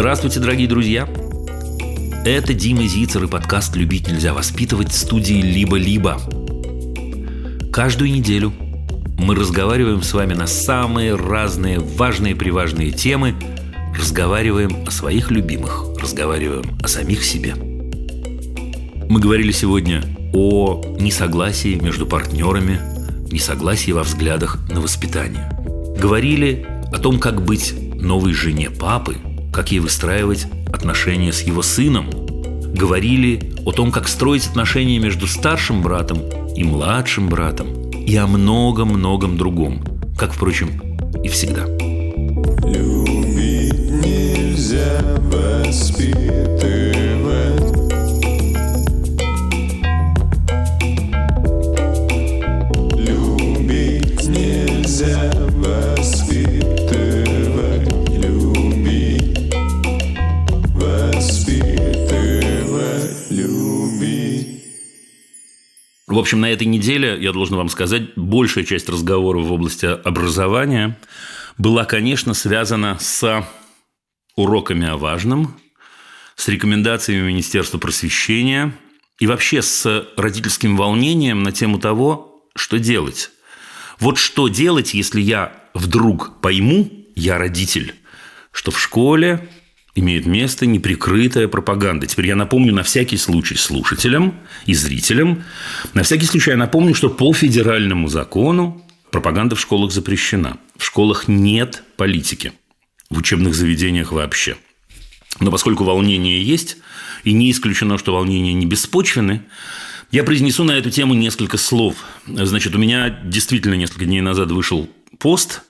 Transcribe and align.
Здравствуйте, 0.00 0.40
дорогие 0.40 0.66
друзья! 0.66 1.06
Это 2.24 2.54
Дима 2.54 2.86
Зицер 2.86 3.24
и 3.24 3.26
подкаст 3.26 3.76
«Любить 3.76 4.08
нельзя 4.08 4.32
воспитывать» 4.32 4.90
в 4.90 4.96
студии 4.96 5.42
«Либо-либо». 5.42 6.18
Каждую 7.70 8.10
неделю 8.10 8.50
мы 9.18 9.34
разговариваем 9.34 10.02
с 10.02 10.14
вами 10.14 10.32
на 10.32 10.46
самые 10.46 11.16
разные 11.16 11.80
важные-приважные 11.80 12.92
темы, 12.92 13.34
разговариваем 13.94 14.86
о 14.86 14.90
своих 14.90 15.30
любимых, 15.30 15.84
разговариваем 16.00 16.78
о 16.82 16.88
самих 16.88 17.22
себе. 17.22 17.54
Мы 17.54 19.20
говорили 19.20 19.52
сегодня 19.52 20.02
о 20.32 20.82
несогласии 20.98 21.74
между 21.74 22.06
партнерами, 22.06 22.80
несогласии 23.30 23.92
во 23.92 24.04
взглядах 24.04 24.60
на 24.70 24.80
воспитание. 24.80 25.52
Говорили 26.00 26.66
о 26.90 26.98
том, 26.98 27.18
как 27.18 27.44
быть 27.44 27.74
новой 28.00 28.32
жене 28.32 28.70
папы, 28.70 29.18
как 29.52 29.72
ей 29.72 29.80
выстраивать 29.80 30.46
отношения 30.72 31.32
с 31.32 31.42
его 31.42 31.62
сыном. 31.62 32.10
Говорили 32.74 33.52
о 33.66 33.72
том, 33.72 33.90
как 33.90 34.08
строить 34.08 34.46
отношения 34.46 34.98
между 34.98 35.26
старшим 35.26 35.82
братом 35.82 36.22
и 36.54 36.64
младшим 36.64 37.28
братом. 37.28 37.90
И 37.90 38.16
о 38.16 38.26
многом-многом 38.26 39.36
другом, 39.36 39.84
как, 40.16 40.32
впрочем, 40.32 40.80
и 41.22 41.28
всегда. 41.28 41.66
Общем, 66.20 66.40
на 66.40 66.50
этой 66.52 66.66
неделе, 66.66 67.18
я 67.20 67.32
должен 67.32 67.56
вам 67.56 67.68
сказать, 67.68 68.14
большая 68.16 68.64
часть 68.64 68.88
разговоров 68.88 69.46
в 69.46 69.52
области 69.52 69.86
образования 69.86 70.98
была, 71.58 71.84
конечно, 71.84 72.34
связана 72.34 72.96
с 73.00 73.44
уроками 74.36 74.88
о 74.88 74.96
важном, 74.96 75.56
с 76.36 76.48
рекомендациями 76.48 77.28
Министерства 77.28 77.78
просвещения 77.78 78.72
и 79.18 79.26
вообще 79.26 79.60
с 79.60 80.06
родительским 80.16 80.76
волнением 80.76 81.42
на 81.42 81.52
тему 81.52 81.78
того, 81.78 82.46
что 82.56 82.78
делать. 82.78 83.30
Вот 83.98 84.16
что 84.16 84.48
делать, 84.48 84.94
если 84.94 85.20
я 85.20 85.52
вдруг 85.74 86.40
пойму, 86.40 86.90
я 87.14 87.36
родитель, 87.36 87.94
что 88.52 88.70
в 88.70 88.80
школе 88.80 89.48
имеет 90.00 90.26
место 90.26 90.66
неприкрытая 90.66 91.48
пропаганда. 91.48 92.06
Теперь 92.06 92.26
я 92.26 92.36
напомню 92.36 92.74
на 92.74 92.82
всякий 92.82 93.16
случай 93.16 93.56
слушателям 93.56 94.34
и 94.66 94.74
зрителям, 94.74 95.44
на 95.94 96.02
всякий 96.02 96.26
случай 96.26 96.50
я 96.50 96.56
напомню, 96.56 96.94
что 96.94 97.08
по 97.08 97.32
федеральному 97.32 98.08
закону 98.08 98.84
пропаганда 99.10 99.56
в 99.56 99.60
школах 99.60 99.92
запрещена. 99.92 100.58
В 100.76 100.84
школах 100.84 101.28
нет 101.28 101.82
политики, 101.96 102.52
в 103.10 103.18
учебных 103.18 103.54
заведениях 103.54 104.12
вообще. 104.12 104.56
Но 105.38 105.50
поскольку 105.50 105.84
волнения 105.84 106.42
есть, 106.42 106.76
и 107.24 107.32
не 107.32 107.50
исключено, 107.50 107.98
что 107.98 108.14
волнения 108.14 108.52
не 108.52 108.66
беспочвены, 108.66 109.42
я 110.10 110.24
произнесу 110.24 110.64
на 110.64 110.72
эту 110.72 110.90
тему 110.90 111.14
несколько 111.14 111.56
слов. 111.56 111.96
Значит, 112.26 112.74
у 112.74 112.78
меня 112.78 113.10
действительно 113.24 113.74
несколько 113.74 114.06
дней 114.06 114.20
назад 114.20 114.50
вышел 114.50 114.88
пост. 115.18 115.62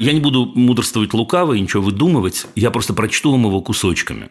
Я 0.00 0.14
не 0.14 0.20
буду 0.20 0.46
мудрствовать 0.46 1.12
лукаво 1.12 1.52
и 1.52 1.60
ничего 1.60 1.82
выдумывать, 1.82 2.46
я 2.54 2.70
просто 2.70 2.94
прочту 2.94 3.32
вам 3.32 3.44
его 3.44 3.60
кусочками. 3.60 4.30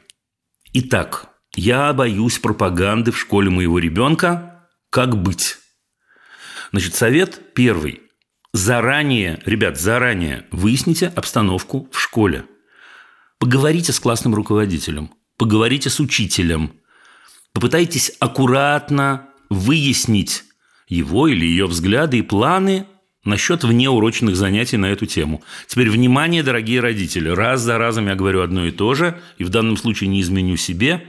Итак, 0.73 1.30
я 1.56 1.94
боюсь 1.94 2.39
пропаганды 2.39 3.11
в 3.11 3.20
школе 3.20 3.52
моего 3.52 3.77
ребенка. 3.77 4.67
Как 4.89 5.21
быть? 5.21 5.58
Значит, 6.71 6.95
совет 6.95 7.54
первый. 7.54 8.02
Заранее, 8.52 9.43
ребят, 9.45 9.80
заранее 9.80 10.48
выясните 10.49 11.05
обстановку 11.16 11.88
в 11.92 11.99
школе. 11.99 12.45
Поговорите 13.38 13.93
с 13.93 13.99
классным 13.99 14.33
руководителем, 14.33 15.11
поговорите 15.38 15.92
с 15.92 15.99
учителем, 15.99 16.73
попытайтесь 17.54 18.11
аккуратно 18.20 19.30
выяснить 19.52 20.45
его 20.88 21.27
или 21.27 21.45
ее 21.45 21.67
взгляды 21.67 22.17
и 22.17 22.23
планы 22.23 22.88
насчет 23.23 23.63
внеурочных 23.63 24.35
занятий 24.35 24.77
на 24.77 24.87
эту 24.87 25.05
тему. 25.05 25.43
Теперь, 25.67 25.89
внимание, 25.89 26.43
дорогие 26.43 26.80
родители, 26.80 27.30
раз 27.30 27.61
за 27.61 27.77
разом 27.77 28.07
я 28.07 28.15
говорю 28.15 28.41
одно 28.41 28.65
и 28.65 28.71
то 28.71 28.93
же, 28.93 29.19
и 29.37 29.43
в 29.43 29.49
данном 29.49 29.77
случае 29.77 30.09
не 30.09 30.21
изменю 30.21 30.55
себе, 30.57 31.07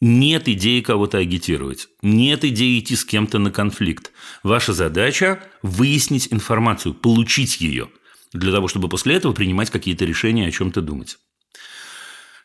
нет 0.00 0.48
идеи 0.48 0.80
кого-то 0.80 1.18
агитировать, 1.18 1.88
нет 2.00 2.44
идеи 2.44 2.78
идти 2.78 2.96
с 2.96 3.04
кем-то 3.04 3.38
на 3.38 3.50
конфликт. 3.50 4.12
Ваша 4.42 4.72
задача– 4.72 5.42
выяснить 5.62 6.28
информацию, 6.32 6.94
получить 6.94 7.60
ее, 7.60 7.90
для 8.32 8.52
того, 8.52 8.68
чтобы 8.68 8.88
после 8.88 9.16
этого 9.16 9.32
принимать 9.34 9.70
какие-то 9.70 10.06
решения, 10.06 10.46
о 10.46 10.50
чем-то 10.50 10.80
думать. 10.80 11.18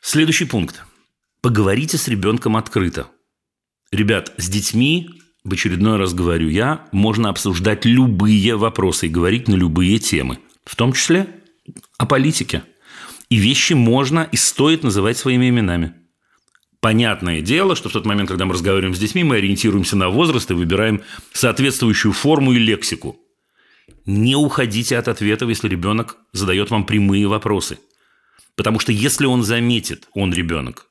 Следующий 0.01 0.45
пункт. 0.45 0.83
Поговорите 1.41 1.97
с 1.97 2.07
ребенком 2.07 2.57
открыто. 2.57 3.07
Ребят, 3.91 4.33
с 4.37 4.49
детьми, 4.49 5.09
в 5.45 5.53
очередной 5.53 5.97
раз 5.97 6.13
говорю 6.13 6.50
я, 6.50 6.88
можно 6.91 7.29
обсуждать 7.29 7.85
любые 7.85 8.56
вопросы 8.56 9.06
и 9.06 9.09
говорить 9.09 9.47
на 9.47 9.53
любые 9.53 10.00
темы, 10.00 10.39
в 10.66 10.75
том 10.75 10.91
числе 10.91 11.28
о 12.00 12.07
политике. 12.07 12.63
И 13.29 13.38
вещи 13.38 13.73
можно 13.73 14.28
и 14.31 14.38
стоит 14.38 14.83
называть 14.83 15.17
своими 15.17 15.50
именами. 15.50 15.94
Понятное 16.79 17.41
дело, 17.41 17.75
что 17.75 17.89
в 17.89 17.94
тот 17.94 18.06
момент, 18.06 18.29
когда 18.29 18.45
мы 18.45 18.53
разговариваем 18.53 18.95
с 18.95 19.00
детьми, 19.00 19.23
мы 19.23 19.38
ориентируемся 19.38 19.95
на 19.95 20.09
возраст 20.09 20.50
и 20.50 20.56
выбираем 20.56 21.01
соответствующую 21.31 22.12
форму 22.12 22.53
и 22.53 22.59
лексику. 22.59 23.19
Не 24.06 24.35
уходите 24.35 24.97
от 24.97 25.07
ответов, 25.07 25.50
если 25.50 25.67
ребенок 25.67 26.17
задает 26.31 26.72
вам 26.72 26.85
прямые 26.85 27.27
вопросы. 27.27 27.77
Потому 28.56 28.79
что 28.79 28.91
если 28.91 29.25
он 29.25 29.44
заметит, 29.44 30.07
он 30.13 30.33
ребенок, 30.33 30.88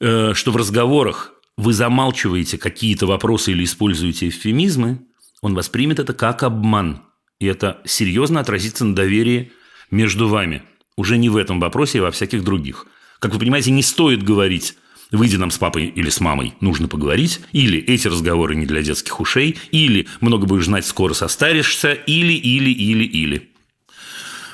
э, 0.00 0.32
что 0.34 0.50
в 0.50 0.56
разговорах 0.56 1.34
вы 1.60 1.72
замалчиваете 1.72 2.58
какие-то 2.58 3.06
вопросы 3.06 3.52
или 3.52 3.64
используете 3.64 4.28
эвфемизмы, 4.28 5.00
он 5.42 5.54
воспримет 5.54 5.98
это 5.98 6.14
как 6.14 6.42
обман. 6.42 7.02
И 7.38 7.46
это 7.46 7.80
серьезно 7.84 8.40
отразится 8.40 8.84
на 8.84 8.94
доверии 8.94 9.52
между 9.90 10.28
вами. 10.28 10.62
Уже 10.96 11.16
не 11.16 11.28
в 11.28 11.36
этом 11.36 11.60
вопросе, 11.60 12.00
а 12.00 12.02
во 12.02 12.10
всяких 12.10 12.44
других. 12.44 12.86
Как 13.18 13.32
вы 13.32 13.38
понимаете, 13.38 13.70
не 13.70 13.82
стоит 13.82 14.22
говорить 14.22 14.74
«выйди 15.10 15.36
нам 15.36 15.50
с 15.50 15.58
папой 15.58 15.86
или 15.86 16.08
с 16.08 16.20
мамой, 16.20 16.54
нужно 16.60 16.88
поговорить», 16.88 17.40
или 17.52 17.78
«эти 17.78 18.08
разговоры 18.08 18.54
не 18.54 18.66
для 18.66 18.82
детских 18.82 19.20
ушей», 19.20 19.58
или 19.70 20.06
«много 20.20 20.46
будешь 20.46 20.66
знать, 20.66 20.86
скоро 20.86 21.14
состаришься», 21.14 21.92
или, 21.92 22.32
или, 22.32 22.70
или, 22.70 23.04
или. 23.04 23.50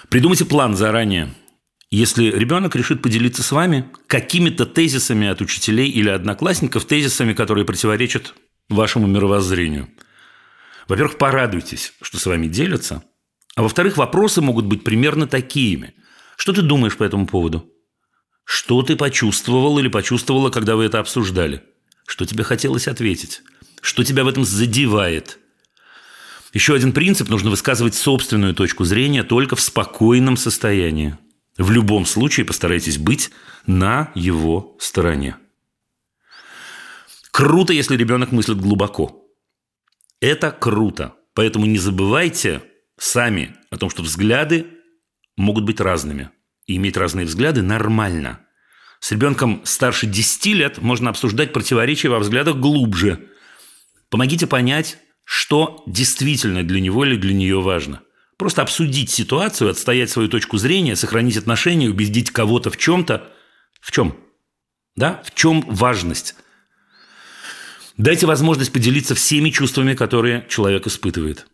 Придумайте 0.08 0.44
план 0.44 0.76
заранее– 0.76 1.32
если 1.90 2.24
ребенок 2.24 2.74
решит 2.74 3.02
поделиться 3.02 3.42
с 3.42 3.52
вами 3.52 3.90
какими-то 4.06 4.66
тезисами 4.66 5.28
от 5.28 5.40
учителей 5.40 5.88
или 5.88 6.08
одноклассников, 6.08 6.84
тезисами, 6.84 7.32
которые 7.32 7.64
противоречат 7.64 8.34
вашему 8.68 9.06
мировоззрению. 9.06 9.88
Во-первых, 10.88 11.18
порадуйтесь, 11.18 11.92
что 12.00 12.18
с 12.18 12.26
вами 12.26 12.46
делятся. 12.46 13.04
А 13.54 13.62
во-вторых, 13.62 13.96
вопросы 13.96 14.40
могут 14.40 14.66
быть 14.66 14.84
примерно 14.84 15.26
такими. 15.26 15.94
Что 16.36 16.52
ты 16.52 16.62
думаешь 16.62 16.96
по 16.96 17.04
этому 17.04 17.26
поводу? 17.26 17.70
Что 18.44 18.82
ты 18.82 18.96
почувствовал 18.96 19.78
или 19.78 19.88
почувствовала, 19.88 20.50
когда 20.50 20.76
вы 20.76 20.84
это 20.84 21.00
обсуждали? 21.00 21.62
Что 22.06 22.26
тебе 22.26 22.44
хотелось 22.44 22.86
ответить? 22.86 23.42
Что 23.80 24.04
тебя 24.04 24.24
в 24.24 24.28
этом 24.28 24.44
задевает? 24.44 25.38
Еще 26.52 26.74
один 26.74 26.92
принцип– 26.92 27.28
нужно 27.30 27.50
высказывать 27.50 27.94
собственную 27.94 28.54
точку 28.54 28.84
зрения 28.84 29.24
только 29.24 29.56
в 29.56 29.60
спокойном 29.60 30.36
состоянии. 30.36 31.18
В 31.58 31.70
любом 31.70 32.04
случае 32.04 32.44
постарайтесь 32.44 32.98
быть 32.98 33.30
на 33.66 34.12
его 34.14 34.76
стороне. 34.78 35.36
Круто, 37.30 37.72
если 37.72 37.96
ребенок 37.96 38.32
мыслит 38.32 38.60
глубоко. 38.60 39.24
Это 40.20 40.50
круто. 40.50 41.14
Поэтому 41.34 41.66
не 41.66 41.78
забывайте 41.78 42.62
сами 42.98 43.56
о 43.70 43.76
том, 43.76 43.90
что 43.90 44.02
взгляды 44.02 44.66
могут 45.36 45.64
быть 45.64 45.80
разными. 45.80 46.30
И 46.66 46.76
иметь 46.76 46.96
разные 46.96 47.26
взгляды 47.26 47.62
нормально. 47.62 48.40
С 49.00 49.12
ребенком 49.12 49.62
старше 49.64 50.06
10 50.06 50.46
лет 50.46 50.78
можно 50.78 51.10
обсуждать 51.10 51.52
противоречия 51.52 52.08
во 52.08 52.18
взглядах 52.18 52.56
глубже. 52.56 53.28
Помогите 54.08 54.46
понять, 54.46 54.98
что 55.24 55.82
действительно 55.86 56.62
для 56.62 56.80
него 56.80 57.04
или 57.04 57.16
для 57.16 57.34
нее 57.34 57.60
важно. 57.60 58.02
Просто 58.38 58.62
обсудить 58.62 59.10
ситуацию, 59.10 59.70
отстоять 59.70 60.10
свою 60.10 60.28
точку 60.28 60.58
зрения, 60.58 60.96
сохранить 60.96 61.36
отношения, 61.36 61.88
убедить 61.88 62.30
кого-то 62.30 62.70
в 62.70 62.76
чем-то. 62.76 63.32
В 63.80 63.90
чем? 63.90 64.16
Да? 64.94 65.22
В 65.24 65.34
чем 65.34 65.62
важность? 65.62 66.34
Дайте 67.96 68.26
возможность 68.26 68.72
поделиться 68.72 69.14
всеми 69.14 69.50
чувствами, 69.50 69.94
которые 69.94 70.46
человек 70.50 70.86
испытывает. 70.86 71.46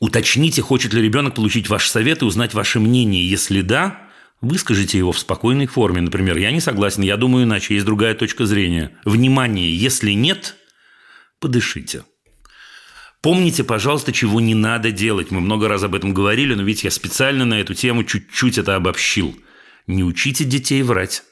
Уточните, 0.00 0.60
хочет 0.60 0.92
ли 0.92 1.00
ребенок 1.00 1.34
получить 1.34 1.70
ваш 1.70 1.88
совет 1.88 2.20
и 2.20 2.26
узнать 2.26 2.52
ваше 2.52 2.78
мнение. 2.78 3.26
Если 3.26 3.62
да, 3.62 4.06
Выскажите 4.40 4.98
его 4.98 5.12
в 5.12 5.18
спокойной 5.18 5.66
форме. 5.66 6.02
Например, 6.02 6.36
я 6.36 6.50
не 6.50 6.60
согласен, 6.60 7.02
я 7.02 7.16
думаю 7.16 7.44
иначе, 7.44 7.74
есть 7.74 7.86
другая 7.86 8.14
точка 8.14 8.44
зрения. 8.44 8.96
Внимание, 9.04 9.74
если 9.74 10.12
нет, 10.12 10.56
подышите. 11.40 12.04
Помните, 13.26 13.64
пожалуйста, 13.64 14.12
чего 14.12 14.40
не 14.40 14.54
надо 14.54 14.92
делать. 14.92 15.32
Мы 15.32 15.40
много 15.40 15.66
раз 15.66 15.82
об 15.82 15.96
этом 15.96 16.14
говорили, 16.14 16.54
но 16.54 16.62
ведь 16.62 16.84
я 16.84 16.92
специально 16.92 17.44
на 17.44 17.54
эту 17.54 17.74
тему 17.74 18.04
чуть-чуть 18.04 18.56
это 18.56 18.76
обобщил. 18.76 19.36
Не 19.88 20.04
учите 20.04 20.44
детей 20.44 20.84
врать. 20.84 21.24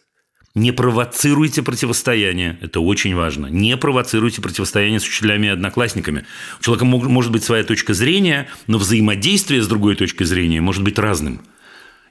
Не 0.56 0.72
провоцируйте 0.72 1.62
противостояние. 1.62 2.58
Это 2.60 2.80
очень 2.80 3.14
важно. 3.14 3.46
Не 3.46 3.76
провоцируйте 3.76 4.42
противостояние 4.42 4.98
с 4.98 5.06
учителями 5.06 5.46
и 5.46 5.50
одноклассниками. 5.50 6.26
У 6.58 6.64
человека 6.64 6.84
может 6.84 7.30
быть 7.30 7.44
своя 7.44 7.62
точка 7.62 7.94
зрения, 7.94 8.48
но 8.66 8.78
взаимодействие 8.78 9.62
с 9.62 9.68
другой 9.68 9.94
точкой 9.94 10.24
зрения 10.24 10.60
может 10.60 10.82
быть 10.82 10.98
разным. 10.98 11.42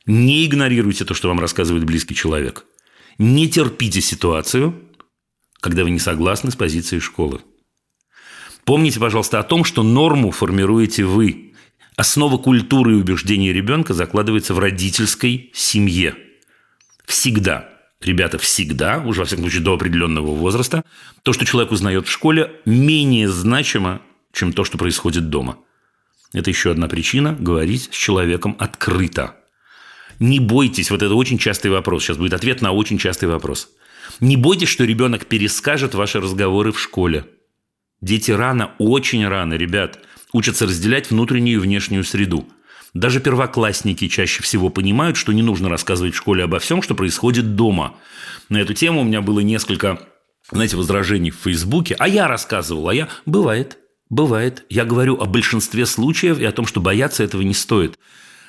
Не 0.05 0.45
игнорируйте 0.45 1.03
то, 1.03 1.13
что 1.13 1.27
вам 1.27 1.41
рассказывает 1.41 1.83
близкий 1.83 2.15
человек. 2.15 2.63
Не 3.17 3.49
терпите 3.49 3.99
ситуацию, 3.99 4.81
когда 5.59 5.83
вы 5.83 5.91
не 5.91 5.99
согласны 5.99 6.51
с 6.51 6.55
позицией 6.55 7.01
школы. 7.01 7.41
Помните, 8.65 8.99
пожалуйста, 8.99 9.39
о 9.39 9.43
том, 9.43 9.63
что 9.63 9.83
норму 9.83 10.31
формируете 10.31 11.03
вы. 11.03 11.53
Основа 11.95 12.37
культуры 12.37 12.93
и 12.93 12.95
убеждений 12.95 13.51
ребенка 13.51 13.93
закладывается 13.93 14.53
в 14.53 14.59
родительской 14.59 15.51
семье. 15.53 16.15
Всегда. 17.05 17.69
Ребята, 18.01 18.37
всегда, 18.37 18.99
уже 18.99 19.21
во 19.21 19.25
всяком 19.25 19.45
случае 19.45 19.61
до 19.61 19.73
определенного 19.73 20.35
возраста, 20.35 20.83
то, 21.23 21.31
что 21.31 21.45
человек 21.45 21.71
узнает 21.71 22.07
в 22.07 22.11
школе, 22.11 22.51
менее 22.65 23.29
значимо, 23.29 24.01
чем 24.33 24.51
то, 24.51 24.63
что 24.65 24.77
происходит 24.77 25.29
дома. 25.29 25.57
Это 26.33 26.49
еще 26.49 26.71
одна 26.71 26.87
причина 26.87 27.33
говорить 27.39 27.89
с 27.91 27.95
человеком 27.95 28.55
открыто. 28.59 29.37
Не 30.19 30.39
бойтесь, 30.39 30.91
вот 30.91 31.01
это 31.01 31.13
очень 31.13 31.37
частый 31.37 31.71
вопрос. 31.71 32.03
Сейчас 32.03 32.17
будет 32.17 32.33
ответ 32.33 32.61
на 32.61 32.71
очень 32.71 32.97
частый 32.97 33.29
вопрос. 33.29 33.69
Не 34.19 34.35
бойтесь, 34.35 34.69
что 34.69 34.83
ребенок 34.83 35.27
перескажет 35.27 35.95
ваши 35.95 36.19
разговоры 36.19 36.71
в 36.71 36.79
школе. 36.79 37.25
Дети 38.03 38.31
рано, 38.31 38.73
очень 38.79 39.25
рано, 39.25 39.53
ребят, 39.53 39.97
учатся 40.33 40.65
разделять 40.65 41.09
внутреннюю 41.09 41.55
и 41.55 41.61
внешнюю 41.61 42.03
среду. 42.03 42.45
Даже 42.93 43.21
первоклассники 43.21 44.09
чаще 44.09 44.43
всего 44.43 44.67
понимают, 44.67 45.15
что 45.15 45.31
не 45.31 45.41
нужно 45.41 45.69
рассказывать 45.69 46.13
в 46.13 46.17
школе 46.17 46.43
обо 46.43 46.59
всем, 46.59 46.81
что 46.81 46.95
происходит 46.95 47.55
дома. 47.55 47.95
На 48.49 48.57
эту 48.57 48.73
тему 48.73 48.99
у 48.99 49.03
меня 49.05 49.21
было 49.21 49.39
несколько, 49.39 50.01
знаете, 50.51 50.75
возражений 50.75 51.31
в 51.31 51.37
Фейсбуке. 51.37 51.95
А 51.97 52.09
я 52.09 52.27
рассказывал, 52.27 52.89
а 52.89 52.93
я... 52.93 53.07
Бывает, 53.25 53.77
бывает. 54.09 54.65
Я 54.69 54.83
говорю 54.83 55.15
о 55.21 55.25
большинстве 55.25 55.85
случаев 55.85 56.39
и 56.39 56.43
о 56.43 56.51
том, 56.51 56.65
что 56.65 56.81
бояться 56.81 57.23
этого 57.23 57.41
не 57.41 57.53
стоит. 57.53 57.97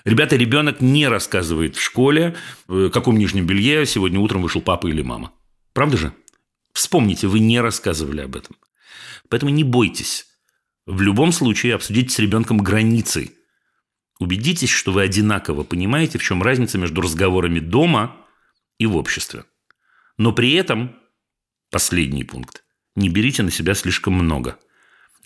Ребята, 0.04 0.34
ребенок 0.34 0.80
не 0.80 1.06
рассказывает 1.06 1.76
в 1.76 1.80
школе, 1.80 2.34
в 2.66 2.90
каком 2.90 3.16
нижнем 3.16 3.46
белье 3.46 3.86
сегодня 3.86 4.18
утром 4.18 4.42
вышел 4.42 4.60
папа 4.60 4.88
или 4.88 5.02
мама. 5.02 5.30
Правда 5.74 5.96
же? 5.96 6.12
Вспомните, 6.72 7.28
вы 7.28 7.38
не 7.38 7.60
рассказывали 7.60 8.22
об 8.22 8.34
этом. 8.34 8.56
Поэтому 9.34 9.50
не 9.50 9.64
бойтесь. 9.64 10.26
В 10.86 11.02
любом 11.02 11.32
случае 11.32 11.74
обсудите 11.74 12.08
с 12.14 12.20
ребенком 12.20 12.58
границы. 12.58 13.32
Убедитесь, 14.20 14.70
что 14.70 14.92
вы 14.92 15.02
одинаково 15.02 15.64
понимаете, 15.64 16.18
в 16.18 16.22
чем 16.22 16.40
разница 16.40 16.78
между 16.78 17.00
разговорами 17.00 17.58
дома 17.58 18.16
и 18.78 18.86
в 18.86 18.94
обществе. 18.94 19.42
Но 20.18 20.30
при 20.30 20.52
этом, 20.52 20.94
последний 21.72 22.22
пункт, 22.22 22.62
не 22.94 23.08
берите 23.08 23.42
на 23.42 23.50
себя 23.50 23.74
слишком 23.74 24.14
много. 24.14 24.56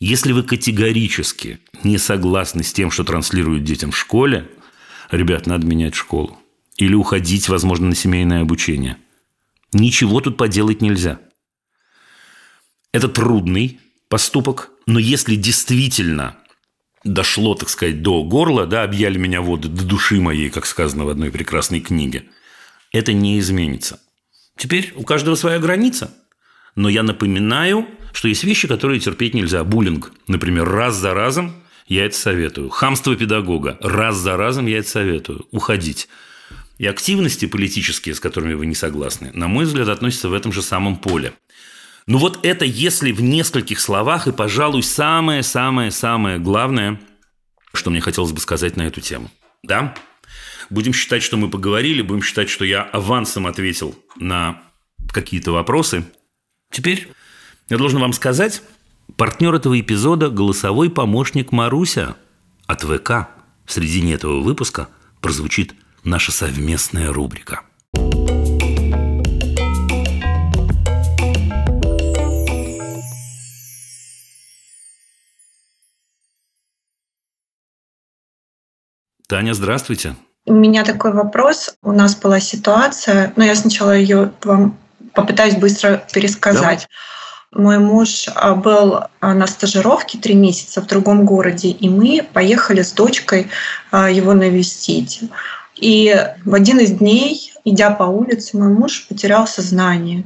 Если 0.01 0.33
вы 0.33 0.43
категорически 0.43 1.61
не 1.85 1.99
согласны 1.99 2.63
с 2.63 2.73
тем, 2.73 2.91
что 2.91 3.05
транслируют 3.05 3.65
детям 3.65 3.91
в 3.91 3.99
школе, 3.99 4.51
ребят, 5.11 5.47
надо 5.47 5.67
менять 5.67 5.95
школу. 5.95 6.41
Или 6.79 6.95
уходить, 6.95 7.51
возможно, 7.51 7.89
на 7.89 7.95
семейное 7.95 8.41
обучение. 8.41 8.97
Ничего 9.75 10.23
тут 10.23 10.39
поделать 10.39 10.81
нельзя. 10.81 11.21
Это 12.91 13.09
трудный 13.09 13.83
поступок, 14.09 14.71
но 14.87 14.99
если 14.99 15.35
действительно 15.35 16.37
дошло, 17.05 17.55
так 17.55 17.69
сказать, 17.69 18.03
до 18.03 18.23
горла, 18.25 18.67
да, 18.67 18.83
объяли 18.83 19.19
меня 19.19 19.41
воды 19.41 19.69
до 19.69 19.85
души 19.85 20.21
моей, 20.21 20.51
как 20.51 20.67
сказано 20.67 21.05
в 21.05 21.09
одной 21.09 21.31
прекрасной 21.31 21.81
книге, 21.81 22.25
это 22.93 23.13
не 23.13 23.39
изменится. 23.39 24.01
Теперь 24.57 24.93
у 24.97 25.05
каждого 25.05 25.35
своя 25.37 25.59
граница. 25.59 26.13
Но 26.75 26.89
я 26.89 27.03
напоминаю, 27.03 27.87
что 28.13 28.29
есть 28.29 28.45
вещи, 28.45 28.69
которые 28.69 29.01
терпеть 29.01 29.35
нельзя. 29.35 29.65
Буллинг, 29.65 30.13
например, 30.27 30.69
раз 30.69 30.97
за 30.97 31.15
разом 31.15 31.55
я 31.87 32.05
это 32.05 32.17
советую. 32.17 32.69
Хамство 32.69 33.17
педагога. 33.17 33.79
Раз 33.81 34.17
за 34.17 34.37
разом 34.37 34.67
я 34.67 34.79
это 34.79 34.89
советую. 34.89 35.47
Уходить. 35.51 36.09
И 36.79 36.87
активности 36.87 37.47
политические, 37.47 38.15
с 38.15 38.21
которыми 38.21 38.55
вы 38.55 38.67
не 38.67 38.75
согласны, 38.75 39.31
на 39.35 39.49
мой 39.49 39.65
взгляд, 39.65 39.89
относятся 39.89 40.29
в 40.29 40.35
этом 40.35 40.53
же 40.53 40.63
самом 40.63 40.97
поле. 40.97 41.33
Ну 42.09 42.17
вот 42.17 42.41
это 42.43 42.65
если 42.65 43.13
в 43.13 43.21
нескольких 43.21 43.79
словах, 43.79 44.27
и, 44.27 44.33
пожалуй, 44.33 44.83
самое-самое-самое 44.83 46.39
главное, 46.39 47.01
что 47.75 47.91
мне 47.91 48.01
хотелось 48.01 48.33
бы 48.33 48.41
сказать 48.41 48.77
на 48.77 48.83
эту 48.83 49.03
тему. 49.03 49.31
Да? 49.63 49.95
Будем 50.71 50.95
считать, 50.95 51.23
что 51.23 51.37
мы 51.37 51.51
поговорили, 51.51 52.01
будем 52.01 52.23
считать, 52.23 52.49
что 52.49 52.65
я 52.65 52.83
авансом 52.83 53.47
ответил 53.47 53.95
на 54.17 54.63
какие-то 55.13 55.53
вопросы. 55.53 56.05
Теперь 56.71 57.09
я 57.69 57.77
должен 57.77 58.01
вам 58.01 58.15
сказать, 58.15 58.63
Партнер 59.17 59.55
этого 59.55 59.79
эпизода– 59.79 60.29
голосовой 60.31 60.91
помощник 60.91 61.53
Маруся 61.53 62.17
от 62.67 62.83
ВК. 62.83 63.29
В 63.67 63.73
середине 63.73 64.15
этого 64.15 64.41
выпуска 64.41 64.89
прозвучит 65.21 65.75
наша 66.05 66.33
совместная 66.33 67.13
рубрика. 67.13 67.68
Таня, 79.29 79.53
здравствуйте. 79.53 80.17
У 80.47 80.55
меня 80.55 80.85
такой 80.85 81.13
вопрос. 81.13 81.77
У 81.83 81.93
нас 81.93 82.17
была 82.17 82.41
ситуация, 82.41 83.35
но 83.37 83.45
я 83.45 83.55
сначала 83.55 83.95
ее 83.95 84.33
вам 84.43 84.79
попытаюсь 85.13 85.57
быстро 85.57 86.03
пересказать. 86.11 86.89
Да. 87.53 87.61
Мой 87.61 87.79
муж 87.79 88.29
а, 88.35 88.55
был 88.55 89.01
а, 89.21 89.35
на 89.35 89.47
стажировке 89.47 90.17
три 90.17 90.35
месяца 90.35 90.81
в 90.81 90.87
другом 90.87 91.27
городе, 91.27 91.69
и 91.69 91.91
мы 91.91 92.27
поехали 92.33 92.81
с 92.81 92.93
дочкой 92.93 93.49
а, 93.91 94.11
его 94.11 94.33
навестить. 94.33 95.21
И 95.77 96.17
в 96.47 96.55
один 96.55 96.81
из 96.81 96.93
дней, 96.93 97.53
идя 97.67 97.91
по 97.91 98.05
улице, 98.05 98.57
мой 98.57 98.69
муж 98.69 99.07
потерял 99.11 99.47
сознание. 99.47 100.25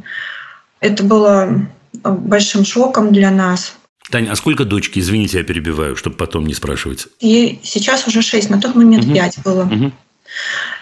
Это 0.79 1.03
было 1.03 1.49
большим 1.93 2.65
шоком 2.65 3.13
для 3.13 3.33
нас. 3.33 3.75
Таня, 4.13 4.33
а 4.33 4.37
сколько 4.37 4.67
дочки? 4.67 4.99
Извините, 4.99 5.39
я 5.39 5.45
перебиваю, 5.45 5.97
чтобы 5.97 6.17
потом 6.17 6.47
не 6.47 6.53
спрашивать. 6.53 7.09
И 7.21 7.59
сейчас 7.63 8.07
уже 8.07 8.21
шесть, 8.21 8.51
на 8.51 8.61
тот 8.61 8.75
момент 8.75 9.05
угу. 9.05 9.15
пять 9.15 9.39
было. 9.43 9.63
Угу. 9.63 9.91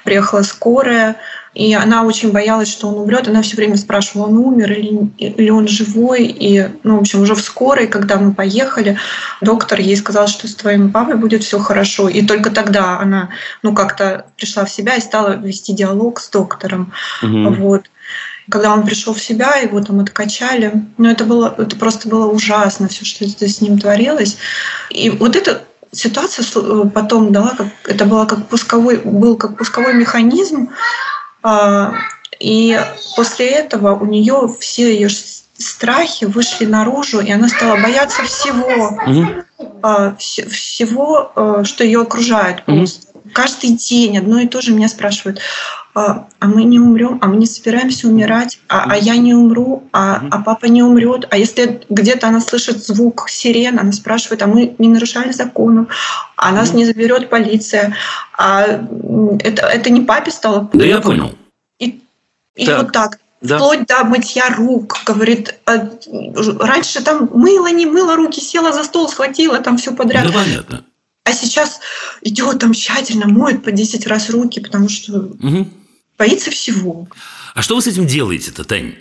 Приехала 0.05 0.43
скорая, 0.43 1.17
и 1.55 1.73
она 1.75 2.05
очень 2.05 2.33
боялась, 2.33 2.69
что 2.69 2.89
он 2.89 2.99
умрет. 2.99 3.29
Она 3.29 3.43
все 3.43 3.57
время 3.57 3.77
спрашивала, 3.77 4.27
он 4.27 4.37
умер 4.37 4.73
или, 4.73 5.11
или 5.19 5.51
он 5.51 5.69
живой. 5.69 6.25
И, 6.25 6.69
ну, 6.83 6.97
в 6.97 7.01
общем, 7.01 7.23
уже 7.23 7.35
в 7.35 7.41
скорой, 7.41 7.87
когда 7.87 8.17
мы 8.19 8.33
поехали, 8.33 8.99
доктор 9.41 9.81
ей 9.81 9.97
сказал, 9.97 10.27
что 10.27 10.49
с 10.49 10.55
твоим 10.55 10.91
папой 10.91 11.17
будет 11.17 11.45
все 11.45 11.59
хорошо. 11.59 12.09
И 12.09 12.27
только 12.27 12.51
тогда 12.51 12.99
она, 12.99 13.31
ну, 13.63 13.75
как-то 13.75 14.27
пришла 14.37 14.65
в 14.65 14.71
себя 14.71 14.97
и 14.97 15.01
стала 15.01 15.37
вести 15.37 15.73
диалог 15.73 16.21
с 16.21 16.31
доктором. 16.31 16.93
Угу. 17.23 17.55
Вот 17.55 17.90
когда 18.51 18.73
он 18.73 18.85
пришел 18.85 19.15
в 19.15 19.23
себя, 19.23 19.55
его 19.57 19.81
там 19.81 20.01
откачали. 20.01 20.85
Но 20.99 21.11
это 21.11 21.25
было, 21.25 21.55
это 21.57 21.77
просто 21.77 22.09
было 22.09 22.27
ужасно, 22.27 22.89
все, 22.89 23.05
что 23.05 23.25
с 23.25 23.61
ним 23.61 23.79
творилось. 23.79 24.37
И 24.91 25.11
вот 25.11 25.37
эта 25.37 25.65
ситуация 25.93 26.45
потом 26.91 27.33
дала, 27.33 27.55
как, 27.57 27.69
это 27.87 28.05
было 28.05 28.27
как 28.27 28.47
пусковой, 28.49 28.99
был 28.99 29.37
как 29.37 29.57
пусковой 29.57 29.95
механизм, 29.95 30.71
а, 31.43 31.95
и 32.39 32.81
после 33.17 33.47
этого 33.47 33.95
у 33.97 34.07
нее 34.07 34.55
все 34.61 34.93
ее 34.93 35.09
страхи 35.59 36.25
вышли 36.25 36.65
наружу, 36.65 37.21
и 37.21 37.31
она 37.31 37.49
стала 37.49 37.77
бояться 37.81 38.23
всего, 38.23 38.99
угу. 39.07 40.17
всего, 40.19 41.33
а, 41.35 41.65
что 41.65 41.85
ее 41.85 42.03
окружает. 42.03 42.63
Угу. 42.67 42.87
Каждый 43.33 43.71
день 43.71 44.19
одно 44.19 44.41
и 44.41 44.47
то 44.47 44.61
же 44.61 44.73
меня 44.73 44.89
спрашивают, 44.89 45.41
а 45.95 46.27
мы 46.41 46.65
не 46.65 46.79
умрем, 46.79 47.19
а 47.21 47.27
мы 47.27 47.37
не 47.37 47.47
собираемся 47.47 48.07
умирать, 48.07 48.61
а, 48.69 48.85
а 48.93 48.97
я 48.97 49.17
не 49.17 49.35
умру, 49.35 49.89
а, 49.93 50.23
а 50.31 50.41
папа 50.43 50.67
не 50.67 50.83
умрет. 50.83 51.27
А 51.31 51.37
если 51.37 51.83
где-то 51.89 52.29
она 52.29 52.41
слышит 52.41 52.85
звук 52.85 53.29
сирен, 53.29 53.79
она 53.79 53.93
спрашивает, 53.93 54.43
а 54.43 54.47
мы 54.47 54.75
не 54.79 54.89
нарушали 54.89 55.33
законов, 55.33 55.89
а 56.37 56.53
нас 56.53 56.73
не 56.73 56.85
заберет 56.85 57.29
полиция. 57.29 57.97
А 58.39 58.65
это, 59.43 59.67
это 59.67 59.91
не 59.91 60.03
папе 60.03 60.31
стало 60.31 60.71
Да 60.73 60.85
я 60.85 61.01
понял. 61.01 61.35
И, 61.79 62.01
и 62.55 62.67
так. 62.67 62.83
вот 62.83 62.93
так. 62.93 63.19
Да. 63.41 63.57
Вплоть 63.57 63.87
до 63.87 64.05
мытья 64.05 64.51
рук, 64.51 64.99
говорит, 65.07 65.59
«А, 65.65 65.89
раньше 66.61 67.03
там 67.03 67.31
мыло, 67.33 67.69
не 67.69 67.87
мыло 67.87 68.15
руки, 68.15 68.39
села 68.39 68.73
за 68.73 68.85
стол, 68.85 69.09
схватила 69.09 69.61
там 69.61 69.79
все 69.79 69.93
подряд. 69.93 70.27
Да, 70.27 70.33
понятно. 70.33 70.85
А 71.25 71.33
сейчас 71.33 71.81
идет 72.23 72.59
там 72.59 72.73
тщательно, 72.73 73.27
моет 73.27 73.63
по 73.63 73.71
10 73.71 74.07
раз 74.07 74.31
руки, 74.31 74.61
потому 74.61 74.89
что... 74.89 75.19
Угу. 75.19 75.69
боится 76.19 76.51
всего. 76.51 77.09
А 77.55 77.63
что 77.63 77.77
вы 77.77 77.83
с 77.83 77.87
этим 77.87 78.07
делаете-то, 78.07 78.65
Тань? 78.65 78.95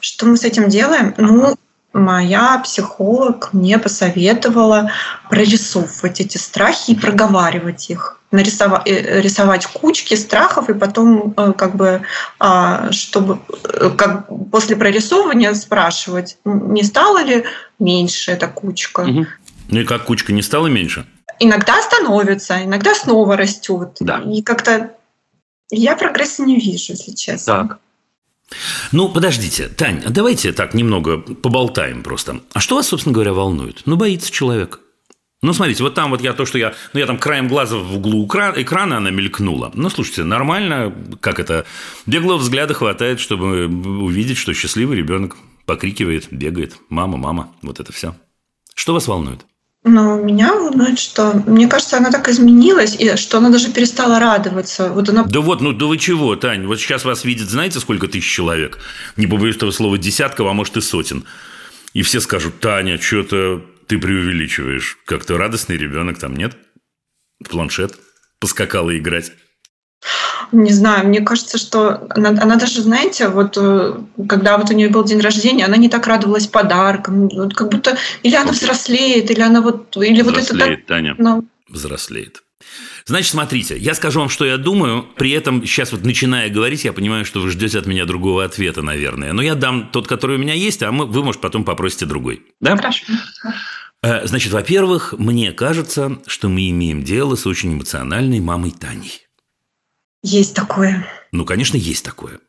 Что 0.00 0.26
мы 0.26 0.36
с 0.36 0.44
этим 0.44 0.68
делаем? 0.68 1.14
Ну, 1.18 1.56
моя 1.96 2.58
психолог 2.58 3.52
мне 3.52 3.78
посоветовала 3.78 4.92
прорисовывать 5.30 6.20
эти 6.20 6.36
страхи 6.36 6.92
и 6.92 6.94
проговаривать 6.94 7.90
их 7.90 8.20
нарисовать 8.30 8.82
э, 8.86 9.20
рисовать 9.22 9.66
кучки 9.66 10.14
страхов 10.14 10.68
и 10.68 10.74
потом 10.74 11.32
э, 11.36 11.52
как 11.56 11.76
бы 11.76 12.02
а, 12.38 12.90
чтобы 12.92 13.38
э, 13.64 13.90
как 13.96 14.28
после 14.50 14.76
прорисовывания 14.76 15.54
спрашивать 15.54 16.36
не 16.44 16.82
стало 16.82 17.22
ли 17.22 17.44
меньше 17.78 18.32
эта 18.32 18.48
кучка 18.48 19.00
угу. 19.00 19.26
ну 19.68 19.80
и 19.80 19.84
как 19.84 20.04
кучка 20.04 20.32
не 20.32 20.42
стала 20.42 20.66
меньше 20.66 21.06
иногда 21.40 21.80
становится 21.82 22.64
иногда 22.64 22.94
снова 22.94 23.36
растет 23.36 23.96
да. 24.00 24.22
и 24.22 24.42
как-то 24.42 24.94
я 25.70 25.96
прогресса 25.96 26.42
не 26.42 26.56
вижу 26.56 26.92
если 26.92 27.12
честно 27.12 27.68
так 27.68 27.78
ну, 28.92 29.08
подождите, 29.08 29.68
Тань, 29.68 30.02
а 30.06 30.10
давайте 30.10 30.52
так 30.52 30.72
немного 30.72 31.18
поболтаем 31.18 32.02
просто. 32.02 32.42
А 32.52 32.60
что 32.60 32.76
вас, 32.76 32.86
собственно 32.86 33.12
говоря, 33.12 33.32
волнует? 33.32 33.82
Ну, 33.86 33.96
боится 33.96 34.30
человек. 34.30 34.80
Ну, 35.42 35.52
смотрите, 35.52 35.82
вот 35.82 35.94
там 35.94 36.10
вот 36.10 36.22
я 36.22 36.32
то, 36.32 36.46
что 36.46 36.56
я... 36.56 36.74
Ну, 36.92 37.00
я 37.00 37.06
там 37.06 37.18
краем 37.18 37.48
глаза 37.48 37.76
в 37.76 37.96
углу 37.96 38.26
экрана, 38.26 38.62
экрана 38.62 38.96
она 38.98 39.10
мелькнула. 39.10 39.70
Ну, 39.74 39.90
слушайте, 39.90 40.24
нормально, 40.24 40.94
как 41.20 41.40
это... 41.40 41.66
Беглого 42.06 42.38
взгляда 42.38 42.72
хватает, 42.74 43.20
чтобы 43.20 43.66
увидеть, 43.66 44.38
что 44.38 44.54
счастливый 44.54 44.96
ребенок 44.96 45.36
покрикивает, 45.66 46.28
бегает. 46.30 46.76
Мама, 46.88 47.16
мама, 47.18 47.52
вот 47.62 47.80
это 47.80 47.92
все. 47.92 48.14
Что 48.74 48.94
вас 48.94 49.08
волнует? 49.08 49.44
Но 49.88 50.16
меня 50.16 50.52
волнует, 50.52 50.98
что, 50.98 51.42
мне 51.46 51.68
кажется, 51.68 51.96
она 51.96 52.10
так 52.10 52.28
изменилась, 52.28 52.96
и 52.98 53.14
что 53.14 53.38
она 53.38 53.50
даже 53.50 53.70
перестала 53.70 54.18
радоваться. 54.18 54.90
Вот 54.90 55.08
она... 55.08 55.22
Да 55.22 55.40
вот, 55.40 55.60
ну 55.60 55.72
да 55.72 55.86
вы 55.86 55.96
чего, 55.96 56.34
Тань? 56.34 56.66
Вот 56.66 56.80
сейчас 56.80 57.04
вас 57.04 57.24
видит, 57.24 57.48
знаете, 57.48 57.78
сколько 57.78 58.08
тысяч 58.08 58.28
человек? 58.28 58.80
Не 59.16 59.28
побоюсь 59.28 59.54
этого 59.54 59.70
слова, 59.70 59.96
десятков, 59.96 60.48
а 60.48 60.52
может 60.54 60.76
и 60.76 60.80
сотен. 60.80 61.24
И 61.92 62.02
все 62.02 62.20
скажут, 62.20 62.58
Таня, 62.58 63.00
что-то 63.00 63.64
ты 63.86 63.98
преувеличиваешь. 63.98 64.98
Как-то 65.04 65.38
радостный 65.38 65.76
ребенок 65.76 66.18
там 66.18 66.34
нет? 66.34 66.56
Планшет 67.48 67.96
поскакала 68.40 68.98
играть. 68.98 69.30
Не 70.52 70.72
знаю, 70.72 71.08
мне 71.08 71.20
кажется, 71.20 71.58
что 71.58 72.06
она, 72.10 72.30
она 72.30 72.56
даже, 72.56 72.82
знаете, 72.82 73.28
вот 73.28 73.56
э, 73.56 73.94
когда 74.28 74.58
вот 74.58 74.70
у 74.70 74.74
нее 74.74 74.88
был 74.88 75.04
день 75.04 75.20
рождения, 75.20 75.64
она 75.64 75.76
не 75.76 75.88
так 75.88 76.06
радовалась 76.06 76.46
подаркам, 76.46 77.28
вот 77.28 77.54
как 77.54 77.70
будто 77.70 77.96
или 78.22 78.34
она 78.34 78.52
взрослеет, 78.52 79.30
или 79.30 79.40
она 79.40 79.60
вот 79.60 79.96
или 79.96 80.22
взрослеет, 80.22 80.50
вот 80.50 80.60
это 80.60 80.76
так, 80.76 80.86
Таня, 80.86 81.14
но... 81.18 81.44
взрослеет. 81.68 82.42
Значит, 83.06 83.30
смотрите, 83.30 83.78
я 83.78 83.94
скажу 83.94 84.18
вам, 84.18 84.28
что 84.28 84.44
я 84.44 84.56
думаю. 84.56 85.06
При 85.16 85.30
этом 85.30 85.64
сейчас 85.64 85.92
вот 85.92 86.04
начиная 86.04 86.50
говорить, 86.50 86.84
я 86.84 86.92
понимаю, 86.92 87.24
что 87.24 87.40
вы 87.40 87.50
ждете 87.50 87.78
от 87.78 87.86
меня 87.86 88.04
другого 88.04 88.44
ответа, 88.44 88.82
наверное. 88.82 89.32
Но 89.32 89.42
я 89.42 89.54
дам 89.54 89.90
тот, 89.92 90.08
который 90.08 90.36
у 90.36 90.40
меня 90.40 90.54
есть, 90.54 90.82
а 90.82 90.90
мы, 90.90 91.06
вы, 91.06 91.22
может, 91.22 91.40
потом 91.40 91.64
попросите 91.64 92.04
другой. 92.04 92.42
Да? 92.60 92.76
Хорошо. 92.76 93.04
Э, 94.02 94.26
значит, 94.26 94.52
во-первых, 94.52 95.14
мне 95.16 95.52
кажется, 95.52 96.18
что 96.26 96.48
мы 96.48 96.68
имеем 96.70 97.02
дело 97.04 97.36
с 97.36 97.46
очень 97.46 97.74
эмоциональной 97.74 98.40
мамой 98.40 98.72
Таней. 98.72 99.25
Есть 100.26 100.54
такое. 100.54 101.06
Ну, 101.30 101.44
конечно, 101.44 101.76
есть 101.76 102.04
такое. 102.04 102.40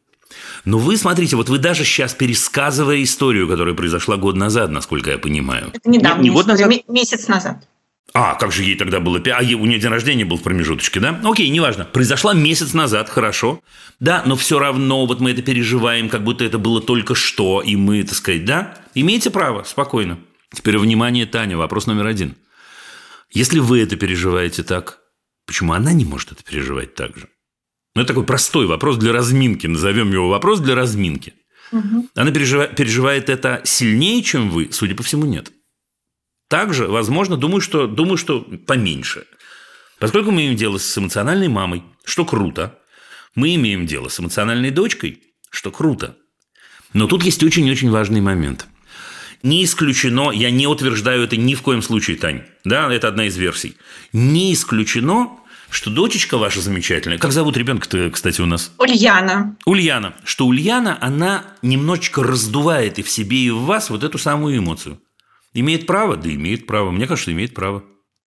Но 0.65 0.79
вы 0.79 0.97
смотрите, 0.97 1.35
вот 1.35 1.47
вы 1.47 1.59
даже 1.59 1.85
сейчас 1.85 2.15
пересказывая 2.15 3.03
историю, 3.03 3.47
которая 3.47 3.75
произошла 3.75 4.17
год 4.17 4.35
назад, 4.35 4.71
насколько 4.71 5.11
я 5.11 5.19
понимаю. 5.19 5.69
Это 5.73 5.87
недавно, 5.87 6.21
не, 6.21 6.29
не 6.29 6.35
год 6.35 6.47
назад? 6.47 6.71
месяц 6.87 7.27
назад. 7.27 7.67
А, 8.13 8.33
как 8.33 8.51
же 8.51 8.63
ей 8.63 8.75
тогда 8.75 8.99
было? 8.99 9.21
А 9.31 9.41
у 9.41 9.65
нее 9.65 9.79
день 9.79 9.91
рождения 9.91 10.25
был 10.25 10.37
в 10.37 10.41
промежуточке, 10.41 10.99
да? 10.99 11.21
Окей, 11.23 11.49
неважно. 11.49 11.85
Произошла 11.85 12.33
месяц 12.33 12.73
назад, 12.73 13.09
хорошо. 13.09 13.61
Да, 13.99 14.23
но 14.25 14.35
все 14.35 14.57
равно 14.57 15.05
вот 15.05 15.19
мы 15.19 15.31
это 15.31 15.43
переживаем, 15.43 16.09
как 16.09 16.23
будто 16.23 16.43
это 16.43 16.57
было 16.57 16.81
только 16.81 17.13
что, 17.13 17.61
и 17.61 17.75
мы, 17.75 18.01
так 18.03 18.15
сказать, 18.15 18.43
да? 18.43 18.73
Имеете 18.95 19.29
право, 19.29 19.63
спокойно. 19.63 20.17
Теперь 20.51 20.79
внимание, 20.79 21.27
Таня, 21.27 21.57
вопрос 21.57 21.85
номер 21.85 22.07
один. 22.07 22.35
Если 23.29 23.59
вы 23.59 23.81
это 23.81 23.97
переживаете 23.97 24.63
так, 24.63 24.99
почему 25.45 25.73
она 25.73 25.93
не 25.93 26.05
может 26.05 26.31
это 26.31 26.43
переживать 26.43 26.95
так 26.95 27.15
же? 27.15 27.27
Ну, 27.97 28.03
это 28.03 28.09
такой 28.09 28.25
простой 28.25 28.67
вопрос 28.67 28.97
для 28.97 29.11
разминки, 29.11 29.65
назовем 29.65 30.11
его 30.11 30.29
вопрос 30.29 30.59
для 30.59 30.75
разминки. 30.75 31.33
Угу. 31.71 32.09
Она 32.13 32.31
переживает, 32.31 32.75
переживает 32.75 33.27
это 33.27 33.61
сильнее, 33.65 34.21
чем 34.21 34.51
вы? 34.51 34.69
Судя 34.71 34.93
по 34.93 35.01
всему, 35.01 35.25
нет. 35.25 35.51
Также, 36.47 36.85
возможно, 36.85 37.37
думаю, 37.37 37.59
что, 37.59 37.87
думаю, 37.87 38.17
что 38.17 38.41
поменьше. 38.41 39.25
Поскольку 39.97 40.29
мы 40.29 40.41
имеем 40.41 40.55
дело 40.55 40.77
с 40.77 40.95
эмоциональной 40.95 41.47
мамой, 41.47 41.81
что 42.05 42.23
круто, 42.23 42.77
мы 43.33 43.55
имеем 43.55 43.87
дело 43.87 44.09
с 44.09 44.19
эмоциональной 44.19 44.69
дочкой, 44.69 45.23
что 45.49 45.71
круто. 45.71 46.17
Но 46.93 47.07
тут 47.07 47.23
есть 47.23 47.41
очень-очень 47.41 47.89
важный 47.89 48.21
момент. 48.21 48.67
Не 49.41 49.63
исключено, 49.63 50.29
я 50.29 50.51
не 50.51 50.67
утверждаю 50.67 51.23
это 51.23 51.35
ни 51.35 51.55
в 51.55 51.63
коем 51.63 51.81
случае, 51.81 52.17
Тань, 52.17 52.43
да, 52.63 52.93
это 52.93 53.07
одна 53.07 53.25
из 53.25 53.35
версий. 53.37 53.75
Не 54.13 54.53
исключено, 54.53 55.39
что 55.69 55.89
дочечка 55.89 56.37
ваша 56.37 56.61
замечательная, 56.61 57.17
как 57.17 57.31
зовут 57.31 57.57
ребенка-то, 57.57 58.09
кстати, 58.09 58.41
у 58.41 58.45
нас? 58.45 58.71
Ульяна. 58.77 59.55
Ульяна. 59.65 60.13
Что 60.23 60.45
Ульяна, 60.45 60.97
она 61.01 61.43
немножечко 61.61 62.23
раздувает 62.23 62.99
и 62.99 63.03
в 63.03 63.09
себе, 63.09 63.37
и 63.37 63.49
в 63.49 63.63
вас 63.63 63.89
вот 63.89 64.03
эту 64.03 64.17
самую 64.17 64.57
эмоцию. 64.57 64.99
Имеет 65.53 65.85
право? 65.85 66.15
Да 66.15 66.29
имеет 66.33 66.67
право. 66.67 66.91
Мне 66.91 67.07
кажется, 67.07 67.31
имеет 67.31 67.53
право. 67.53 67.83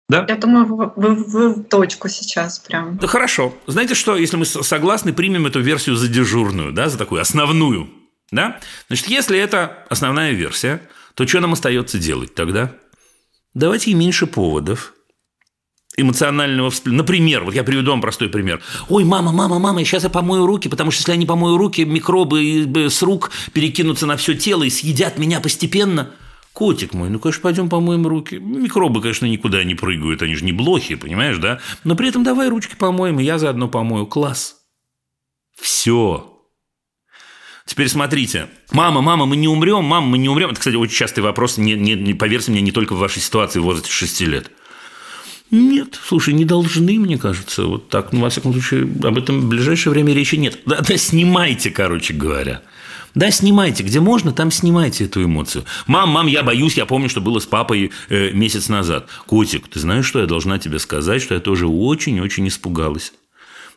Да? 0.09 0.27
Я 0.29 0.37
думаю, 0.37 0.67
вы, 0.67 0.93
вы, 0.97 1.15
вы 1.25 1.55
в 1.55 1.65
точку 1.65 2.09
сейчас 2.09 2.59
прям. 2.59 2.99
Да 2.99 3.07
хорошо. 3.07 3.55
Знаете 3.67 3.95
что, 3.95 4.17
если 4.17 4.37
мы 4.37 4.45
согласны, 4.45 5.13
примем 5.13 5.47
эту 5.47 5.61
версию 5.61 5.97
за 5.97 6.09
дежурную, 6.09 6.73
да, 6.73 6.89
за 6.89 6.99
такую 6.99 7.23
основную. 7.23 7.89
Да? 8.31 8.61
Значит, 8.89 9.09
если 9.09 9.39
это 9.39 9.85
основная 9.89 10.33
версия, 10.33 10.83
то 11.15 11.27
что 11.27 11.41
нам 11.41 11.53
остается 11.53 11.99
делать 11.99 12.35
тогда? 12.35 12.75
Давайте 13.55 13.91
и 13.91 13.95
меньше 13.95 14.27
поводов 14.27 14.95
эмоционального 15.97 16.71
всплеска. 16.71 16.97
Например, 16.97 17.45
вот 17.45 17.55
я 17.55 17.65
приведу 17.65 17.91
вам 17.91 18.01
простой 18.01 18.29
пример. 18.29 18.63
Ой, 18.89 19.05
мама, 19.05 19.33
мама, 19.33 19.59
мама, 19.59 19.85
сейчас 19.85 20.05
я 20.05 20.11
помою 20.11 20.47
руки, 20.47 20.69
потому 20.69 20.91
что 20.91 21.01
если 21.01 21.13
я 21.13 21.19
не 21.19 21.27
помою 21.27 21.57
руки, 21.57 21.85
микробы 21.85 22.67
с 22.89 23.03
рук 23.03 23.31
перекинутся 23.53 24.07
на 24.07 24.17
все 24.17 24.35
тело 24.35 24.63
и 24.63 24.71
съедят 24.71 25.19
меня 25.19 25.41
постепенно. 25.41 26.11
Котик 26.53 26.93
мой, 26.93 27.09
ну, 27.09 27.19
конечно, 27.19 27.43
пойдем 27.43 27.71
помоем 27.71 28.07
руки. 28.07 28.37
Микробы, 28.37 29.01
конечно, 29.01 29.25
никуда 29.25 29.65
не 29.65 29.75
прыгают, 29.75 30.21
они 30.21 30.35
же 30.35 30.45
не 30.45 30.53
блохи, 30.53 30.97
понимаешь, 30.97 31.39
да? 31.39 31.61
Но 31.83 31.97
при 31.97 32.09
этом 32.09 32.25
давай 32.25 32.49
ручки 32.51 32.75
помоем, 32.75 33.19
и 33.21 33.25
я 33.25 33.39
заодно 33.39 33.69
помою. 33.69 34.07
Класс. 34.07 34.57
Все. 35.59 36.29
Теперь 37.65 37.89
смотрите. 37.89 38.49
Мама, 38.71 39.01
мама, 39.01 39.25
мы 39.25 39.37
не 39.37 39.49
умрем, 39.49 39.85
мама, 39.85 40.07
мы 40.07 40.19
не 40.19 40.29
умрем. 40.29 40.51
Это, 40.51 40.59
кстати, 40.59 40.77
очень 40.77 40.95
частый 40.95 41.23
вопрос, 41.23 41.57
не, 41.57 41.73
не, 41.73 41.95
не, 41.95 42.13
поверьте 42.13 42.51
мне, 42.51 42.61
не 42.61 42.73
только 42.73 42.95
в 42.95 42.99
вашей 42.99 43.23
ситуации 43.23 43.61
в 43.61 43.63
возрасте 43.63 43.91
6 43.91 44.21
лет. 44.23 44.51
Нет, 45.53 46.01
слушай, 46.03 46.33
не 46.33 46.47
должны, 46.47 46.99
мне 46.99 47.19
кажется, 47.19 47.67
вот 47.67 47.91
так, 47.91 48.15
ну, 48.15 48.23
во 48.23 48.31
всяком 48.31 48.55
случае, 48.55 48.85
об 48.85 49.19
этом 49.19 49.43
в 49.43 49.49
ближайшее 49.49 49.93
время 49.93 50.15
речи 50.15 50.37
нет. 50.37 50.59
Да, 50.65 50.81
да 50.81 50.97
снимайте, 50.97 51.71
короче 51.71 52.15
говоря. 52.15 52.63
Да, 53.15 53.31
снимайте, 53.31 53.83
где 53.83 54.01
можно, 54.01 54.33
там 54.33 54.51
снимайте 54.51 55.05
эту 55.05 55.23
эмоцию. 55.23 55.67
Мам, 55.87 56.09
мам, 56.09 56.27
я 56.27 56.43
боюсь, 56.43 56.79
я 56.79 56.87
помню, 56.87 57.11
что 57.11 57.21
было 57.21 57.39
с 57.39 57.45
папой 57.45 57.93
э, 58.09 58.31
месяц 58.33 58.71
назад. 58.71 59.11
Котик, 59.27 59.69
ты 59.69 59.79
знаешь, 59.79 60.07
что 60.07 60.21
я 60.21 60.27
должна 60.27 60.59
тебе 60.59 60.79
сказать, 60.79 61.21
что 61.21 61.35
я 61.35 61.41
тоже 61.41 61.67
очень-очень 61.67 62.49
испугалась. 62.49 63.13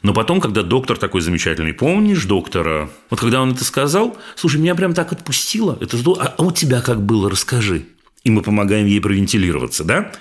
Но 0.01 0.13
потом, 0.13 0.39
когда 0.39 0.63
доктор 0.63 0.97
такой 0.97 1.19
замечательный, 1.19 1.73
помнишь 1.73 2.23
доктора? 2.23 2.89
Вот 3.09 3.19
когда 3.19 3.41
он 3.41 3.51
это 3.51 3.65
сказал, 3.65 4.15
слушай, 4.37 4.61
меня 4.61 4.75
прям 4.75 4.93
так 4.93 5.11
отпустило. 5.11 5.77
Это 5.81 5.97
здорово. 5.97 6.35
А 6.37 6.41
у 6.41 6.53
тебя 6.53 6.79
как 6.79 7.01
было, 7.01 7.29
расскажи. 7.29 7.87
И 8.23 8.31
мы 8.31 8.41
помогаем 8.43 8.85
ей 8.85 9.01
провентилироваться, 9.01 9.83
да? 9.83 10.13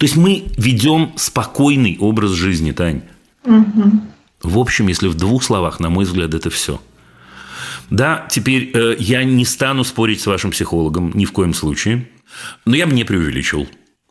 То 0.00 0.06
есть 0.06 0.16
мы 0.16 0.46
ведем 0.56 1.12
спокойный 1.14 1.96
образ 2.00 2.32
жизни, 2.32 2.72
Тань. 2.72 3.02
Угу. 3.44 4.00
В 4.42 4.58
общем, 4.58 4.88
если 4.88 5.06
в 5.06 5.14
двух 5.14 5.44
словах, 5.44 5.78
на 5.78 5.90
мой 5.90 6.04
взгляд, 6.04 6.34
это 6.34 6.50
все– 6.50 6.80
да, 7.90 8.26
теперь 8.30 8.70
э, 8.72 8.96
я 8.98 9.24
не 9.24 9.44
стану 9.44 9.82
спорить 9.82 10.20
с 10.20 10.26
вашим 10.26 10.52
психологом 10.52 11.10
ни 11.14 11.24
в 11.24 11.32
коем 11.32 11.52
случае, 11.52 12.08
но 12.64 12.76
я 12.76 12.86
бы 12.86 12.92
не 12.92 13.02
преувеличил 13.02 13.68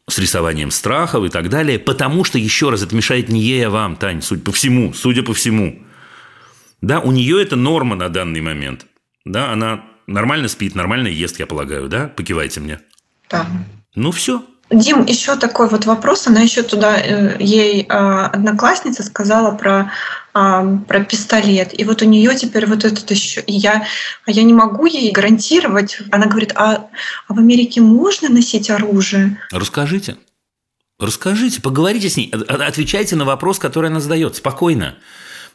с 0.08 0.20
рисованием 0.20 0.70
страхов 0.70 1.24
и 1.24 1.30
так 1.30 1.50
далее, 1.50 1.80
потому 1.80 2.26
что, 2.26 2.38
еще 2.38 2.70
раз, 2.70 2.84
это 2.84 2.96
мешает 2.96 3.30
не 3.30 3.42
ей, 3.42 3.68
а 3.68 3.70
вам, 3.70 3.96
Тань, 3.96 4.22
судя 4.22 4.42
по 4.42 4.52
всему, 4.52 4.94
судя 4.94 5.24
по 5.24 5.34
всему. 5.34 5.82
Да, 6.82 7.00
у 7.00 7.12
нее 7.12 7.42
это 7.42 7.56
норма 7.56 7.96
на 7.96 8.10
данный 8.10 8.42
момент. 8.42 8.86
Да, 9.24 9.52
она 9.52 9.86
нормально 10.08 10.50
спит, 10.50 10.76
нормально 10.76 11.08
ест, 11.08 11.40
я 11.40 11.46
полагаю, 11.46 11.88
да? 11.88 12.08
Покивайте 12.08 12.60
мне. 12.60 12.80
Да. 13.30 13.48
Ну, 13.96 14.12
все. 14.12 14.44
Дим, 14.72 15.06
еще 15.06 15.36
такой 15.36 15.68
вот 15.68 15.86
вопрос. 15.86 16.28
Она 16.28 16.42
еще 16.42 16.62
туда, 16.62 16.98
э, 16.98 17.38
ей 17.40 17.88
а, 17.90 18.28
одноклассница 18.28 19.02
сказала 19.04 19.56
про, 19.56 19.92
а, 20.34 20.64
про 20.88 21.04
пистолет. 21.04 21.80
И 21.80 21.84
вот 21.84 22.04
у 22.04 22.06
нее 22.06 22.36
теперь 22.36 22.68
вот 22.68 22.86
этот 22.86 23.10
еще... 23.10 23.42
И 23.42 23.54
я, 23.54 23.88
а 24.26 24.32
я 24.32 24.44
не 24.44 24.54
могу 24.54 24.86
ей 24.86 25.12
гарантировать. 25.12 25.98
Она 26.12 26.28
говорит, 26.28 26.54
а, 26.56 26.88
а 27.28 27.34
в 27.34 27.40
Америке 27.40 27.82
можно 27.82 28.30
носить 28.30 28.70
оружие? 28.70 29.40
Расскажите. 29.52 30.18
Расскажите, 31.00 31.62
поговорите 31.62 32.10
с 32.10 32.18
ней, 32.18 32.30
отвечайте 32.30 33.16
на 33.16 33.24
вопрос, 33.24 33.58
который 33.58 33.90
она 33.90 34.02
задает, 34.02 34.36
спокойно. 34.36 34.98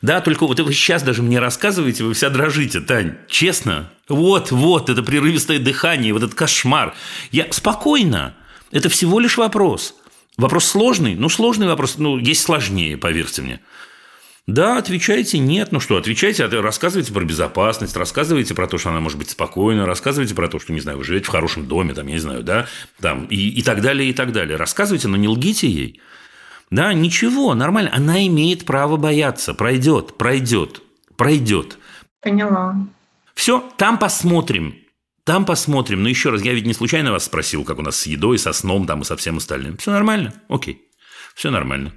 Да, 0.01 0.21
только 0.21 0.47
вот 0.47 0.59
вы 0.59 0.73
сейчас 0.73 1.03
даже 1.03 1.23
мне 1.23 1.39
рассказываете, 1.39 2.03
вы 2.03 2.15
вся 2.15 2.31
дрожите, 2.31 2.81
Тань, 2.81 3.17
честно. 3.29 3.91
Вот, 4.09 4.51
вот, 4.51 4.91
это 4.91 5.03
прерывистое 5.03 5.59
дыхание, 5.59 6.13
вот 6.13 6.23
этот 6.23 6.35
кошмар. 6.35 6.95
Я 7.31 7.47
спокойно. 7.51 8.35
Это 8.75 8.89
всего 8.89 9.21
лишь 9.21 9.39
вопрос. 9.39 9.95
Вопрос 10.37 10.65
сложный? 10.65 11.15
Ну, 11.15 11.29
сложный 11.29 11.69
вопрос. 11.69 11.97
Ну, 11.97 12.19
есть 12.19 12.43
сложнее, 12.43 12.97
поверьте 12.97 13.41
мне. 13.41 13.61
Да, 14.49 14.79
отвечайте 14.79 15.39
нет. 15.39 15.71
Ну 15.71 15.79
что, 15.79 15.97
отвечайте, 15.97 16.45
а 16.45 16.63
рассказывайте 16.63 17.13
про 17.13 17.25
безопасность, 17.25 17.97
рассказывайте 17.97 18.53
про 18.53 18.67
то, 18.67 18.77
что 18.77 18.91
она 18.91 18.99
может 18.99 19.17
быть 19.17 19.31
спокойна, 19.31 19.87
рассказывайте 19.87 20.35
про 20.35 20.49
то, 20.49 20.59
что, 20.59 20.73
не 20.73 20.81
знаю, 20.81 20.99
вы 20.99 21.05
живете 21.05 21.27
в 21.27 21.31
хорошем 21.31 21.67
доме, 21.67 21.95
там, 21.95 22.09
я 22.09 22.15
не 22.15 22.19
знаю, 22.19 22.43
да, 22.43 22.67
там, 23.01 23.27
и, 23.27 23.37
и 23.37 23.63
так 23.63 23.81
далее, 23.81 24.11
и 24.11 24.13
так 24.13 24.33
далее. 24.33 24.57
Рассказывайте, 24.57 25.07
но 25.07 25.17
не 25.17 25.29
лгите 25.29 25.69
ей. 25.69 26.01
Да, 26.71 26.93
ничего, 26.93 27.55
нормально. 27.55 27.93
Она 27.95 28.27
имеет 28.27 28.65
право 28.65 28.97
бояться. 28.97 29.55
Пройдет, 29.55 30.19
пройдет, 30.19 30.83
пройдет. 31.17 31.79
Поняла. 32.21 32.77
Все, 33.35 33.65
там 33.79 33.99
посмотрим. 33.99 34.84
Там 35.25 35.47
посмотрим. 35.47 36.03
Но 36.03 36.09
еще 36.09 36.31
раз, 36.31 36.43
я 36.43 36.53
ведь 36.53 36.67
не 36.67 36.75
случайно 36.75 37.11
вас 37.11 37.25
спросил, 37.25 37.65
как 37.65 37.79
у 37.79 37.83
нас 37.83 37.97
с 37.97 38.07
едой, 38.07 38.39
со 38.39 38.53
сном 38.53 38.87
там 38.87 39.03
и 39.03 39.05
со 39.05 39.17
всем 39.17 39.39
остальным. 39.39 39.79
Все 39.79 39.91
нормально? 39.91 40.35
Окей. 40.49 40.83
Все 41.35 41.51
нормально. 41.51 41.93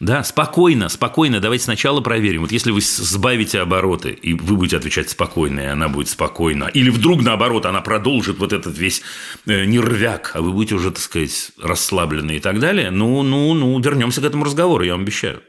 Да, 0.00 0.24
спокойно, 0.24 0.88
спокойно. 0.88 1.38
Давайте 1.38 1.64
сначала 1.64 2.00
проверим. 2.00 2.42
Вот 2.42 2.50
если 2.50 2.72
вы 2.72 2.80
сбавите 2.80 3.60
обороты, 3.60 4.10
и 4.10 4.34
вы 4.34 4.56
будете 4.56 4.76
отвечать 4.76 5.08
спокойно, 5.08 5.60
и 5.60 5.66
она 5.66 5.88
будет 5.88 6.08
спокойно, 6.08 6.64
или 6.64 6.90
вдруг 6.90 7.22
наоборот, 7.22 7.64
она 7.64 7.80
продолжит 7.80 8.38
вот 8.38 8.52
этот 8.52 8.76
весь 8.76 9.02
э, 9.46 9.64
нервяк, 9.64 10.32
а 10.34 10.42
вы 10.42 10.52
будете 10.52 10.74
уже, 10.74 10.90
так 10.90 11.00
сказать, 11.00 11.52
расслаблены 11.62 12.36
и 12.36 12.40
так 12.40 12.58
далее, 12.58 12.90
ну, 12.90 13.22
ну, 13.22 13.54
ну, 13.54 13.78
вернемся 13.78 14.20
к 14.20 14.24
этому 14.24 14.44
разговору, 14.44 14.82
я 14.82 14.92
вам 14.92 15.02
обещаю. 15.02 15.42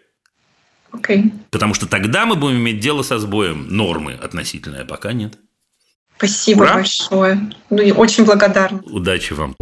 Окей. 0.92 1.24
Okay. 1.24 1.32
Потому 1.50 1.74
что 1.74 1.88
тогда 1.88 2.28
мы 2.28 2.36
будем 2.36 2.58
иметь 2.58 2.80
дело 2.80 3.02
со 3.02 3.18
сбоем 3.18 3.68
нормы 3.68 4.14
относительно, 4.14 4.82
а 4.82 4.86
пока 4.86 5.12
нет. 5.12 5.40
Спасибо 6.18 6.64
Ура. 6.64 6.74
большое. 6.76 7.52
Ну, 7.70 7.82
и 7.82 7.92
очень 7.92 8.26
благодарна. 8.26 8.82
Удачи 8.86 9.34
вам. 9.34 9.56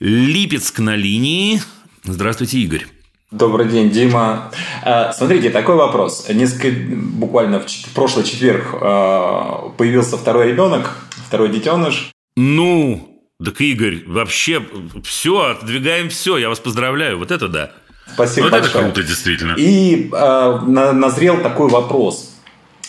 Липецк 0.00 0.80
на 0.80 0.96
линии. 0.96 1.60
Здравствуйте, 2.02 2.58
Игорь. 2.58 2.86
Добрый 3.30 3.68
день, 3.68 3.90
Дима. 3.90 4.52
А, 4.82 5.12
смотрите, 5.12 5.50
такой 5.50 5.76
вопрос. 5.76 6.28
Несколько, 6.28 6.70
буквально 6.70 7.60
в 7.60 7.94
прошлый 7.94 8.24
четверг 8.24 8.66
а, 8.80 9.70
появился 9.76 10.16
второй 10.16 10.48
ребенок, 10.48 10.96
второй 11.26 11.48
детеныш. 11.48 12.12
Ну, 12.36 13.22
так, 13.42 13.60
Игорь, 13.60 14.04
вообще 14.06 14.62
все, 15.04 15.40
отодвигаем 15.40 16.10
все. 16.10 16.36
Я 16.36 16.48
вас 16.48 16.60
поздравляю. 16.60 17.18
Вот 17.18 17.30
это 17.30 17.48
да. 17.48 17.72
Спасибо 18.14 18.44
вот 18.44 18.52
большое. 18.52 18.70
это 18.70 18.82
круто, 18.82 19.02
действительно. 19.02 19.54
И 19.56 20.10
э, 20.12 20.60
назрел 20.66 21.42
такой 21.42 21.68
вопрос. 21.68 22.30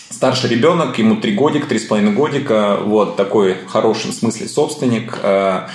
Старший 0.10 0.50
ребенок, 0.50 0.98
ему 0.98 1.18
три 1.18 1.34
годика, 1.34 1.68
три 1.68 1.80
с 1.80 1.86
половиной 1.86 2.14
годика, 2.14 2.78
вот 2.82 3.18
такой 3.18 3.56
в 3.66 3.68
хорошем 3.68 4.12
смысле 4.12 4.48
собственник. 4.48 5.20
Э, 5.22 5.68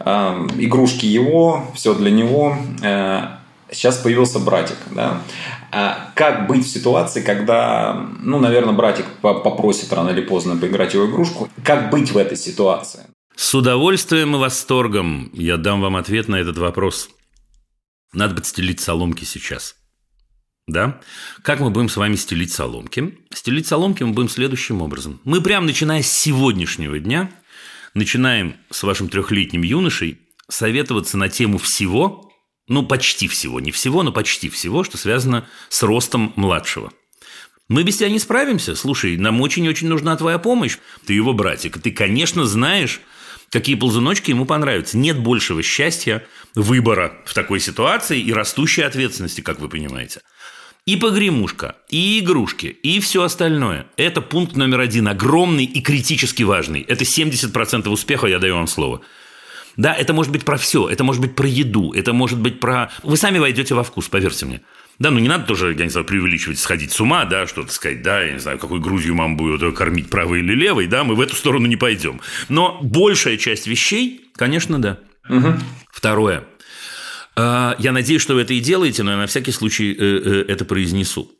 э, 0.00 0.48
игрушки 0.58 1.06
его, 1.06 1.66
все 1.74 1.94
для 1.94 2.10
него. 2.10 2.56
Э, 2.82 3.38
сейчас 3.72 3.98
появился 3.98 4.38
братик, 4.38 4.76
да. 4.90 5.22
А 5.72 6.10
как 6.14 6.46
быть 6.46 6.66
в 6.66 6.68
ситуации, 6.68 7.22
когда, 7.22 8.06
ну, 8.20 8.38
наверное, 8.38 8.74
братик 8.74 9.06
попросит 9.22 9.92
рано 9.92 10.10
или 10.10 10.20
поздно 10.20 10.56
поиграть 10.56 10.94
его 10.94 11.06
игрушку? 11.06 11.48
Как 11.64 11.90
быть 11.90 12.10
в 12.12 12.16
этой 12.16 12.36
ситуации? 12.36 13.00
С 13.36 13.54
удовольствием 13.54 14.34
и 14.36 14.38
восторгом 14.38 15.30
я 15.32 15.56
дам 15.56 15.80
вам 15.80 15.96
ответ 15.96 16.28
на 16.28 16.36
этот 16.36 16.58
вопрос. 16.58 17.08
Надо 18.12 18.34
бы 18.34 18.44
стелить 18.44 18.80
соломки 18.80 19.24
сейчас. 19.24 19.76
Да? 20.66 21.00
Как 21.42 21.60
мы 21.60 21.70
будем 21.70 21.88
с 21.88 21.96
вами 21.96 22.16
стелить 22.16 22.52
соломки? 22.52 23.18
Стелить 23.32 23.66
соломки 23.66 24.02
мы 24.02 24.12
будем 24.12 24.28
следующим 24.28 24.82
образом. 24.82 25.20
Мы 25.24 25.40
прямо 25.40 25.66
начиная 25.66 26.02
с 26.02 26.12
сегодняшнего 26.12 26.98
дня 26.98 27.30
начинаем 27.94 28.56
с 28.70 28.82
вашим 28.82 29.08
трехлетним 29.08 29.62
юношей 29.62 30.20
советоваться 30.48 31.16
на 31.16 31.28
тему 31.28 31.58
всего, 31.58 32.32
ну, 32.66 32.84
почти 32.84 33.26
всего, 33.28 33.60
не 33.60 33.72
всего, 33.72 34.02
но 34.02 34.12
почти 34.12 34.48
всего, 34.48 34.84
что 34.84 34.96
связано 34.96 35.48
с 35.68 35.82
ростом 35.82 36.32
младшего. 36.36 36.92
Мы 37.68 37.84
без 37.84 37.98
тебя 37.98 38.08
не 38.08 38.18
справимся. 38.18 38.74
Слушай, 38.74 39.16
нам 39.16 39.40
очень-очень 39.40 39.88
нужна 39.88 40.16
твоя 40.16 40.38
помощь. 40.38 40.78
Ты 41.06 41.12
его 41.12 41.32
братик. 41.32 41.80
Ты, 41.80 41.92
конечно, 41.92 42.44
знаешь, 42.44 43.00
какие 43.50 43.74
ползуночки 43.74 44.30
ему 44.30 44.46
понравятся. 44.46 44.96
Нет 44.96 45.18
большего 45.18 45.62
счастья, 45.62 46.24
выбора 46.54 47.18
в 47.26 47.34
такой 47.34 47.60
ситуации 47.60 48.20
и 48.20 48.32
растущей 48.32 48.82
ответственности, 48.82 49.40
как 49.40 49.60
вы 49.60 49.68
понимаете. 49.68 50.20
И 50.86 50.96
погремушка, 50.96 51.76
и 51.90 52.20
игрушки, 52.20 52.66
и 52.66 53.00
все 53.00 53.22
остальное. 53.22 53.86
Это 53.96 54.22
пункт 54.22 54.56
номер 54.56 54.80
один, 54.80 55.08
огромный 55.08 55.64
и 55.64 55.82
критически 55.82 56.42
важный. 56.42 56.80
Это 56.80 57.04
70% 57.04 57.88
успеха, 57.88 58.26
я 58.26 58.38
даю 58.38 58.54
вам 58.54 58.66
слово. 58.66 59.02
Да, 59.76 59.94
это 59.94 60.12
может 60.12 60.32
быть 60.32 60.44
про 60.44 60.56
все, 60.56 60.88
это 60.88 61.04
может 61.04 61.20
быть 61.20 61.36
про 61.36 61.46
еду, 61.46 61.92
это 61.92 62.12
может 62.12 62.40
быть 62.40 62.60
про... 62.60 62.90
Вы 63.02 63.16
сами 63.16 63.38
войдете 63.38 63.74
во 63.74 63.84
вкус, 63.84 64.08
поверьте 64.08 64.46
мне. 64.46 64.62
Да, 65.00 65.10
ну 65.10 65.18
не 65.18 65.28
надо 65.28 65.46
тоже, 65.46 65.74
я 65.76 65.84
не 65.84 65.90
знаю, 65.90 66.06
преувеличивать, 66.06 66.58
сходить 66.58 66.92
с 66.92 67.00
ума, 67.00 67.24
да, 67.24 67.46
что-то 67.46 67.72
сказать, 67.72 68.02
да, 68.02 68.22
я 68.22 68.34
не 68.34 68.38
знаю, 68.38 68.58
какой 68.58 68.80
Грузию 68.80 69.14
маму 69.14 69.34
будет 69.34 69.74
кормить, 69.74 70.10
правой 70.10 70.40
или 70.40 70.54
левой, 70.54 70.86
да, 70.86 71.04
мы 71.04 71.14
в 71.14 71.22
эту 71.22 71.34
сторону 71.34 71.66
не 71.66 71.76
пойдем. 71.76 72.20
Но 72.50 72.78
большая 72.82 73.38
часть 73.38 73.66
вещей, 73.66 74.30
конечно, 74.34 74.78
да. 74.78 75.00
Угу. 75.26 75.54
Второе. 75.90 76.44
А, 77.34 77.76
я 77.78 77.92
надеюсь, 77.92 78.20
что 78.20 78.34
вы 78.34 78.42
это 78.42 78.52
и 78.52 78.60
делаете, 78.60 79.02
но 79.02 79.12
я 79.12 79.16
на 79.16 79.26
всякий 79.26 79.52
случай 79.52 79.92
э, 79.92 79.96
э, 79.98 80.44
это 80.48 80.66
произнесу. 80.66 81.32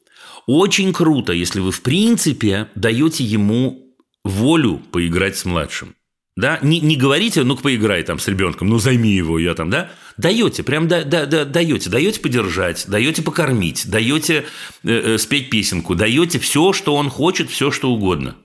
Очень 0.47 0.95
круто, 0.95 1.35
если 1.35 1.61
вы, 1.61 1.71
в 1.71 1.83
принципе, 1.83 2.69
даете 2.75 3.25
ему 3.25 3.95
волю 4.25 4.81
поиграть 4.91 5.37
с 5.37 5.45
младшим. 5.45 5.95
Да? 6.37 6.59
Не, 6.63 6.81
не 6.81 6.97
говорите, 6.97 7.43
ну-ка 7.45 7.63
поиграй 7.63 8.03
там 8.03 8.19
с 8.19 8.29
ребенком, 8.29 8.69
ну 8.69 8.79
займи 8.79 9.11
его, 9.11 9.39
я 9.39 9.55
там, 9.55 9.69
да? 9.69 9.91
Даете, 10.17 10.63
прям 10.63 10.89
да, 10.89 11.03
да, 11.03 11.27
да, 11.27 11.45
даете, 11.45 11.91
даете 11.91 12.21
подержать, 12.21 12.85
даете 12.89 13.23
покормить, 13.23 13.89
даете 13.91 14.47
э, 14.85 15.15
э, 15.15 15.19
спеть 15.19 15.51
песенку, 15.51 15.95
даете 15.95 16.39
все, 16.39 16.73
что 16.73 16.95
он 16.95 17.11
хочет, 17.11 17.51
все, 17.51 17.71
что 17.71 17.91
угодно. 17.91 18.37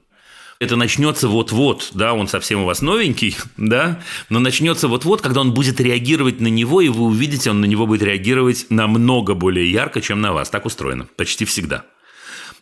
Это 0.59 0.77
начнется 0.77 1.27
вот-вот, 1.27 1.91
да, 1.93 2.13
он 2.13 2.27
совсем 2.27 2.61
у 2.61 2.65
вас 2.65 2.81
новенький, 2.81 3.35
да, 3.57 4.01
но 4.29 4.39
начнется 4.39 4.87
вот-вот, 4.87 5.21
когда 5.21 5.41
он 5.41 5.53
будет 5.53 5.79
реагировать 5.79 6.39
на 6.39 6.47
него, 6.47 6.81
и 6.81 6.89
вы 6.89 7.03
увидите, 7.03 7.51
он 7.51 7.61
на 7.61 7.65
него 7.65 7.85
будет 7.85 8.03
реагировать 8.03 8.67
намного 8.69 9.33
более 9.35 9.69
ярко, 9.69 10.01
чем 10.01 10.21
на 10.21 10.33
вас. 10.33 10.49
Так 10.49 10.65
устроено, 10.65 11.07
почти 11.17 11.45
всегда. 11.45 11.85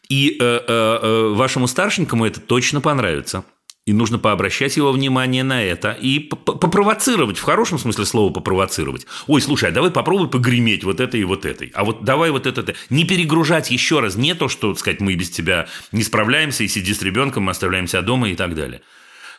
И 0.09 0.37
э, 0.39 0.43
э, 0.43 0.59
э, 0.67 1.27
вашему 1.33 1.67
старшенькому 1.67 2.25
это 2.25 2.41
точно 2.41 2.81
понравится. 2.81 3.45
И 3.85 3.91
нужно 3.91 4.17
пообращать 4.17 4.77
его 4.77 4.93
внимание 4.93 5.43
на 5.43 5.61
это 5.61 5.91
и 5.91 6.19
попровоцировать, 6.19 7.37
в 7.37 7.43
хорошем 7.43 7.77
смысле 7.77 8.05
слова 8.05 8.31
попровоцировать. 8.31 9.05
Ой, 9.27 9.41
слушай, 9.41 9.67
а 9.69 9.73
давай 9.73 9.91
попробуй 9.91 10.29
погреметь 10.29 10.85
вот 10.85 11.01
этой 11.01 11.19
и 11.19 11.25
вот 11.25 11.45
этой. 11.45 11.69
А 11.75 11.83
вот 11.83 12.05
давай 12.05 12.31
вот 12.31 12.47
это. 12.47 12.61
-то. 12.61 12.75
Не 12.89 13.03
перегружать 13.03 13.71
еще 13.71 13.99
раз. 13.99 14.15
Не 14.15 14.35
то, 14.35 14.47
что, 14.47 14.73
сказать, 14.75 15.01
мы 15.01 15.15
без 15.15 15.29
тебя 15.29 15.67
не 15.91 16.03
справляемся, 16.03 16.63
и 16.63 16.69
сиди 16.69 16.93
с 16.93 17.01
ребенком, 17.01 17.43
мы 17.43 17.51
оставляем 17.51 17.87
себя 17.87 18.01
дома 18.01 18.29
и 18.29 18.35
так 18.35 18.55
далее. 18.55 18.81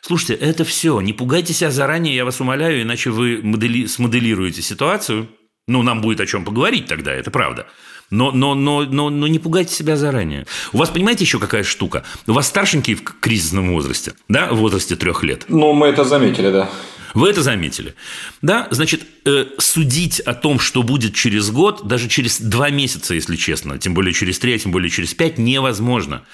Слушайте, 0.02 0.34
это 0.34 0.64
все. 0.64 1.00
Не 1.00 1.14
пугайте 1.14 1.54
себя 1.54 1.70
заранее, 1.70 2.14
я 2.14 2.26
вас 2.26 2.38
умоляю, 2.38 2.82
иначе 2.82 3.08
вы 3.08 3.40
модели... 3.42 3.86
смоделируете 3.86 4.60
ситуацию. 4.60 5.26
Ну, 5.66 5.82
нам 5.82 6.02
будет 6.02 6.20
о 6.20 6.26
чем 6.26 6.44
поговорить 6.44 6.86
тогда, 6.86 7.12
это 7.12 7.30
правда. 7.30 7.66
Но, 8.10 8.32
но, 8.32 8.54
но, 8.54 8.82
но, 8.82 9.08
но 9.08 9.26
не 9.26 9.38
пугайте 9.38 9.74
себя 9.74 9.96
заранее. 9.96 10.46
У 10.74 10.78
вас, 10.78 10.90
понимаете, 10.90 11.24
еще 11.24 11.38
какая 11.38 11.62
штука? 11.62 12.04
У 12.26 12.32
вас 12.32 12.48
старшенький 12.48 12.94
в 12.96 13.02
кризисном 13.02 13.72
возрасте, 13.72 14.12
да, 14.28 14.52
в 14.52 14.56
возрасте 14.56 14.94
трех 14.94 15.22
лет. 15.22 15.46
Ну, 15.48 15.72
мы 15.72 15.86
это 15.86 16.04
заметили, 16.04 16.50
да. 16.50 16.70
Вы 17.14 17.30
это 17.30 17.42
заметили. 17.42 17.94
Да, 18.42 18.68
значит, 18.72 19.06
э, 19.24 19.46
судить 19.58 20.20
о 20.20 20.34
том, 20.34 20.58
что 20.58 20.82
будет 20.82 21.14
через 21.14 21.50
год, 21.50 21.86
даже 21.86 22.08
через 22.08 22.40
два 22.40 22.68
месяца, 22.68 23.14
если 23.14 23.36
честно, 23.36 23.78
тем 23.78 23.94
более 23.94 24.12
через 24.12 24.38
три, 24.38 24.52
а 24.54 24.58
тем 24.58 24.70
более 24.70 24.90
через 24.90 25.14
пять, 25.14 25.38
невозможно. 25.38 26.24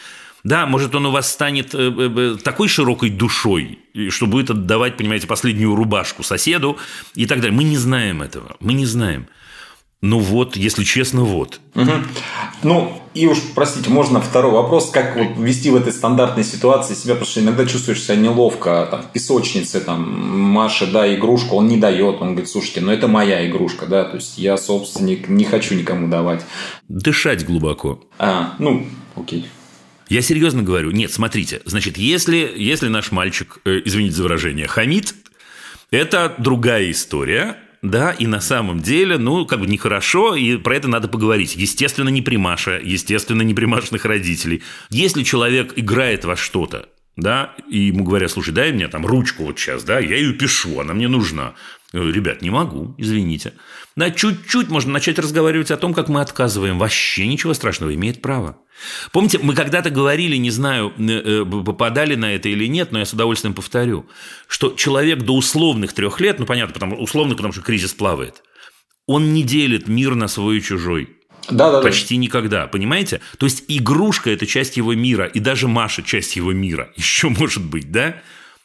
Да, 0.44 0.66
может, 0.66 0.94
он 0.94 1.06
у 1.06 1.10
вас 1.10 1.30
станет 1.30 1.74
э, 1.74 1.78
э, 1.78 2.34
э 2.34 2.36
такой 2.42 2.68
широкой 2.68 3.10
душой, 3.10 3.78
что 4.08 4.26
будет 4.26 4.50
отдавать, 4.50 4.96
понимаете, 4.96 5.26
последнюю 5.26 5.74
рубашку 5.74 6.22
соседу 6.22 6.78
и 7.14 7.26
так 7.26 7.40
далее. 7.40 7.56
Мы 7.56 7.64
не 7.64 7.76
знаем 7.76 8.22
этого. 8.22 8.56
Мы 8.60 8.72
не 8.72 8.86
знаем. 8.86 9.26
Ну 10.02 10.18
вот, 10.18 10.56
если 10.56 10.82
честно, 10.82 11.24
вот. 11.24 11.60
Угу. 11.74 11.90
Ну, 12.62 13.02
и 13.12 13.26
уж, 13.26 13.38
простите, 13.54 13.90
можно 13.90 14.22
второй 14.22 14.50
вопрос, 14.50 14.88
как 14.90 15.14
вот 15.14 15.36
вести 15.36 15.68
в 15.68 15.76
этой 15.76 15.92
стандартной 15.92 16.42
ситуации 16.42 16.94
себя, 16.94 17.14
потому 17.14 17.30
что 17.30 17.40
иногда 17.40 17.66
чувствуешь 17.66 18.02
себя 18.02 18.16
неловко, 18.16 18.88
там, 18.90 19.02
в 19.02 19.12
песочнице, 19.12 19.78
там, 19.80 20.02
Маша, 20.52 20.86
да, 20.86 21.14
игрушку, 21.14 21.56
он 21.56 21.68
не 21.68 21.76
дает, 21.76 22.22
он 22.22 22.30
говорит, 22.30 22.48
слушайте, 22.48 22.80
ну 22.80 22.90
это 22.90 23.08
моя 23.08 23.46
игрушка, 23.46 23.84
да, 23.84 24.04
то 24.04 24.16
есть 24.16 24.38
я 24.38 24.56
собственник, 24.56 25.28
не 25.28 25.44
хочу 25.44 25.74
никому 25.74 26.08
давать. 26.08 26.46
Дышать 26.88 27.44
глубоко. 27.44 28.00
А, 28.18 28.54
ну, 28.58 28.86
окей. 29.16 29.48
Я 30.10 30.22
серьезно 30.22 30.64
говорю, 30.64 30.90
нет, 30.90 31.12
смотрите, 31.12 31.62
значит, 31.64 31.96
если, 31.96 32.52
если 32.56 32.88
наш 32.88 33.12
мальчик, 33.12 33.58
э, 33.64 33.80
извините 33.84 34.16
за 34.16 34.24
выражение, 34.24 34.66
хамит, 34.66 35.14
Это 35.92 36.34
другая 36.38 36.90
история, 36.90 37.56
да, 37.82 38.10
и 38.12 38.26
на 38.26 38.40
самом 38.40 38.80
деле, 38.80 39.18
ну, 39.18 39.46
как 39.46 39.60
бы 39.60 39.66
нехорошо, 39.66 40.34
и 40.34 40.56
про 40.56 40.76
это 40.76 40.88
надо 40.88 41.08
поговорить. 41.08 41.56
Естественно, 41.56 42.08
не 42.08 42.22
при 42.22 42.36
Маше, 42.36 42.80
естественно, 42.82 43.42
не 43.42 43.54
при 43.54 43.64
Машиных 43.64 44.04
родителей. 44.04 44.62
Если 44.90 45.22
человек 45.22 45.72
играет 45.76 46.24
во 46.24 46.36
что-то, 46.36 46.88
да, 47.16 47.54
и 47.68 47.78
ему 47.78 48.04
говорят, 48.04 48.30
слушай, 48.30 48.52
дай 48.52 48.72
мне 48.72 48.88
там 48.88 49.06
ручку 49.06 49.44
вот 49.44 49.58
сейчас, 49.58 49.84
да, 49.84 49.98
я 49.98 50.16
ее 50.16 50.32
пишу, 50.32 50.80
она 50.80 50.94
мне 50.94 51.08
нужна. 51.08 51.54
Ребят, 51.92 52.40
не 52.40 52.50
могу, 52.50 52.94
извините. 52.98 53.54
Да, 53.96 54.10
чуть-чуть 54.10 54.68
можно 54.68 54.92
начать 54.92 55.18
разговаривать 55.18 55.72
о 55.72 55.76
том, 55.76 55.92
как 55.92 56.08
мы 56.08 56.20
отказываем. 56.20 56.78
Вообще 56.78 57.26
ничего 57.26 57.52
страшного, 57.52 57.92
имеет 57.94 58.22
право. 58.22 58.58
Помните, 59.12 59.40
мы 59.42 59.54
когда-то 59.54 59.90
говорили, 59.90 60.36
не 60.36 60.50
знаю, 60.50 60.92
э, 60.98 61.02
э, 61.02 61.44
попадали 61.44 62.14
на 62.14 62.32
это 62.34 62.48
или 62.48 62.66
нет, 62.66 62.92
но 62.92 63.00
я 63.00 63.04
с 63.04 63.12
удовольствием 63.12 63.54
повторю, 63.54 64.06
что 64.46 64.70
человек 64.70 65.22
до 65.22 65.34
условных 65.34 65.92
трех 65.92 66.20
лет, 66.20 66.38
ну 66.38 66.46
понятно, 66.46 66.72
потому, 66.72 66.96
условных, 66.96 67.36
потому 67.36 67.52
что 67.52 67.62
кризис 67.62 67.92
плавает, 67.92 68.42
он 69.06 69.34
не 69.34 69.42
делит 69.42 69.88
мир 69.88 70.14
на 70.14 70.28
свой 70.28 70.58
и 70.58 70.62
чужой. 70.62 71.16
Да, 71.50 71.72
да, 71.72 71.80
Почти 71.80 72.14
да. 72.14 72.20
никогда, 72.20 72.66
понимаете? 72.68 73.20
То 73.38 73.46
есть 73.46 73.64
игрушка– 73.66 74.30
это 74.30 74.46
часть 74.46 74.76
его 74.76 74.94
мира, 74.94 75.26
и 75.26 75.40
даже 75.40 75.66
Маша– 75.66 76.02
часть 76.04 76.36
его 76.36 76.52
мира. 76.52 76.92
Еще 76.96 77.28
может 77.28 77.64
быть, 77.64 77.90
да? 77.90 78.22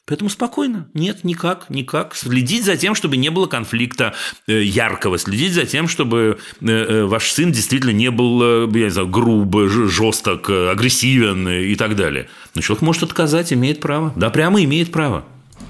Поэтому 0.07 0.29
спокойно. 0.29 0.87
Нет, 0.93 1.23
никак, 1.23 1.67
никак. 1.69 2.15
Следить 2.15 2.63
за 2.63 2.77
тем, 2.77 2.93
чтобы 2.93 3.17
не 3.17 3.29
было 3.29 3.47
конфликта 3.47 4.13
э, 4.45 4.61
яркого. 4.61 5.17
Следить 5.17 5.53
за 5.53 5.65
тем, 5.65 5.87
чтобы 5.87 6.37
э, 6.61 6.65
э, 6.67 7.03
ваш 7.05 7.31
сын 7.31 7.51
действительно 7.51 7.91
не 7.91 8.11
был, 8.11 8.67
я 8.69 8.83
не 8.85 8.89
знаю, 8.91 9.07
груб, 9.07 9.55
жесток, 9.67 10.49
агрессивен 10.49 11.49
и 11.49 11.75
так 11.75 11.95
далее. 11.95 12.29
Но 12.53 12.61
человек 12.61 12.83
может 12.83 13.01
отказать, 13.01 13.51
имеет 13.51 13.81
право. 13.81 14.13
Да, 14.15 14.29
прямо 14.29 14.63
имеет 14.63 14.91
право. 14.91 15.25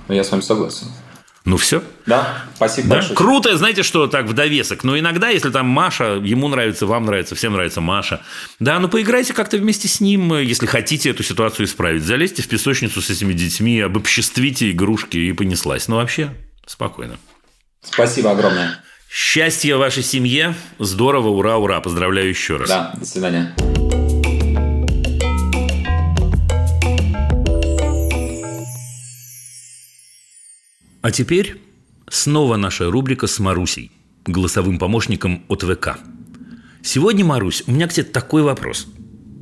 Я 0.10 0.26
с 0.26 0.32
вами 0.32 0.42
согласен. 0.42 0.88
Ну 1.46 1.58
все. 1.58 1.84
Да, 2.08 2.44
спасибо 2.56 2.88
да? 2.90 2.96
большое. 2.96 3.16
Круто, 3.16 3.58
знаете, 3.58 3.84
что 3.84 4.08
так 4.08 4.26
в 4.26 4.34
довесок. 4.34 4.84
Но 4.84 4.98
иногда, 4.98 5.30
если 5.30 5.52
там 5.52 5.68
Маша, 5.68 6.20
ему 6.24 6.48
нравится, 6.48 6.88
вам 6.88 7.06
нравится, 7.06 7.36
всем 7.36 7.54
нравится 7.54 7.82
Маша. 7.82 8.22
Да, 8.60 8.80
ну 8.80 8.90
поиграйте 8.90 9.34
как-то 9.34 9.58
вместе 9.58 9.88
с 9.88 10.02
ним, 10.02 10.36
если 10.40 10.66
хотите 10.66 11.12
эту 11.12 11.22
ситуацию 11.22 11.68
исправить. 11.68 12.04
Залезьте 12.04 12.42
в 12.42 12.48
песочницу 12.48 13.00
с 13.00 13.12
этими 13.12 13.34
детьми, 13.34 13.80
обобществите 13.80 14.72
игрушки 14.72 15.18
и 15.18 15.32
понеслась. 15.34 15.88
Ну 15.88 15.98
вообще, 15.98 16.32
спокойно. 16.66 17.18
Спасибо 17.84 18.32
огромное. 18.32 18.80
Счастья 19.08 19.78
вашей 19.78 20.02
семье. 20.02 20.56
Здорово, 20.80 21.30
ура, 21.30 21.58
ура. 21.58 21.80
Поздравляю 21.80 22.28
еще 22.28 22.58
раз. 22.58 22.68
Да, 22.68 22.94
до 22.98 23.06
свидания. 23.06 23.56
А 31.06 31.12
теперь 31.12 31.62
снова 32.10 32.58
наша 32.58 32.90
рубрика 32.90 33.28
с 33.28 33.38
Марусей, 33.38 33.92
голосовым 34.26 34.80
помощником 34.80 35.46
от 35.50 35.62
ВК. 35.62 36.00
Сегодня, 36.82 37.24
Марусь, 37.24 37.64
у 37.68 37.74
меня 37.74 37.88
к 37.88 37.94
тебе 37.94 38.06
такой 38.06 38.42
вопрос. 38.42 38.88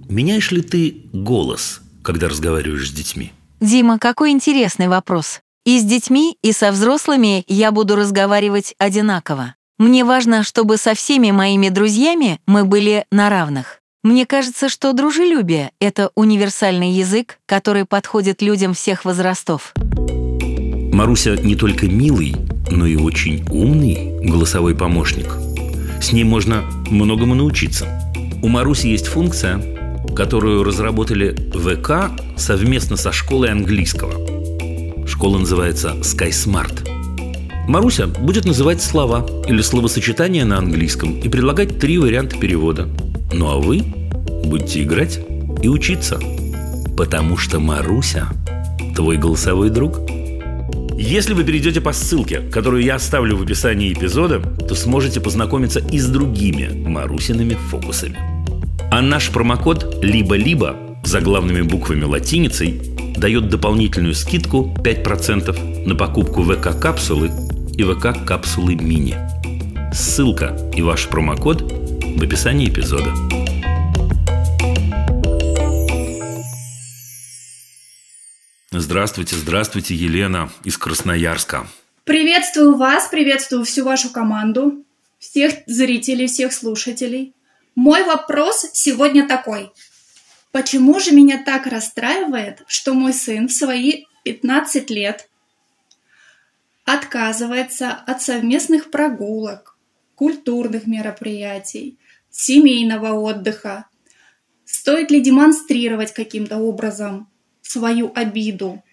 Меняешь 0.09 0.51
ли 0.51 0.61
ты 0.61 1.05
голос, 1.13 1.79
когда 2.03 2.27
разговариваешь 2.27 2.89
с 2.89 2.91
детьми? 2.91 3.31
Дима, 3.61 3.97
какой 3.97 4.31
интересный 4.31 4.89
вопрос. 4.89 5.39
И 5.63 5.79
с 5.79 5.85
детьми, 5.85 6.37
и 6.41 6.51
со 6.51 6.69
взрослыми 6.69 7.45
я 7.47 7.71
буду 7.71 7.95
разговаривать 7.95 8.75
одинаково. 8.77 9.55
Мне 9.77 10.03
важно, 10.03 10.43
чтобы 10.43 10.75
со 10.75 10.93
всеми 10.95 11.31
моими 11.31 11.69
друзьями 11.69 12.41
мы 12.45 12.65
были 12.65 13.05
на 13.09 13.29
равных. 13.29 13.79
Мне 14.03 14.25
кажется, 14.25 14.67
что 14.67 14.91
дружелюбие— 14.91 15.71
это 15.79 16.11
универсальный 16.15 16.91
язык, 16.91 17.39
который 17.45 17.85
подходит 17.85 18.41
людям 18.41 18.73
всех 18.73 19.05
возрастов. 19.05 19.73
Маруся 20.93 21.35
не 21.35 21.55
только 21.55 21.87
милый, 21.87 22.35
но 22.69 22.85
и 22.85 22.95
очень 22.95 23.43
умный 23.49 24.19
голосовой 24.21 24.75
помощник. 24.75 25.25
С 25.99 26.11
ней 26.11 26.23
можно 26.23 26.61
многому 26.87 27.33
научиться. 27.33 27.87
У 28.43 28.47
Маруси 28.47 28.87
есть 28.87 29.07
функция, 29.07 29.59
которую 30.15 30.63
разработали 30.63 31.35
ВК 31.55 32.11
совместно 32.37 32.95
со 32.95 33.11
школой 33.11 33.49
английского. 33.49 34.13
Школа 35.07 35.39
называется 35.39 35.95
SkySmart. 36.01 36.87
Маруся 37.67 38.05
будет 38.05 38.45
называть 38.45 38.83
слова 38.83 39.25
или 39.47 39.63
словосочетания 39.63 40.45
на 40.45 40.59
английском 40.59 41.19
и 41.19 41.27
предлагать 41.27 41.79
три 41.79 41.97
варианта 41.97 42.37
перевода. 42.37 42.87
Ну 43.33 43.49
а 43.49 43.57
вы 43.57 43.81
будете 44.45 44.83
играть 44.83 45.19
и 45.63 45.67
учиться. 45.67 46.19
Потому 46.95 47.35
что 47.35 47.59
Маруся– 47.59 48.27
твой 48.95 49.17
голосовой 49.17 49.71
друг– 49.71 49.99
если 50.97 51.33
вы 51.33 51.43
перейдете 51.43 51.81
по 51.81 51.91
ссылке, 51.91 52.39
которую 52.39 52.83
я 52.83 52.95
оставлю 52.95 53.37
в 53.37 53.43
описании 53.43 53.93
эпизода, 53.93 54.39
то 54.39 54.75
сможете 54.75 55.19
познакомиться 55.19 55.79
и 55.79 55.97
с 55.97 56.07
другими 56.07 56.69
Марусиными 56.87 57.55
фокусами. 57.55 58.17
А 58.91 59.01
наш 59.01 59.29
промокод 59.29 60.03
«Либо-либо» 60.03 60.75
заглавными 61.03 61.61
буквами 61.61 62.03
латиницей 62.03 62.81
дает 63.17 63.49
дополнительную 63.49 64.13
скидку 64.13 64.73
5% 64.83 65.85
на 65.87 65.95
покупку 65.95 66.43
ВК-капсулы 66.43 67.31
и 67.75 67.83
ВК-капсулы 67.83 68.75
мини. 68.75 69.15
Ссылка 69.93 70.57
и 70.75 70.81
ваш 70.81 71.07
промокод 71.07 71.61
в 71.61 72.23
описании 72.23 72.69
эпизода. 72.69 73.42
Здравствуйте, 78.75 79.35
здравствуйте, 79.35 79.93
Елена 79.93 80.49
из 80.63 80.79
Красноярска. 80.79 81.67
Приветствую 82.05 82.75
вас, 82.75 83.07
приветствую 83.07 83.65
всю 83.65 83.85
вашу 83.85 84.09
команду, 84.09 84.83
всех 85.19 85.53
зрителей, 85.67 86.25
всех 86.25 86.51
слушателей. 86.51 87.35
Мой 87.75 88.03
вопрос 88.03 88.65
сегодня 88.73 89.27
такой. 89.27 89.71
Почему 90.51 90.99
же 90.99 91.11
меня 91.11 91.43
так 91.43 91.67
расстраивает, 91.67 92.63
что 92.65 92.95
мой 92.95 93.13
сын 93.13 93.47
в 93.47 93.53
свои 93.53 94.05
15 94.23 94.89
лет 94.89 95.29
отказывается 96.83 97.91
от 97.91 98.23
совместных 98.23 98.89
прогулок, 98.89 99.77
культурных 100.15 100.87
мероприятий, 100.87 101.99
семейного 102.31 103.13
отдыха? 103.13 103.85
Стоит 104.65 105.11
ли 105.11 105.21
демонстрировать 105.21 106.11
каким-то 106.11 106.57
образом 106.57 107.29
свою 107.63 108.11
обиду? 108.13 108.83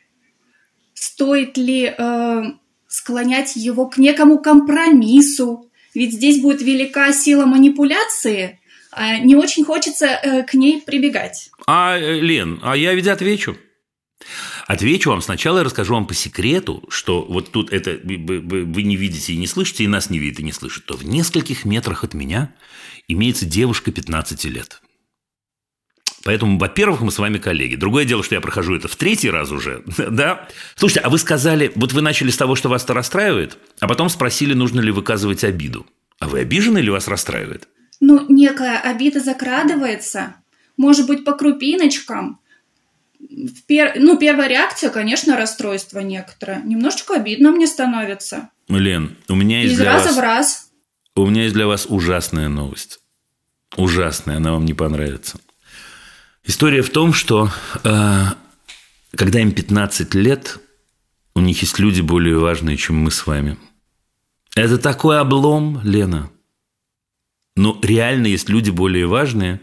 Стоит 0.95 1.57
ли 1.57 1.95
э, 1.97 2.43
склонять 2.89 3.57
его 3.57 3.87
к 3.87 3.99
некому 3.99 4.39
компромиссу? 4.39 5.71
Ведь 5.95 6.15
здесь 6.15 6.41
будет 6.41 6.63
велика 6.63 7.13
сила 7.13 7.47
манипуляции, 7.47 8.61
а 8.93 9.19
не 9.19 9.37
очень 9.37 9.65
хочется 9.65 10.07
э, 10.07 10.43
к 10.45 10.55
ней 10.55 10.81
прибегать. 10.81 11.51
А, 11.67 11.99
э, 11.99 12.21
Лен, 12.21 12.61
а 12.63 12.77
я 12.77 12.95
ведь 12.95 13.07
отвечу. 13.07 13.57
Отвечу 14.67 15.11
вам 15.11 15.23
сначала, 15.23 15.59
я 15.59 15.65
расскажу 15.65 15.95
вам 15.95 16.07
по 16.07 16.15
секрету, 16.15 16.85
что 16.91 17.23
вот 17.23 17.51
тут 17.51 17.73
это 17.73 17.99
вы 18.05 18.83
не 18.83 18.97
видите 18.97 19.33
и 19.33 19.37
не 19.37 19.47
слышите, 19.47 19.85
и 19.85 19.89
нас 19.89 20.11
не 20.11 20.19
видит 20.19 20.41
и 20.41 20.45
не 20.45 20.53
слышит, 20.53 20.85
то 20.85 20.97
в 20.97 21.05
нескольких 21.05 21.65
метрах 21.65 22.05
от 22.05 22.15
меня 22.15 22.55
имеется 23.09 23.47
девушка 23.47 23.91
15 23.91 24.45
лет. 24.45 24.83
Поэтому, 26.25 26.59
во-первых, 26.59 27.01
мы 27.01 27.11
с 27.11 27.19
вами 27.19 27.39
коллеги. 27.39 27.77
Другое 27.77 28.05
дело, 28.05 28.23
что 28.23 28.35
я 28.35 28.41
прохожу 28.41 28.77
это 28.77 28.89
в 28.89 28.97
третий 28.97 29.31
раз 29.31 29.51
уже, 29.51 29.83
да? 30.11 30.49
Слушайте, 30.75 31.01
а 31.01 31.09
вы 31.09 31.19
сказали, 31.19 31.73
вот 31.75 31.93
вы 31.93 32.03
начали 32.03 32.31
с 32.31 32.37
того, 32.37 32.57
что 32.57 32.69
вас 32.69 32.85
это 32.85 32.95
расстраивает, 32.95 33.57
а 33.81 33.89
потом 33.89 34.09
спросили, 34.09 34.53
нужно 34.53 34.81
ли 34.81 34.91
выказывать 34.91 35.45
обиду. 35.45 35.87
А 36.19 36.29
вы 36.29 36.41
обижены 36.41 36.79
или 36.79 36.91
вас 36.91 37.09
расстраивает? 37.09 37.69
Ну, 38.01 38.27
некая 38.29 38.79
обида 38.79 39.21
закрадывается. 39.21 40.35
Может 40.77 41.07
быть, 41.07 41.25
по 41.25 41.33
крупиночкам. 41.33 42.41
Пер... 43.67 43.93
Ну, 43.97 44.19
первая 44.19 44.49
реакция, 44.49 44.91
конечно, 44.91 45.37
расстройство 45.37 46.01
некоторое. 46.01 46.63
Немножечко 46.63 47.15
обидно 47.15 47.53
мне 47.53 47.67
становится. 47.67 48.51
Лен, 48.69 49.17
у 49.29 49.35
меня 49.35 49.61
есть 49.61 49.75
Из 49.75 49.79
для 49.79 49.93
раза 49.93 50.09
вас... 50.09 50.17
в 50.17 50.21
раз. 50.21 50.71
У 51.17 51.27
меня 51.27 51.43
есть 51.43 51.55
для 51.55 51.67
вас 51.67 51.87
ужасная 51.89 52.49
новость. 52.49 53.01
Ужасная, 53.77 54.37
она 54.37 54.53
вам 54.53 54.65
не 54.65 54.75
понравится. 54.75 55.39
История 56.45 56.83
в 56.83 56.91
том, 56.91 57.13
что 57.13 57.51
э, 57.85 58.25
когда 59.17 59.41
им 59.41 59.53
15 59.53 60.15
лет, 60.15 60.59
у 61.35 61.41
них 61.41 61.61
есть 61.61 61.79
люди 61.79 62.01
более 62.01 62.39
важные, 62.39 62.77
чем 62.77 62.97
мы 62.97 63.11
с 63.11 63.27
вами. 63.27 63.59
Это 64.57 64.79
такой 64.79 65.21
облом, 65.21 65.81
Лена. 65.85 66.31
Но 67.57 67.79
реально 67.83 68.29
есть 68.29 68.49
люди 68.49 68.71
более 68.71 69.07
важные. 69.07 69.61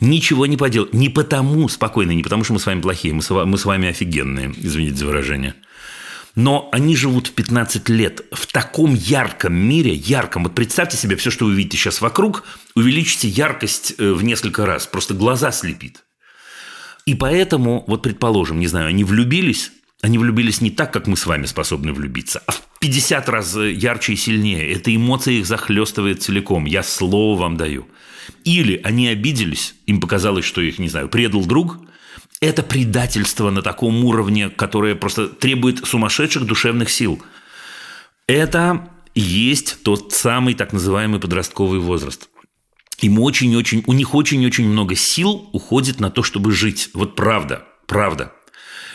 Ничего 0.00 0.46
не 0.46 0.56
поделать. 0.56 0.92
Не 0.92 1.08
потому, 1.08 1.68
спокойно, 1.68 2.10
не 2.10 2.22
потому, 2.22 2.44
что 2.44 2.52
мы 2.52 2.58
с 2.58 2.66
вами 2.66 2.80
плохие. 2.80 3.14
Мы 3.14 3.22
с, 3.22 3.30
мы 3.30 3.56
с 3.56 3.64
вами 3.64 3.88
офигенные, 3.88 4.52
извините 4.56 4.96
за 4.96 5.06
выражение. 5.06 5.54
Но 6.34 6.68
они 6.72 6.94
живут 6.94 7.28
в 7.28 7.32
15 7.32 7.88
лет 7.88 8.24
в 8.32 8.46
таком 8.46 8.94
ярком 8.94 9.54
мире, 9.54 9.92
ярком. 9.92 10.44
Вот 10.44 10.54
представьте 10.54 10.96
себе 10.96 11.16
все, 11.16 11.30
что 11.30 11.46
вы 11.46 11.54
видите 11.54 11.76
сейчас 11.76 12.00
вокруг, 12.00 12.44
увеличите 12.74 13.28
яркость 13.28 13.94
э, 13.98 14.12
в 14.12 14.22
несколько 14.22 14.66
раз. 14.66 14.86
Просто 14.86 15.14
глаза 15.14 15.50
слепит. 15.52 16.04
И 17.08 17.14
поэтому, 17.14 17.84
вот 17.86 18.02
предположим, 18.02 18.60
не 18.60 18.66
знаю, 18.66 18.88
они 18.88 19.02
влюбились, 19.02 19.72
Они 20.02 20.18
влюбились 20.18 20.60
не 20.60 20.70
так, 20.70 20.92
как 20.92 21.06
мы 21.06 21.16
с 21.16 21.24
вами 21.24 21.46
способны 21.46 21.94
влюбиться, 21.94 22.42
а 22.46 22.52
в 22.52 22.62
50 22.80 23.28
раз 23.30 23.56
ярче 23.56 24.12
и 24.12 24.16
сильнее. 24.16 24.70
Эта 24.70 24.94
эмоция 24.94 25.34
их 25.34 25.46
захлестывает 25.46 26.22
целиком. 26.22 26.66
Я 26.66 26.82
слово 26.82 27.40
вам 27.40 27.56
даю. 27.56 27.88
Или 28.44 28.78
они 28.84 29.08
обиделись, 29.08 29.74
им 29.86 30.00
показалось, 30.00 30.44
что 30.44 30.60
их, 30.60 30.78
не 30.78 30.90
знаю, 30.90 31.08
предал 31.08 31.46
друг. 31.46 31.78
Это 32.40 32.62
предательство 32.62 33.48
на 33.50 33.62
таком 33.62 34.04
уровне, 34.04 34.50
которое 34.50 34.94
просто 34.94 35.28
требует 35.28 35.86
сумасшедших 35.86 36.44
душевных 36.44 36.90
сил. 36.90 37.22
Это 38.26 38.88
есть 39.14 39.82
тот 39.82 40.12
самый 40.12 40.52
так 40.54 40.74
называемый 40.74 41.20
подростковый 41.20 41.80
возраст. 41.80 42.28
Им 43.00 43.20
очень-очень, 43.20 43.84
у 43.86 43.92
них 43.92 44.14
очень-очень 44.14 44.68
много 44.68 44.96
сил 44.96 45.48
уходит 45.52 46.00
на 46.00 46.10
то, 46.10 46.22
чтобы 46.22 46.52
жить. 46.52 46.90
Вот 46.94 47.14
правда, 47.14 47.64
правда. 47.86 48.32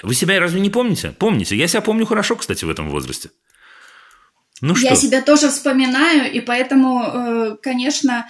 Вы 0.01 0.13
себя 0.13 0.39
разве 0.39 0.59
не 0.59 0.69
помните? 0.69 1.15
Помните. 1.17 1.55
Я 1.55 1.67
себя 1.67 1.81
помню 1.81 2.05
хорошо, 2.05 2.35
кстати, 2.35 2.65
в 2.65 2.69
этом 2.69 2.89
возрасте. 2.89 3.31
Ну 4.59 4.75
что? 4.75 4.87
Я 4.87 4.95
себя 4.95 5.21
тоже 5.21 5.49
вспоминаю, 5.49 6.31
и 6.31 6.41
поэтому, 6.41 7.03
э, 7.03 7.57
конечно, 7.61 8.27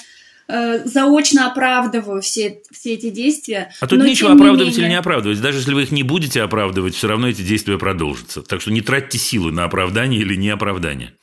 э, 0.47 0.86
заочно 0.86 1.47
оправдываю 1.47 2.21
все, 2.21 2.62
все 2.71 2.93
эти 2.93 3.09
действия. 3.09 3.71
А 3.79 3.88
тут 3.88 4.03
нечего 4.03 4.33
оправдывать 4.33 4.73
менее... 4.73 4.81
или 4.81 4.89
не 4.89 4.99
оправдывать. 4.99 5.41
Даже 5.41 5.57
если 5.57 5.73
вы 5.73 5.83
их 5.83 5.91
не 5.91 6.03
будете 6.03 6.43
оправдывать, 6.43 6.93
все 6.95 7.07
равно 7.07 7.29
эти 7.29 7.41
действия 7.41 7.79
продолжатся. 7.79 8.43
Так 8.43 8.62
что 8.62 8.71
не 8.71 8.81
тратьте 8.81 9.17
силы 9.17 9.51
на 9.51 9.63
оправдание 9.63 10.21
или 10.21 10.36
неоправдание. 10.36 11.15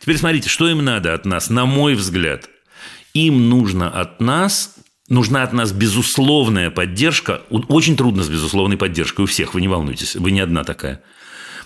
Теперь 0.00 0.18
смотрите, 0.18 0.50
что 0.50 0.68
им 0.68 0.84
надо 0.84 1.14
от 1.14 1.24
нас, 1.24 1.48
на 1.48 1.64
мой 1.64 1.94
взгляд. 1.94 2.48
Им 3.14 3.48
нужно 3.48 3.90
от 3.90 4.20
нас 4.20 4.76
нужна 5.10 5.42
от 5.42 5.52
нас 5.52 5.72
безусловная 5.72 6.70
поддержка. 6.70 7.42
Очень 7.50 7.96
трудно 7.96 8.22
с 8.22 8.30
безусловной 8.30 8.78
поддержкой 8.78 9.22
у 9.22 9.26
всех, 9.26 9.52
вы 9.52 9.60
не 9.60 9.68
волнуйтесь, 9.68 10.16
вы 10.16 10.30
не 10.30 10.40
одна 10.40 10.64
такая. 10.64 11.02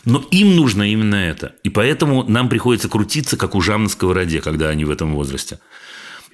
Но 0.04 0.18
им 0.30 0.56
нужно 0.56 0.90
именно 0.90 1.14
это. 1.14 1.54
И 1.62 1.70
поэтому 1.70 2.24
нам 2.24 2.48
приходится 2.48 2.88
крутиться, 2.88 3.36
как 3.36 3.54
ужам 3.54 3.84
на 3.84 3.88
сковороде, 3.88 4.40
когда 4.40 4.68
они 4.68 4.84
в 4.84 4.90
этом 4.90 5.14
возрасте. 5.14 5.60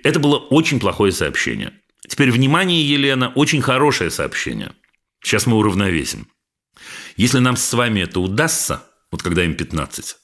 Это 0.02 0.18
было 0.18 0.38
очень 0.38 0.80
плохое 0.80 1.12
сообщение. 1.12 1.72
Теперь, 2.08 2.32
внимание, 2.32 2.82
Елена, 2.82 3.28
очень 3.28 3.60
хорошее 3.60 4.10
сообщение. 4.10 4.72
Сейчас 5.22 5.46
мы 5.46 5.56
уравновесим. 5.56 6.28
Если 7.16 7.38
нам 7.38 7.56
с 7.56 7.72
вами 7.72 8.00
это 8.00 8.20
удастся, 8.20 8.82
вот 9.12 9.22
когда 9.22 9.44
им 9.44 9.54
15, 9.54 10.16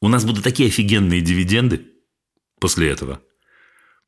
у 0.00 0.08
нас 0.08 0.24
будут 0.24 0.42
такие 0.42 0.68
офигенные 0.68 1.20
дивиденды 1.20 1.86
после 2.58 2.88
этого– 2.88 3.20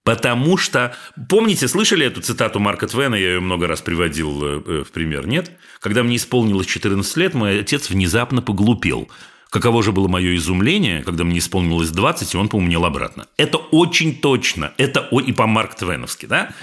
Потому 0.08 0.56
что, 0.56 0.96
помните, 1.28 1.68
слышали 1.68 2.06
эту 2.06 2.22
цитату 2.22 2.60
Марка 2.60 2.86
Твена, 2.86 3.14
я 3.14 3.34
ее 3.34 3.40
много 3.40 3.66
раз 3.66 3.82
приводил 3.82 4.42
э, 4.42 4.62
э, 4.64 4.82
в 4.82 4.90
пример, 4.90 5.26
нет? 5.26 5.50
Когда 5.80 6.02
мне 6.02 6.16
исполнилось 6.16 6.66
14 6.66 7.14
лет, 7.18 7.34
мой 7.34 7.60
отец 7.60 7.90
внезапно 7.90 8.40
поглупел. 8.40 9.10
Каково 9.50 9.82
же 9.82 9.92
было 9.92 10.08
мое 10.08 10.34
изумление, 10.36 11.02
когда 11.02 11.24
мне 11.24 11.40
исполнилось 11.40 11.90
20, 11.90 12.32
и 12.32 12.36
он 12.38 12.48
поумнел 12.48 12.86
обратно. 12.86 13.26
Это 13.36 13.58
очень 13.58 14.14
точно. 14.14 14.72
Это 14.78 15.06
и 15.26 15.32
по 15.32 15.46
Марк 15.46 15.74
Твеновски, 15.74 16.24
да? 16.24 16.54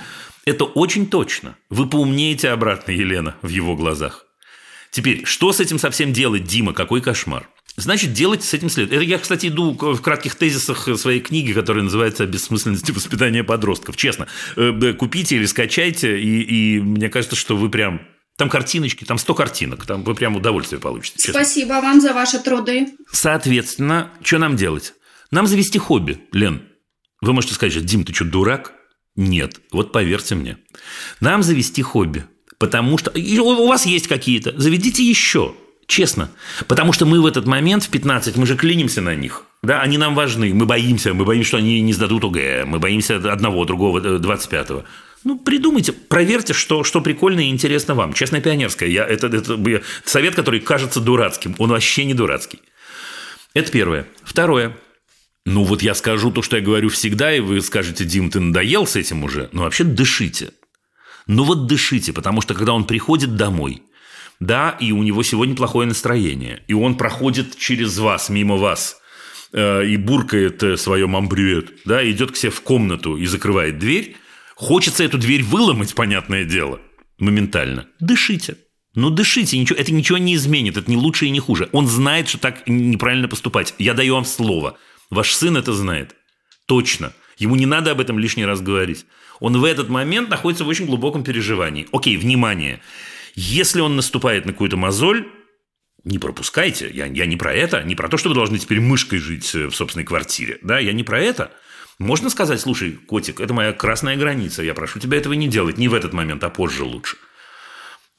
Это 0.45 0.63
очень 0.63 1.05
точно. 1.05 1.55
Вы 1.69 1.87
поумнеете 1.87 2.49
обратно, 2.49 2.93
Елена, 2.93 3.35
в 3.43 3.49
его 3.49 3.75
глазах. 3.75 4.25
Теперь, 4.89 5.23
что 5.25 5.53
с 5.53 5.59
этим 5.59 5.77
совсем 5.77 6.13
делать, 6.13 6.45
Дима? 6.45 6.73
Какой 6.73 6.99
кошмар? 6.99 7.47
Значит, 7.77 8.13
делать 8.13 8.43
с 8.43 8.53
этим 8.53 8.69
следует. 8.69 8.93
Это 8.93 9.03
я, 9.03 9.17
кстати, 9.17 9.47
иду 9.47 9.71
в 9.73 10.01
кратких 10.01 10.35
тезисах 10.35 10.87
своей 10.97 11.19
книги, 11.19 11.51
которая 11.51 11.83
называется 11.83 12.23
«О 12.23 12.25
бессмысленности 12.25 12.91
воспитания 12.91 13.43
подростков». 13.43 13.97
Честно, 13.97 14.27
э, 14.55 14.93
купите 14.93 15.35
или 15.35 15.45
скачайте, 15.45 16.19
и, 16.19 16.41
и 16.75 16.79
мне 16.79 17.09
кажется, 17.09 17.35
что 17.35 17.57
вы 17.57 17.69
прям 17.69 18.01
там 18.37 18.49
картиночки, 18.49 19.03
там 19.03 19.17
100 19.17 19.33
картинок, 19.33 19.85
там 19.85 20.03
вы 20.03 20.15
прям 20.15 20.35
удовольствие 20.35 20.79
получите. 20.79 21.17
Честно. 21.17 21.33
Спасибо 21.33 21.73
вам 21.73 21.99
за 21.99 22.13
ваши 22.13 22.39
труды. 22.39 22.87
Соответственно, 23.11 24.11
что 24.21 24.37
нам 24.37 24.55
делать? 24.55 24.93
Нам 25.31 25.47
завести 25.47 25.77
хобби, 25.77 26.19
Лен. 26.31 26.61
Вы 27.21 27.33
можете 27.33 27.55
сказать, 27.55 27.83
Дим, 27.85 28.05
ты 28.05 28.13
что, 28.13 28.25
дурак? 28.25 28.73
Нет, 29.15 29.61
вот 29.71 29.91
поверьте 29.91 30.35
мне. 30.35 30.57
Нам 31.19 31.43
завести 31.43 31.81
хобби, 31.81 32.25
потому 32.57 32.97
что 32.97 33.11
у 33.11 33.67
вас 33.67 33.85
есть 33.85 34.07
какие-то, 34.07 34.53
заведите 34.57 35.03
еще. 35.03 35.55
Честно. 35.87 36.31
Потому 36.67 36.93
что 36.93 37.05
мы 37.05 37.21
в 37.21 37.25
этот 37.25 37.45
момент, 37.45 37.83
в 37.83 37.89
15, 37.89 38.37
мы 38.37 38.47
же 38.47 38.57
клинимся 38.57 39.01
на 39.01 39.15
них. 39.15 39.43
Да, 39.61 39.81
они 39.81 39.97
нам 39.97 40.15
важны. 40.15 40.53
Мы 40.53 40.65
боимся. 40.65 41.13
Мы 41.13 41.25
боимся, 41.25 41.49
что 41.49 41.57
они 41.57 41.81
не 41.81 41.93
сдадут 41.93 42.23
ОГЭ. 42.23 42.65
Мы 42.65 42.79
боимся 42.79 43.17
одного, 43.17 43.65
другого, 43.65 43.99
25-го. 43.99 44.79
Э, 44.79 44.83
ну, 45.23 45.39
придумайте, 45.39 45.91
проверьте, 45.91 46.53
что, 46.53 46.83
что 46.83 47.01
прикольно 47.01 47.41
и 47.41 47.49
интересно 47.49 47.95
вам. 47.95 48.13
Честно, 48.13 48.41
пионерская. 48.41 48.89
Я, 48.89 49.05
это, 49.05 49.27
это 49.27 49.81
совет, 50.03 50.35
который 50.35 50.59
кажется 50.59 50.99
дурацким. 50.99 51.55
Он 51.59 51.69
вообще 51.69 52.05
не 52.05 52.13
дурацкий. 52.13 52.61
Это 53.53 53.71
первое. 53.71 54.07
Второе. 54.23 54.77
Ну, 55.45 55.63
вот 55.63 55.83
я 55.83 55.93
скажу 55.93 56.31
то, 56.31 56.41
что 56.41 56.57
я 56.57 56.63
говорю 56.63 56.89
всегда, 56.89 57.33
и 57.33 57.39
вы 57.39 57.61
скажете, 57.61 58.05
Дим, 58.05 58.31
ты 58.31 58.39
надоел 58.39 58.87
с 58.87 58.95
этим 58.95 59.23
уже. 59.23 59.49
Ну, 59.51 59.61
вообще 59.61 59.83
дышите. 59.83 60.51
Ну, 61.27 61.43
вот 61.43 61.67
дышите, 61.67 62.13
потому 62.13 62.41
что 62.41 62.55
когда 62.55 62.73
он 62.73 62.85
приходит 62.85 63.35
домой– 63.35 63.83
да, 64.39 64.77
и 64.79 64.91
у 64.91 65.03
него 65.03 65.23
сегодня 65.23 65.55
плохое 65.55 65.87
настроение, 65.87 66.63
и 66.67 66.73
он 66.73 66.95
проходит 66.95 67.57
через 67.57 67.97
вас, 67.97 68.29
мимо 68.29 68.55
вас, 68.57 68.97
э, 69.53 69.85
и 69.85 69.97
буркает 69.97 70.61
э, 70.63 70.77
свое 70.77 71.07
мамбрюет, 71.07 71.79
да, 71.85 72.09
идет 72.09 72.31
к 72.31 72.35
себе 72.35 72.51
в 72.51 72.61
комнату 72.61 73.17
и 73.17 73.25
закрывает 73.25 73.79
дверь, 73.79 74.17
хочется 74.55 75.03
эту 75.03 75.17
дверь 75.17 75.43
выломать, 75.43 75.95
понятное 75.95 76.43
дело, 76.43 76.79
моментально. 77.17 77.87
Дышите. 77.99 78.57
Ну, 78.95 79.09
дышите, 79.09 79.57
ничего, 79.57 79.77
это 79.77 79.93
ничего 79.93 80.17
не 80.17 80.35
изменит, 80.35 80.77
это 80.77 80.89
не 80.89 80.95
лучше 80.95 81.25
и 81.25 81.29
не 81.29 81.41
хуже. 81.41 81.69
Он 81.73 81.85
знает, 81.85 82.29
что 82.29 82.37
так 82.37 82.65
неправильно 82.65 83.27
поступать. 83.27 83.75
Я 83.77 83.93
даю 83.93 84.15
вам 84.15 84.23
слово. 84.23 84.77
Ваш 85.09 85.33
сын 85.33 85.57
это 85.57 85.73
знает. 85.73 86.15
Точно. 86.65 87.13
Ему 87.37 87.57
не 87.57 87.65
надо 87.65 87.91
об 87.91 87.99
этом 87.99 88.17
лишний 88.17 88.45
раз 88.45 88.61
говорить. 88.61 89.05
Он 89.41 89.59
в 89.59 89.65
этот 89.65 89.89
момент 89.89 90.29
находится 90.29 90.63
в 90.63 90.69
очень 90.69 90.85
глубоком 90.85 91.23
переживании. 91.23 91.87
Окей, 91.91 92.15
внимание. 92.15 92.79
Если 93.35 93.81
он 93.81 93.95
наступает 93.95 94.45
на 94.45 94.53
какую-то 94.53 94.77
мозоль, 94.77 95.27
не 96.03 96.19
пропускайте. 96.19 96.89
Я, 96.89 97.05
я 97.05 97.25
не 97.25 97.35
про 97.35 97.53
это, 97.53 97.83
не 97.83 97.95
про 97.95 98.07
то, 98.07 98.17
что 98.17 98.29
вы 98.29 98.35
должны 98.35 98.57
теперь 98.57 98.79
мышкой 98.79 99.19
жить 99.19 99.53
э, 99.53 99.67
в 99.67 99.75
собственной 99.75 100.05
квартире. 100.05 100.59
Да, 100.61 100.79
я 100.79 100.93
не 100.93 101.03
про 101.03 101.19
это. 101.19 101.51
Можно 101.99 102.29
сказать, 102.29 102.61
слушай, 102.61 102.91
котик, 102.93 103.39
это 103.39 103.53
моя 103.53 103.73
красная 103.73 104.17
граница, 104.17 104.61
я 104.63 104.73
прошу 104.73 104.99
тебя 104.99 105.17
этого 105.17 105.33
не 105.33 105.47
делать, 105.47 105.77
не 105.77 105.87
в 105.87 105.93
этот 105.93 106.13
момент, 106.13 106.43
а 106.43 106.49
позже 106.49 106.83
лучше. 106.83 107.17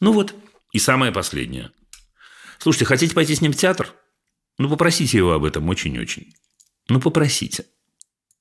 Ну 0.01 0.13
вот, 0.13 0.35
и 0.73 0.79
самое 0.79 1.13
последнее. 1.13 1.71
Слушайте, 2.59 2.87
хотите 2.87 3.15
пойти 3.15 3.35
с 3.35 3.41
ним 3.41 3.53
в 3.53 3.57
театр? 3.57 3.93
Ну, 4.59 4.71
попросите 4.71 5.19
его 5.19 5.33
об 5.33 5.45
этом 5.45 5.69
очень-очень. 5.69 6.33
Ну, 6.89 7.01
попросите. 7.01 7.67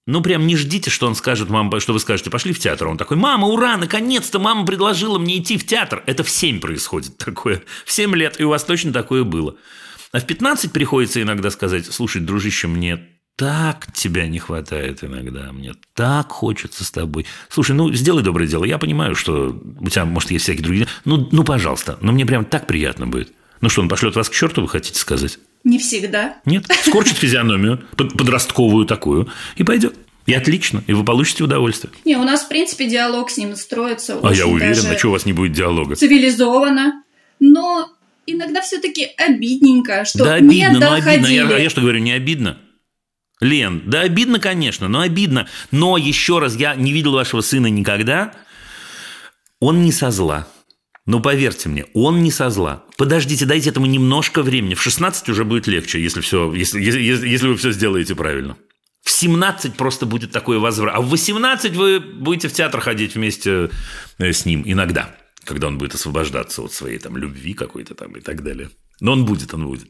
Ну, 0.08 0.22
прям 0.22 0.46
не 0.46 0.56
ждите, 0.56 0.92
что 0.92 1.08
он 1.08 1.16
скажет 1.16 1.50
вам, 1.50 1.72
что 1.80 1.94
вы 1.94 2.00
скажете, 2.00 2.30
пошли 2.30 2.54
в 2.54 2.60
театр. 2.60 2.88
Он 2.88 2.98
такой, 2.98 3.18
мама, 3.18 3.48
ура, 3.48 3.76
наконец-то 3.76 4.38
мама 4.38 4.66
предложила 4.66 5.18
мне 5.18 5.40
идти 5.40 5.58
в 5.58 5.66
театр. 5.66 6.04
Это 6.06 6.24
в 6.24 6.30
7 6.30 6.60
происходит 6.60 7.18
такое. 7.18 7.64
В 7.86 7.92
7 7.92 8.16
лет, 8.16 8.40
и 8.40 8.44
у 8.44 8.50
вас 8.50 8.64
точно 8.64 8.94
такое 8.94 9.24
было. 9.24 9.56
А 10.12 10.20
в 10.20 10.28
15 10.28 10.72
приходится 10.72 11.22
иногда 11.22 11.50
сказать, 11.50 11.88
слушай, 11.92 12.22
дружище, 12.22 12.68
мне 12.68 13.00
так 13.36 13.92
тебя 13.94 14.28
не 14.28 14.40
хватает 14.40 15.04
иногда, 15.04 15.52
мне 15.52 15.74
так 15.94 16.32
хочется 16.32 16.84
с 16.86 16.92
тобой. 16.92 17.26
Слушай, 17.50 17.76
ну, 17.76 17.92
сделай 17.92 18.24
доброе 18.24 18.48
дело. 18.48 18.64
Я 18.64 18.78
понимаю, 18.78 19.16
что 19.16 19.60
у 19.80 19.90
тебя, 19.90 20.06
может, 20.06 20.30
есть 20.30 20.44
всякие 20.44 20.64
другие... 20.64 20.88
Ну, 21.04 21.28
ну, 21.32 21.44
пожалуйста, 21.44 21.98
но 22.02 22.12
мне 22.12 22.26
прям 22.26 22.46
так 22.46 22.68
приятно 22.68 23.08
будет. 23.08 23.34
Ну 23.60 23.70
что, 23.70 23.82
он 23.82 23.90
пошлет 23.90 24.16
вас 24.16 24.30
к 24.30 24.34
черту, 24.34 24.62
вы 24.62 24.70
хотите 24.70 25.00
сказать? 25.00 25.40
Не 25.66 25.80
всегда. 25.80 26.38
Нет, 26.46 26.66
скорчит 26.86 27.18
физиономию, 27.18 27.84
подростковую 27.98 28.86
такую, 28.86 29.28
и 29.58 29.64
пойдет. 29.64 29.96
И 30.28 30.34
отлично, 30.34 30.84
и 30.88 30.94
вы 30.94 31.04
получите 31.04 31.44
удовольствие. 31.44 31.92
Не, 32.06 32.18
у 32.18 32.24
нас, 32.24 32.44
в 32.44 32.48
принципе, 32.48 32.88
диалог 32.88 33.30
с 33.30 33.38
ним 33.38 33.56
строится 33.56 34.20
А 34.24 34.34
я 34.34 34.48
уверен, 34.48 34.86
а 34.90 34.98
что 34.98 35.10
у 35.10 35.12
вас 35.12 35.26
не 35.26 35.34
будет 35.34 35.54
диалога? 35.54 35.96
Цивилизованно. 35.96 37.04
Но 37.40 37.92
иногда 38.26 38.62
все-таки 38.62 39.08
обидненько, 39.18 40.06
что 40.06 40.24
да, 40.24 40.36
обидно, 40.36 40.74
не 40.74 40.80
доходили. 40.80 41.22
Но 41.22 41.28
обидно. 41.28 41.54
Я, 41.54 41.58
я 41.58 41.70
что 41.70 41.82
говорю, 41.82 42.00
не 42.00 42.12
обидно? 42.12 42.60
Лен, 43.42 43.84
да 43.86 44.02
обидно, 44.02 44.40
конечно, 44.40 44.88
но 44.88 45.02
обидно. 45.02 45.48
Но 45.72 45.98
еще 45.98 46.40
раз, 46.40 46.56
я 46.56 46.76
не 46.76 46.92
видел 46.92 47.14
вашего 47.14 47.42
сына 47.42 47.68
никогда. 47.68 48.34
Он 49.60 49.84
не 49.84 49.92
со 49.92 50.12
зла. 50.12 50.48
Но 51.06 51.20
поверьте 51.20 51.70
мне, 51.70 51.86
он 51.94 52.24
не 52.24 52.32
со 52.32 52.50
зла. 52.50 52.84
Подождите, 52.98 53.46
дайте 53.46 53.70
этому 53.70 53.86
немножко 53.86 54.42
времени. 54.42 54.74
В 54.74 54.82
16 54.82 55.30
уже 55.30 55.46
будет 55.46 55.68
легче, 55.68 56.02
если, 56.02 56.22
все, 56.22 56.52
если, 56.54 56.82
если, 56.82 57.28
если 57.28 57.48
вы 57.48 57.56
все 57.58 57.72
сделаете 57.72 58.16
правильно. 58.16 58.58
В 59.04 59.12
17 59.12 59.76
просто 59.76 60.08
будет 60.08 60.32
такой 60.32 60.58
возврат. 60.58 60.96
А 60.96 61.02
в 61.02 61.10
18 61.10 61.76
вы 61.76 62.00
будете 62.00 62.48
в 62.48 62.54
театр 62.54 62.80
ходить 62.80 63.14
вместе 63.14 63.70
э, 64.18 64.34
с 64.34 64.46
ним 64.46 64.64
иногда, 64.66 65.16
когда 65.44 65.68
он 65.68 65.78
будет 65.78 65.94
освобождаться 65.94 66.64
от 66.64 66.74
своей 66.74 66.98
там 66.98 67.16
любви 67.18 67.54
какой-то 67.54 67.94
там 67.94 68.14
и 68.14 68.22
так 68.22 68.44
далее. 68.44 68.72
Но 69.00 69.12
он 69.12 69.26
будет, 69.26 69.54
он 69.54 69.68
будет. 69.68 69.88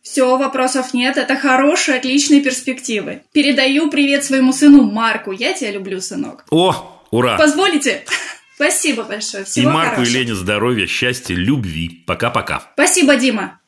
Все, 0.00 0.38
вопросов 0.38 0.94
нет. 0.94 1.18
Это 1.18 1.36
хорошие, 1.36 1.98
отличные 1.98 2.40
перспективы. 2.40 3.22
Передаю 3.32 3.90
привет 3.90 4.24
своему 4.24 4.54
сыну 4.54 4.82
Марку. 4.84 5.32
Я 5.32 5.52
тебя 5.52 5.72
люблю, 5.72 6.00
сынок. 6.00 6.44
О, 6.50 7.02
ура! 7.10 7.36
Позволите? 7.36 8.04
Спасибо 8.54 9.02
большое. 9.02 9.44
Всего 9.44 9.70
и 9.70 9.72
Марку, 9.72 9.96
хорошего. 9.96 10.16
и 10.16 10.18
Лене 10.18 10.34
здоровья, 10.34 10.86
счастья, 10.86 11.34
любви. 11.34 12.04
Пока-пока. 12.06 12.70
Спасибо, 12.74 13.16
Дима. 13.16 13.58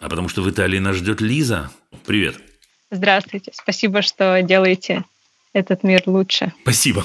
А 0.00 0.08
потому 0.08 0.28
что 0.28 0.42
в 0.42 0.50
Италии 0.50 0.78
нас 0.78 0.96
ждет 0.96 1.20
Лиза. 1.20 1.70
Привет. 2.04 2.36
Здравствуйте. 2.90 3.52
Спасибо, 3.54 4.02
что 4.02 4.42
делаете 4.42 5.04
этот 5.52 5.82
мир 5.82 6.02
лучше. 6.06 6.52
Спасибо. 6.62 7.04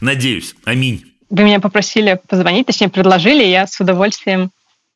Надеюсь. 0.00 0.54
Аминь. 0.64 1.04
Вы 1.30 1.44
меня 1.44 1.60
попросили 1.60 2.20
позвонить, 2.28 2.66
точнее, 2.66 2.88
предложили, 2.90 3.42
я 3.42 3.66
с 3.66 3.80
удовольствием 3.80 4.50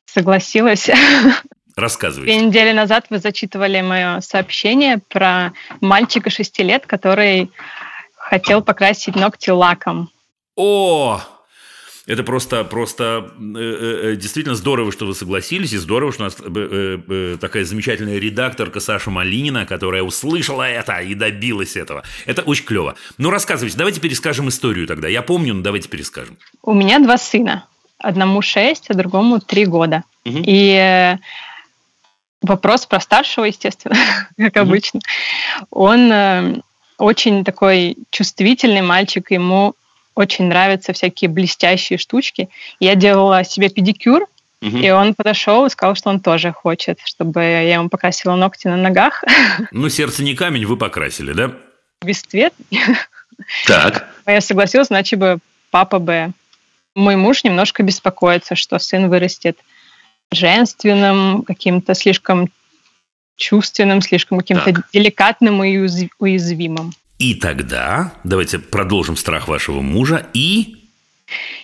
согласилась. 0.07 0.89
Рассказывайте. 1.79 2.35
Две 2.35 2.45
недели 2.45 2.73
назад 2.73 3.07
вы 3.09 3.19
зачитывали 3.19 3.81
мое 3.81 4.21
сообщение 4.21 4.99
про 5.09 5.53
мальчика 5.81 6.29
6 6.29 6.59
лет, 6.61 6.87
который 6.87 7.51
хотел 8.17 8.63
покрасить 8.63 9.15
ногти 9.15 9.51
лаком. 9.51 10.11
О, 10.57 11.21
это 12.07 12.25
просто, 12.25 12.65
просто 12.65 13.31
э, 13.39 14.11
э, 14.13 14.17
действительно 14.17 14.57
здорово, 14.57 14.91
что 14.91 15.07
вы 15.07 15.15
согласились, 15.15 15.73
и 15.73 15.77
здорово, 15.77 16.11
что 16.13 16.23
у 16.23 16.25
нас 16.25 16.37
э, 16.41 16.99
э, 17.09 17.37
такая 17.41 17.65
замечательная 17.65 18.19
редакторка 18.19 18.81
Саша 18.81 19.11
Малинина, 19.11 19.65
которая 19.65 20.03
услышала 20.03 20.69
это 20.69 20.99
и 20.99 21.15
добилась 21.15 21.77
этого. 21.77 22.03
Это 22.27 22.43
очень 22.43 22.65
клево. 22.65 22.97
Ну, 23.19 23.31
рассказывайте, 23.31 23.79
давайте 23.79 24.01
перескажем 24.01 24.49
историю 24.49 24.89
тогда. 24.89 25.07
Я 25.07 25.23
помню, 25.23 25.55
но 25.55 25.63
давайте 25.63 25.89
перескажем. 25.89 26.39
У 26.61 26.75
меня 26.75 26.99
два 26.99 27.19
сына. 27.19 27.67
Одному 27.99 28.43
шесть, 28.43 28.91
а 28.91 28.95
другому 28.95 29.39
три 29.39 29.65
года. 29.65 30.03
Угу. 30.25 30.43
И 30.45 30.73
э, 30.73 31.19
вопрос 32.49 32.87
про 32.87 33.01
старшего, 33.01 33.45
естественно, 33.45 33.97
как 34.37 34.57
обычно. 34.57 35.01
Он 35.71 36.13
э, 36.13 36.61
очень 36.99 37.45
такой 37.45 37.97
чувствительный 38.11 38.83
мальчик, 38.83 39.31
ему 39.31 39.75
очень 40.15 40.47
нравятся 40.47 40.93
всякие 40.93 41.31
блестящие 41.31 41.99
штучки. 41.99 42.49
Я 42.81 42.95
делала 42.95 43.45
себе 43.45 43.69
педикюр, 43.69 44.27
Угу. 44.61 44.79
И 44.79 44.91
он 44.91 45.15
подошел 45.15 45.67
и 45.67 45.71
сказал, 45.71 45.95
что 45.95 46.11
он 46.11 46.21
тоже 46.21 46.53
хочет, 46.53 46.99
чтобы 47.05 47.41
я 47.41 47.75
ему 47.75 47.89
покрасила 47.89 48.35
ногти 48.35 48.67
на 48.67 48.77
ногах. 48.77 49.23
Ну, 49.71 49.89
сердце 49.89 50.23
не 50.23 50.35
камень, 50.35 50.67
вы 50.67 50.77
покрасили, 50.77 51.33
да? 51.33 51.53
Без 52.03 52.23
цвет. 52.23 52.53
Так. 53.67 54.09
Я 54.27 54.41
согласилась, 54.41 54.91
иначе 54.91 55.17
бы 55.17 55.39
папа 55.71 55.99
бы... 55.99 56.33
Мой 56.95 57.15
муж 57.15 57.45
немножко 57.45 57.85
беспокоится, 57.85 58.57
что 58.57 58.81
сын 58.81 59.09
вырастет 59.09 59.57
женственным, 60.33 61.43
каким-то 61.43 61.95
слишком 61.95 62.51
чувственным, 63.37 64.03
слишком 64.03 64.39
каким-то 64.39 64.73
так. 64.73 64.89
деликатным 64.93 65.63
и 65.65 65.79
уязвимым. 66.19 66.93
И 67.19 67.35
тогда, 67.35 68.13
давайте 68.25 68.59
продолжим 68.59 69.17
страх 69.17 69.49
вашего 69.49 69.81
мужа, 69.81 70.27
и... 70.35 70.77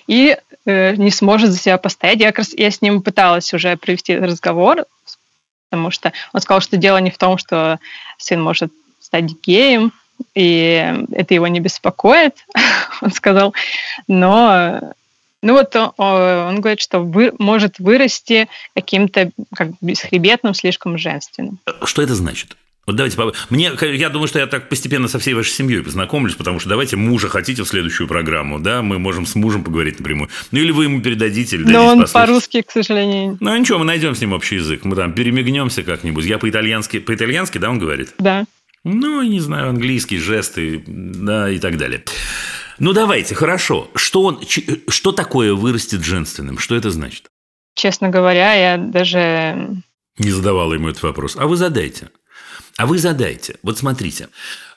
И 0.06 0.36
э, 0.66 0.96
не 0.96 1.10
сможет 1.10 1.50
за 1.50 1.58
себя 1.58 1.78
постоять. 1.78 2.20
Я, 2.20 2.28
как 2.28 2.38
раз, 2.38 2.52
я 2.52 2.70
с 2.70 2.82
ним 2.82 3.02
пыталась 3.02 3.52
уже 3.54 3.76
провести 3.76 4.16
разговор, 4.16 4.84
потому 5.70 5.90
что 5.90 6.12
он 6.32 6.40
сказал, 6.40 6.60
что 6.60 6.76
дело 6.76 6.98
не 6.98 7.10
в 7.10 7.18
том, 7.18 7.38
что 7.38 7.78
сын 8.18 8.40
может 8.42 8.72
стать 9.00 9.24
геем, 9.44 9.92
и 10.34 10.94
это 11.12 11.34
его 11.34 11.46
не 11.46 11.60
беспокоит, 11.60 12.44
он 13.00 13.12
сказал, 13.12 13.54
но 14.06 14.94
ну 15.44 15.52
вот 15.52 15.76
он, 15.76 15.92
он 15.98 16.60
говорит, 16.60 16.80
что 16.80 17.00
вы, 17.00 17.32
может 17.38 17.78
вырасти 17.78 18.48
каким-то 18.74 19.30
как 19.54 19.68
бесхребетным, 19.80 20.54
слишком 20.54 20.96
женственным. 20.98 21.58
Что 21.84 22.02
это 22.02 22.14
значит? 22.14 22.56
Вот 22.86 22.96
давайте, 22.96 23.18
мне, 23.48 23.72
я 23.94 24.10
думаю, 24.10 24.28
что 24.28 24.38
я 24.38 24.46
так 24.46 24.68
постепенно 24.68 25.08
со 25.08 25.18
всей 25.18 25.32
вашей 25.32 25.50
семьей 25.50 25.82
познакомлюсь, 25.82 26.34
потому 26.34 26.60
что 26.60 26.68
давайте 26.68 26.96
мужа 26.96 27.28
хотите 27.28 27.62
в 27.62 27.68
следующую 27.68 28.08
программу, 28.08 28.58
да, 28.58 28.82
мы 28.82 28.98
можем 28.98 29.24
с 29.24 29.34
мужем 29.34 29.64
поговорить 29.64 29.98
напрямую. 29.98 30.28
Ну 30.50 30.58
или 30.58 30.70
вы 30.70 30.84
ему 30.84 31.00
передадите, 31.00 31.56
или 31.56 31.64
Но 31.64 31.86
он 31.86 32.00
послушать. 32.00 32.12
по-русски, 32.12 32.62
к 32.62 32.70
сожалению. 32.70 33.38
Ну 33.40 33.56
ничего, 33.56 33.78
мы 33.78 33.84
найдем 33.86 34.14
с 34.14 34.20
ним 34.20 34.32
общий 34.32 34.56
язык, 34.56 34.84
мы 34.84 34.96
там 34.96 35.12
перемигнемся 35.12 35.82
как-нибудь. 35.82 36.24
Я 36.26 36.38
по-итальянски, 36.38 37.00
по-итальянски, 37.00 37.58
да, 37.58 37.70
он 37.70 37.78
говорит? 37.78 38.10
Да. 38.18 38.44
Ну, 38.84 39.22
не 39.22 39.40
знаю, 39.40 39.70
английский, 39.70 40.18
жесты, 40.18 40.84
да, 40.86 41.48
и 41.48 41.58
так 41.58 41.78
далее. 41.78 42.04
Ну 42.78 42.92
давайте, 42.92 43.34
хорошо. 43.34 43.90
Что 43.94 44.22
он, 44.22 44.40
что 44.88 45.12
такое 45.12 45.54
вырастет 45.54 46.04
женственным? 46.04 46.58
Что 46.58 46.74
это 46.74 46.90
значит? 46.90 47.26
Честно 47.74 48.08
говоря, 48.08 48.54
я 48.54 48.76
даже 48.78 49.82
не 50.18 50.30
задавала 50.30 50.74
ему 50.74 50.88
этот 50.88 51.02
вопрос. 51.02 51.36
А 51.36 51.46
вы 51.46 51.56
задайте. 51.56 52.10
А 52.76 52.86
вы 52.86 52.98
задайте. 52.98 53.56
Вот 53.62 53.78
смотрите. 53.78 54.28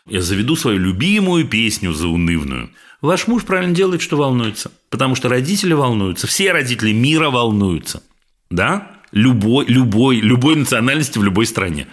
Я 0.06 0.22
заведу 0.22 0.56
свою 0.56 0.80
любимую 0.80 1.48
песню 1.48 1.94
заунывную. 1.94 2.72
Ваш 3.02 3.28
муж 3.28 3.44
правильно 3.44 3.76
делает, 3.76 4.02
что 4.02 4.18
волнуется. 4.18 4.72
Потому 4.90 5.16
что 5.16 5.30
родители 5.30 5.74
волнуются. 5.74 6.28
Все 6.28 6.52
родители 6.52 6.92
мира 6.92 7.30
волнуются. 7.30 8.02
Да? 8.50 8.92
Любой, 9.12 9.66
любой, 9.66 10.18
любой 10.18 10.56
национальности 10.56 11.20
в 11.20 11.24
любой 11.24 11.46
стране. 11.46 11.88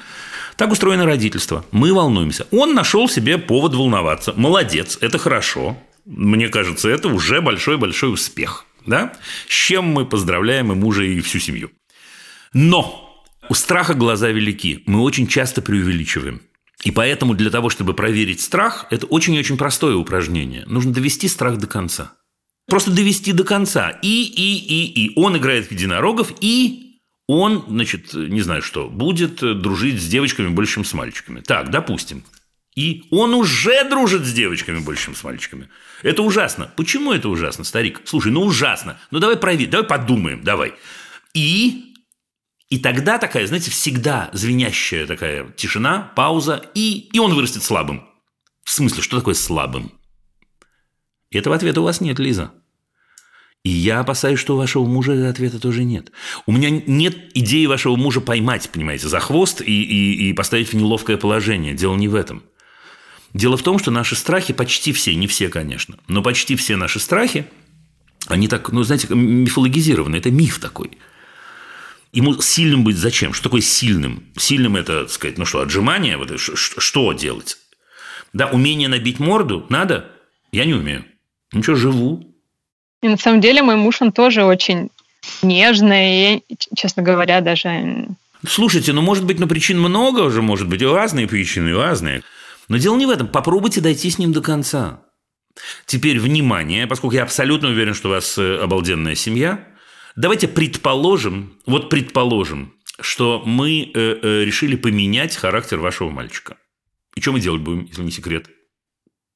Так 0.57 0.73
устроено 0.73 1.05
родительство. 1.05 1.64
Мы 1.73 1.93
волнуемся. 1.93 2.47
Он 2.51 2.75
нашел 2.75 3.09
себе 3.09 3.38
повод 3.38 3.75
волноваться. 3.75 4.33
Молодец, 4.37 4.99
это 5.01 5.19
хорошо. 5.19 5.77
Мне 6.05 6.49
кажется, 6.49 6.88
это 6.88 7.09
уже 7.09 7.40
большой-большой 7.40 8.12
успех. 8.12 8.67
Да? 8.87 9.14
С 9.49 9.53
чем 9.53 9.87
мы 9.87 10.05
поздравляем 10.05 10.73
и 10.73 10.75
мужа, 10.75 11.05
и 11.05 11.21
всю 11.21 11.38
семью. 11.38 11.71
Но 12.53 13.25
у 13.49 13.55
страха 13.55 13.95
глаза 13.95 14.31
велики. 14.31 14.83
Мы 14.87 15.01
очень 15.01 15.27
часто 15.27 15.62
преувеличиваем. 15.62 16.43
И 16.83 16.90
поэтому 16.90 17.35
для 17.35 17.51
того, 17.51 17.71
чтобы 17.71 17.95
проверить 17.95 18.40
страх, 18.40 18.87
это 18.90 19.07
очень-очень 19.07 19.57
простое 19.57 19.97
упражнение. 19.97 20.64
Нужно 20.67 20.93
довести 20.93 21.29
страх 21.29 21.59
до 21.59 21.67
конца. 21.67 22.12
Просто 22.67 22.90
довести 22.90 23.33
до 23.33 23.45
конца. 23.45 23.90
И, 24.03 24.25
и, 24.25 24.57
и, 24.59 25.07
и. 25.07 25.12
Он 25.17 25.37
играет 25.37 25.67
в 25.67 25.73
единорогов, 25.73 26.33
и 26.40 27.01
он, 27.27 27.64
значит, 27.69 28.12
не 28.14 28.40
знаю 28.43 28.62
что, 28.62 28.88
будет 28.88 29.37
дружить 29.37 30.01
с 30.01 30.07
девочками 30.07 30.49
больше, 30.49 30.75
чем 30.75 30.85
с 30.85 30.93
мальчиками. 30.93 31.40
Так, 31.40 31.71
допустим. 31.71 32.25
И 32.74 33.04
он 33.10 33.34
уже 33.34 33.88
дружит 33.88 34.24
с 34.24 34.32
девочками 34.32 34.80
больше, 34.80 35.04
чем 35.04 35.14
с 35.14 35.22
мальчиками. 35.22 35.68
Это 36.02 36.22
ужасно. 36.22 36.72
Почему 36.76 37.12
это 37.12 37.28
ужасно, 37.28 37.62
старик? 37.62 38.00
Слушай, 38.04 38.32
ну 38.32 38.42
ужасно. 38.42 38.98
Ну 39.10 39.20
давай 39.20 39.37
проверь, 39.37 39.68
давай 39.68 39.87
подумаем, 39.87 40.42
давай. 40.42 40.74
И 41.34 41.94
и 42.68 42.78
тогда 42.78 43.18
такая, 43.18 43.46
знаете, 43.46 43.70
всегда 43.70 44.30
звенящая 44.32 45.06
такая 45.06 45.48
тишина, 45.52 46.12
пауза, 46.16 46.68
и, 46.74 47.08
и 47.12 47.18
он 47.20 47.34
вырастет 47.34 47.62
слабым. 47.62 48.04
В 48.64 48.70
смысле, 48.70 49.02
что 49.02 49.18
такое 49.18 49.34
слабым? 49.34 49.92
Этого 51.30 51.54
ответа 51.54 51.80
у 51.80 51.84
вас 51.84 52.00
нет, 52.00 52.18
Лиза. 52.18 52.52
И 53.62 53.70
я 53.70 54.00
опасаюсь, 54.00 54.38
что 54.38 54.54
у 54.54 54.58
вашего 54.58 54.84
мужа 54.84 55.28
ответа 55.28 55.60
тоже 55.60 55.84
нет. 55.84 56.10
У 56.46 56.52
меня 56.52 56.70
нет 56.70 57.16
идеи 57.34 57.66
вашего 57.66 57.96
мужа 57.96 58.20
поймать, 58.20 58.68
понимаете, 58.70 59.08
за 59.08 59.20
хвост 59.20 59.60
и, 59.60 59.64
и, 59.64 60.30
и 60.30 60.32
поставить 60.32 60.72
в 60.72 60.74
неловкое 60.74 61.16
положение. 61.16 61.74
Дело 61.74 61.94
не 61.96 62.08
в 62.08 62.14
этом. 62.14 62.42
Дело 63.35 63.57
в 63.57 63.62
том, 63.62 63.79
что 63.79 63.90
наши 63.90 64.16
страхи, 64.16 64.55
почти 64.55 64.92
все, 64.92 65.14
не 65.14 65.27
все, 65.27 65.49
конечно, 65.49 65.99
но 66.09 66.23
почти 66.23 66.57
все 66.57 66.77
наши 66.77 67.01
страхи, 67.01 67.47
они 68.29 68.49
так, 68.49 68.73
ну, 68.73 68.83
знаете, 68.83 69.09
мифологизированы. 69.14 70.16
Это 70.16 70.31
миф 70.31 70.59
такой– 70.59 70.92
ему 72.14 72.40
сильным 72.40 72.85
быть 72.85 72.97
зачем? 72.97 73.35
Что 73.35 73.44
такое 73.44 73.61
сильным? 73.61 74.25
Сильным 74.37 74.77
это, 74.77 75.03
так 75.03 75.11
сказать, 75.11 75.37
ну 75.37 75.44
что, 75.44 75.61
отжимание? 75.61 76.16
Вот, 76.16 76.33
что 76.38 77.12
делать? 77.12 77.59
Да, 78.33 78.47
умение 78.47 78.88
набить 78.88 79.18
морду 79.18 79.66
надо? 79.68 80.11
Я 80.53 80.64
не 80.64 80.75
умею. 80.75 81.05
Ничего, 81.53 81.77
живу. 81.77 82.25
И 83.03 83.09
на 83.09 83.16
самом 83.16 83.40
деле 83.40 83.62
мой 83.62 83.77
муж, 83.77 84.01
он 84.01 84.12
тоже 84.12 84.44
очень 84.44 84.90
нежный, 85.42 86.37
и, 86.37 86.42
честно 86.77 87.03
говоря, 87.03 87.40
даже... 87.40 88.07
Слушайте, 88.47 88.92
ну, 88.92 89.03
может 89.03 89.25
быть, 89.25 89.38
ну, 89.38 89.47
причин 89.47 89.81
много 89.81 90.20
уже, 90.20 90.42
может 90.42 90.68
быть, 90.68 90.83
и 90.83 90.87
разные 90.87 91.27
причины, 91.27 91.70
и 91.70 91.75
разные. 91.75 92.23
Но 92.68 92.79
дело 92.79 92.96
не 92.96 93.07
в 93.07 93.11
этом. 93.11 93.29
Попробуйте 93.29 93.81
дойти 93.81 94.10
с 94.10 94.19
ним 94.19 94.33
до 94.33 94.40
конца. 94.40 95.02
Теперь, 95.87 96.19
внимание, 96.19 96.87
поскольку 96.87 97.15
я 97.15 97.23
абсолютно 97.23 97.69
уверен, 97.69 97.94
что 97.94 98.08
у 98.08 98.12
вас 98.12 98.38
э, 98.38 98.58
обалденная 98.58 99.15
семья– 99.15 99.69
Давайте 100.17 100.46
предположим, 100.46 101.58
вот 101.67 101.90
предположим, 101.90 102.75
что 103.00 103.42
мы 103.44 103.83
э, 103.83 103.90
э, 103.94 104.44
решили 104.44 104.77
поменять 104.77 105.37
характер 105.37 105.81
вашего 105.81 106.10
мальчика. 106.10 106.56
И 107.17 107.21
что 107.21 107.33
мы 107.33 107.40
делать 107.40 107.62
будем, 107.62 107.87
если 107.87 108.02
не 108.02 108.12
секрет? 108.12 108.48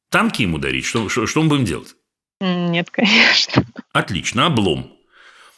Танки 0.08 0.42
ему 0.42 0.58
дарить? 0.58 0.84
Что, 0.84 1.08
что, 1.08 1.26
что 1.26 1.42
мы 1.42 1.48
будем 1.48 1.64
делать? 1.64 1.96
Нет, 2.40 2.90
конечно. 2.90 3.64
Отлично, 3.92 4.46
облом. 4.46 4.92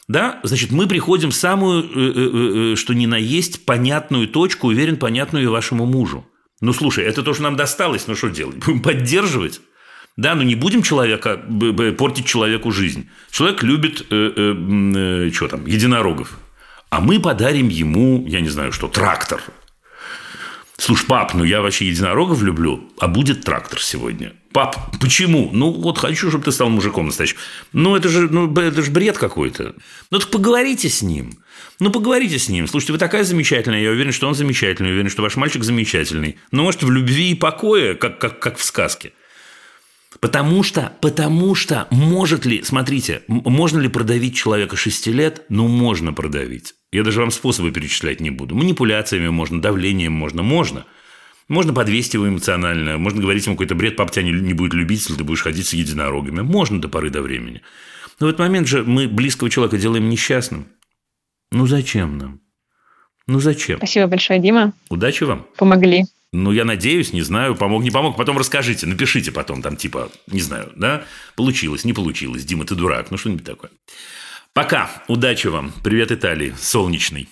Да, 0.08 0.40
значит, 0.42 0.70
мы 0.70 0.88
приходим 0.88 1.30
в 1.30 1.34
самую, 1.34 2.76
что 2.76 2.94
ни 2.94 3.06
на 3.06 3.16
есть, 3.16 3.64
понятную 3.64 4.26
точку, 4.26 4.68
уверен, 4.68 4.96
понятную 4.96 5.44
и 5.44 5.48
вашему 5.48 5.84
мужу. 5.84 6.26
Ну, 6.60 6.72
слушай, 6.72 7.04
это 7.04 7.22
то, 7.22 7.32
что 7.32 7.42
нам 7.44 7.56
досталось, 7.56 8.06
ну 8.06 8.14
что 8.14 8.28
делать? 8.28 8.56
Будем 8.56 8.80
поддерживать? 8.80 9.60
Да, 10.16 10.34
но 10.34 10.42
не 10.42 10.54
будем 10.54 10.82
человека 10.82 11.40
портить 11.96 12.26
человеку 12.26 12.70
жизнь. 12.70 13.08
Человек 13.30 13.62
любит, 13.62 14.06
э, 14.10 14.32
э, 14.36 15.26
э, 15.26 15.30
что 15.32 15.48
там, 15.48 15.66
единорогов. 15.66 16.38
А 16.90 17.00
мы 17.00 17.20
подарим 17.20 17.68
ему, 17.68 18.26
я 18.26 18.40
не 18.40 18.48
знаю 18.48 18.72
что, 18.72 18.88
трактор. 18.88 19.40
Слушай, 20.76 21.06
пап, 21.06 21.34
ну 21.34 21.44
я 21.44 21.62
вообще 21.62 21.86
единорогов 21.86 22.42
люблю, 22.42 22.90
а 22.98 23.06
будет 23.06 23.44
трактор 23.44 23.80
сегодня. 23.80 24.32
Пап, 24.52 24.76
почему? 25.00 25.50
Ну, 25.52 25.70
вот 25.70 25.98
хочу, 25.98 26.28
чтобы 26.28 26.44
ты 26.44 26.52
стал 26.52 26.70
мужиком 26.70 27.06
настоящим. 27.06 27.36
Ну, 27.72 27.94
это 27.94 28.08
же, 28.08 28.28
ну, 28.28 28.52
это 28.58 28.82
же 28.82 28.90
бред 28.90 29.16
какой-то. 29.16 29.74
Ну, 30.10 30.18
так 30.18 30.30
поговорите 30.30 30.88
с 30.88 31.02
ним. 31.02 31.38
Ну, 31.80 31.90
поговорите 31.90 32.38
с 32.38 32.48
ним. 32.48 32.68
Слушайте, 32.68 32.92
вы 32.92 32.98
такая 32.98 33.24
замечательная. 33.24 33.82
Я 33.82 33.90
уверен, 33.90 34.12
что 34.12 34.28
он 34.28 34.34
замечательный. 34.34 34.92
Уверен, 34.92 35.10
что 35.10 35.22
ваш 35.22 35.36
мальчик 35.36 35.64
замечательный. 35.64 36.36
Ну, 36.52 36.62
может, 36.62 36.82
в 36.82 36.90
любви 36.90 37.30
и 37.30 37.34
покое, 37.34 37.94
как, 37.94 38.18
как, 38.18 38.38
как 38.38 38.58
в 38.58 38.64
сказке. 38.64 39.12
Потому 40.20 40.62
что, 40.62 40.92
потому 41.00 41.54
что, 41.54 41.86
может 41.90 42.44
ли, 42.44 42.62
смотрите, 42.62 43.22
можно 43.28 43.80
ли 43.80 43.88
продавить 43.88 44.36
человека 44.36 44.76
6 44.76 45.06
лет? 45.08 45.42
Ну, 45.48 45.66
можно 45.68 46.12
продавить. 46.12 46.74
Я 46.92 47.02
даже 47.02 47.20
вам 47.20 47.30
способы 47.30 47.72
перечислять 47.72 48.20
не 48.20 48.30
буду. 48.30 48.54
Манипуляциями 48.54 49.28
можно, 49.28 49.60
давлением 49.60 50.12
можно, 50.12 50.42
можно– 50.42 50.86
можно 51.50 51.74
подвесить 51.74 52.14
его 52.14 52.28
эмоционально, 52.28 52.96
можно 52.96 53.20
говорить 53.20 53.44
ему 53.44 53.56
какой-то 53.56 53.74
бред, 53.74 53.96
папа 53.96 54.12
тебя 54.12 54.22
не, 54.22 54.30
не 54.30 54.54
будет 54.54 54.72
любить, 54.72 55.00
если 55.00 55.16
ты 55.16 55.24
будешь 55.24 55.42
ходить 55.42 55.66
с 55.66 55.72
единорогами. 55.72 56.42
Можно 56.42 56.80
до 56.80 56.88
поры 56.88 57.10
до 57.10 57.22
времени. 57.22 57.60
Но 58.20 58.26
в 58.26 58.30
этот 58.30 58.38
момент 58.38 58.68
же 58.68 58.84
мы 58.84 59.08
близкого 59.08 59.50
человека 59.50 59.76
делаем 59.76 60.08
несчастным. 60.08 60.68
Ну 61.52 61.66
зачем 61.66 62.16
нам? 62.16 62.40
Ну 63.26 63.40
зачем? 63.40 63.78
Спасибо 63.78 64.06
большое, 64.06 64.38
Дима. 64.38 64.72
Удачи 64.88 65.24
вам. 65.24 65.46
Помогли. 65.56 66.04
Ну, 66.32 66.52
я 66.52 66.64
надеюсь, 66.64 67.12
не 67.12 67.22
знаю, 67.22 67.56
помог, 67.56 67.82
не 67.82 67.90
помог. 67.90 68.16
Потом 68.16 68.38
расскажите, 68.38 68.86
напишите 68.86 69.32
потом, 69.32 69.62
там, 69.62 69.76
типа, 69.76 70.10
не 70.28 70.40
знаю, 70.40 70.72
да? 70.76 71.04
Получилось, 71.34 71.84
не 71.84 71.92
получилось. 71.92 72.44
Дима, 72.44 72.64
ты 72.64 72.76
дурак. 72.76 73.10
Ну, 73.10 73.16
что-нибудь 73.16 73.44
такое. 73.44 73.72
Пока. 74.52 74.90
Удачи 75.08 75.48
вам. 75.48 75.72
Привет, 75.82 76.12
Италии. 76.12 76.54
Солнечный. 76.56 77.28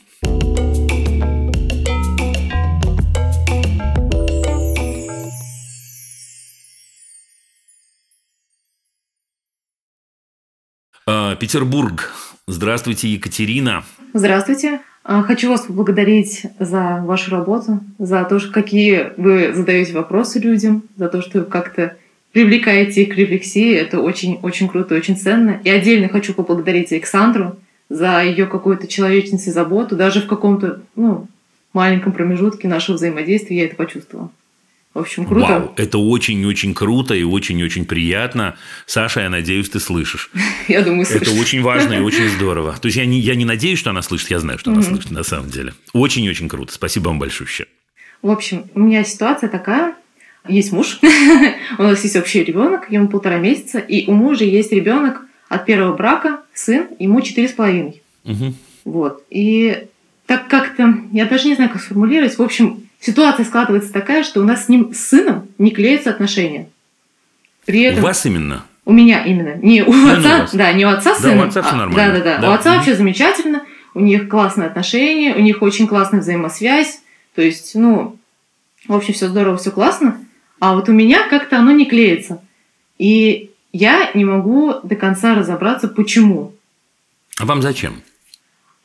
А, 11.07 11.37
Петербург. 11.37 12.13
Здравствуйте, 12.51 13.09
Екатерина. 13.09 13.85
Здравствуйте. 14.15 14.81
А, 15.05 15.23
хочу 15.23 15.51
вас 15.51 15.67
поблагодарить 15.67 16.47
за 16.59 17.03
вашу 17.05 17.31
работу, 17.31 17.81
за 17.99 18.25
то, 18.25 18.41
какие 18.51 19.13
вы 19.19 19.53
задаете 19.53 19.93
вопросы 19.93 20.39
людям, 20.39 20.83
за 20.97 21.11
то, 21.11 21.21
что 21.21 21.41
вы 21.41 21.45
как-то 21.45 21.99
привлекаете 22.33 23.03
их 23.03 23.15
к 23.15 23.19
рефлексии. 23.19 23.75
Это 23.75 24.01
очень-очень 24.01 24.67
круто, 24.67 24.95
очень 24.95 25.19
ценно. 25.19 25.61
И 25.63 25.69
отдельно 25.69 26.09
хочу 26.09 26.33
поблагодарить 26.33 26.91
Александру 26.91 27.59
за 27.91 28.23
ее 28.23 28.47
какую-то 28.47 28.87
человечность 28.87 29.47
и 29.47 29.51
заботу. 29.51 29.95
Даже 29.95 30.23
в 30.23 30.27
каком-то 30.27 30.81
ну, 30.97 31.27
маленьком 31.75 32.13
промежутке 32.13 32.67
нашего 32.67 32.97
взаимодействия 32.97 33.59
я 33.59 33.65
это 33.67 33.77
почувствовала. 33.77 34.31
В 34.99 35.03
общем, 35.03 35.27
круто. 35.27 35.47
Вау, 35.47 35.75
это 35.77 35.99
очень-очень 35.99 36.75
круто 36.75 37.15
и 37.15 37.23
очень-очень 37.23 37.85
приятно. 37.85 38.57
Саша, 38.85 39.21
я 39.21 39.31
надеюсь, 39.31 39.71
ты 39.71 39.79
слышишь. 39.79 40.29
Я 40.67 40.83
думаю, 40.83 41.07
слышишь. 41.07 41.29
Это 41.29 41.41
очень 41.41 41.63
важно 41.63 41.93
и 41.93 42.01
очень 42.01 42.29
здорово. 42.37 42.77
То 42.81 42.87
есть 42.87 42.99
я 42.99 43.07
не, 43.07 43.21
я 43.21 43.37
не 43.37 43.45
надеюсь, 43.45 43.79
что 43.79 43.91
она 43.91 44.03
слышит, 44.03 44.29
я 44.31 44.41
знаю, 44.41 44.59
что 44.59 44.73
она 44.73 44.83
слышит 44.83 45.13
на 45.13 45.23
самом 45.23 45.51
деле. 45.51 45.73
Очень-очень 45.93 46.49
круто. 46.49 46.73
Спасибо 46.73 47.11
вам 47.11 47.21
большое. 47.21 47.49
В 48.23 48.31
общем, 48.31 48.65
у 48.75 48.81
меня 48.81 49.05
ситуация 49.05 49.49
такая. 49.49 49.95
Есть 50.49 50.73
муж, 50.73 50.99
у 51.79 51.83
нас 51.83 52.03
есть 52.03 52.17
общий 52.17 52.43
ребенок, 52.43 52.91
ему 52.91 53.07
полтора 53.07 53.39
месяца, 53.39 53.79
и 53.79 54.11
у 54.11 54.15
мужа 54.15 54.45
есть 54.45 54.73
ребенок 54.73 55.23
от 55.49 55.65
первого 55.65 55.97
брака, 55.97 56.41
сын, 56.55 56.89
ему 56.99 57.21
четыре 57.21 57.47
с 57.47 57.53
половиной. 57.53 58.03
Вот. 58.85 59.23
И 59.31 59.87
так 60.27 60.49
как-то, 60.49 60.93
я 61.13 61.27
даже 61.27 61.47
не 61.47 61.55
знаю, 61.55 61.71
как 61.71 61.83
сформулировать, 61.83 62.37
в 62.37 62.43
общем, 62.43 62.88
ситуация 63.01 63.45
складывается 63.45 63.93
такая, 63.93 64.23
что 64.23 64.41
у 64.41 64.45
нас 64.45 64.67
с 64.67 64.69
ним, 64.69 64.93
с 64.95 65.09
сыном, 65.09 65.49
не 65.59 65.71
клеятся 65.71 66.11
отношения. 66.11 66.69
При 67.65 67.83
этом... 67.83 68.01
У 68.01 68.07
вас 68.07 68.25
именно? 68.25 68.65
У 68.85 68.93
меня 68.93 69.25
именно. 69.25 69.57
Не 69.57 69.83
у 69.83 69.93
ну, 69.93 70.13
отца, 70.13 70.49
да, 70.55 70.73
не 70.73 70.87
у 70.87 70.89
отца 70.89 71.15
сына. 71.15 71.35
Да, 71.35 71.43
у 71.43 71.47
отца 71.47 71.63
все 71.63 71.75
а, 71.75 71.77
нормально. 71.77 72.13
Да, 72.13 72.19
да, 72.19 72.25
да. 72.25 72.39
да. 72.39 72.51
У 72.51 72.53
отца 72.55 72.77
вообще 72.77 72.95
замечательно, 72.95 73.63
у 73.95 74.01
них 74.01 74.29
классные 74.29 74.69
отношения, 74.69 75.35
у 75.35 75.41
них 75.41 75.61
очень 75.61 75.87
классная 75.87 76.21
взаимосвязь. 76.21 77.01
То 77.35 77.43
есть, 77.43 77.75
ну, 77.75 78.17
в 78.87 78.95
общем, 78.95 79.13
все 79.13 79.29
здорово, 79.29 79.59
все 79.59 79.71
классно. 79.71 80.19
А 80.61 80.75
вот 80.75 80.89
у 80.89 80.93
меня 80.93 81.29
как-то 81.29 81.59
оно 81.59 81.73
не 81.73 81.85
клеится. 81.85 82.43
И 82.97 83.51
я 83.73 84.11
не 84.15 84.25
могу 84.25 84.75
до 84.83 84.97
конца 84.97 85.35
разобраться, 85.35 85.89
почему. 85.89 86.55
А 87.39 87.45
вам 87.45 87.63
зачем? 87.63 88.03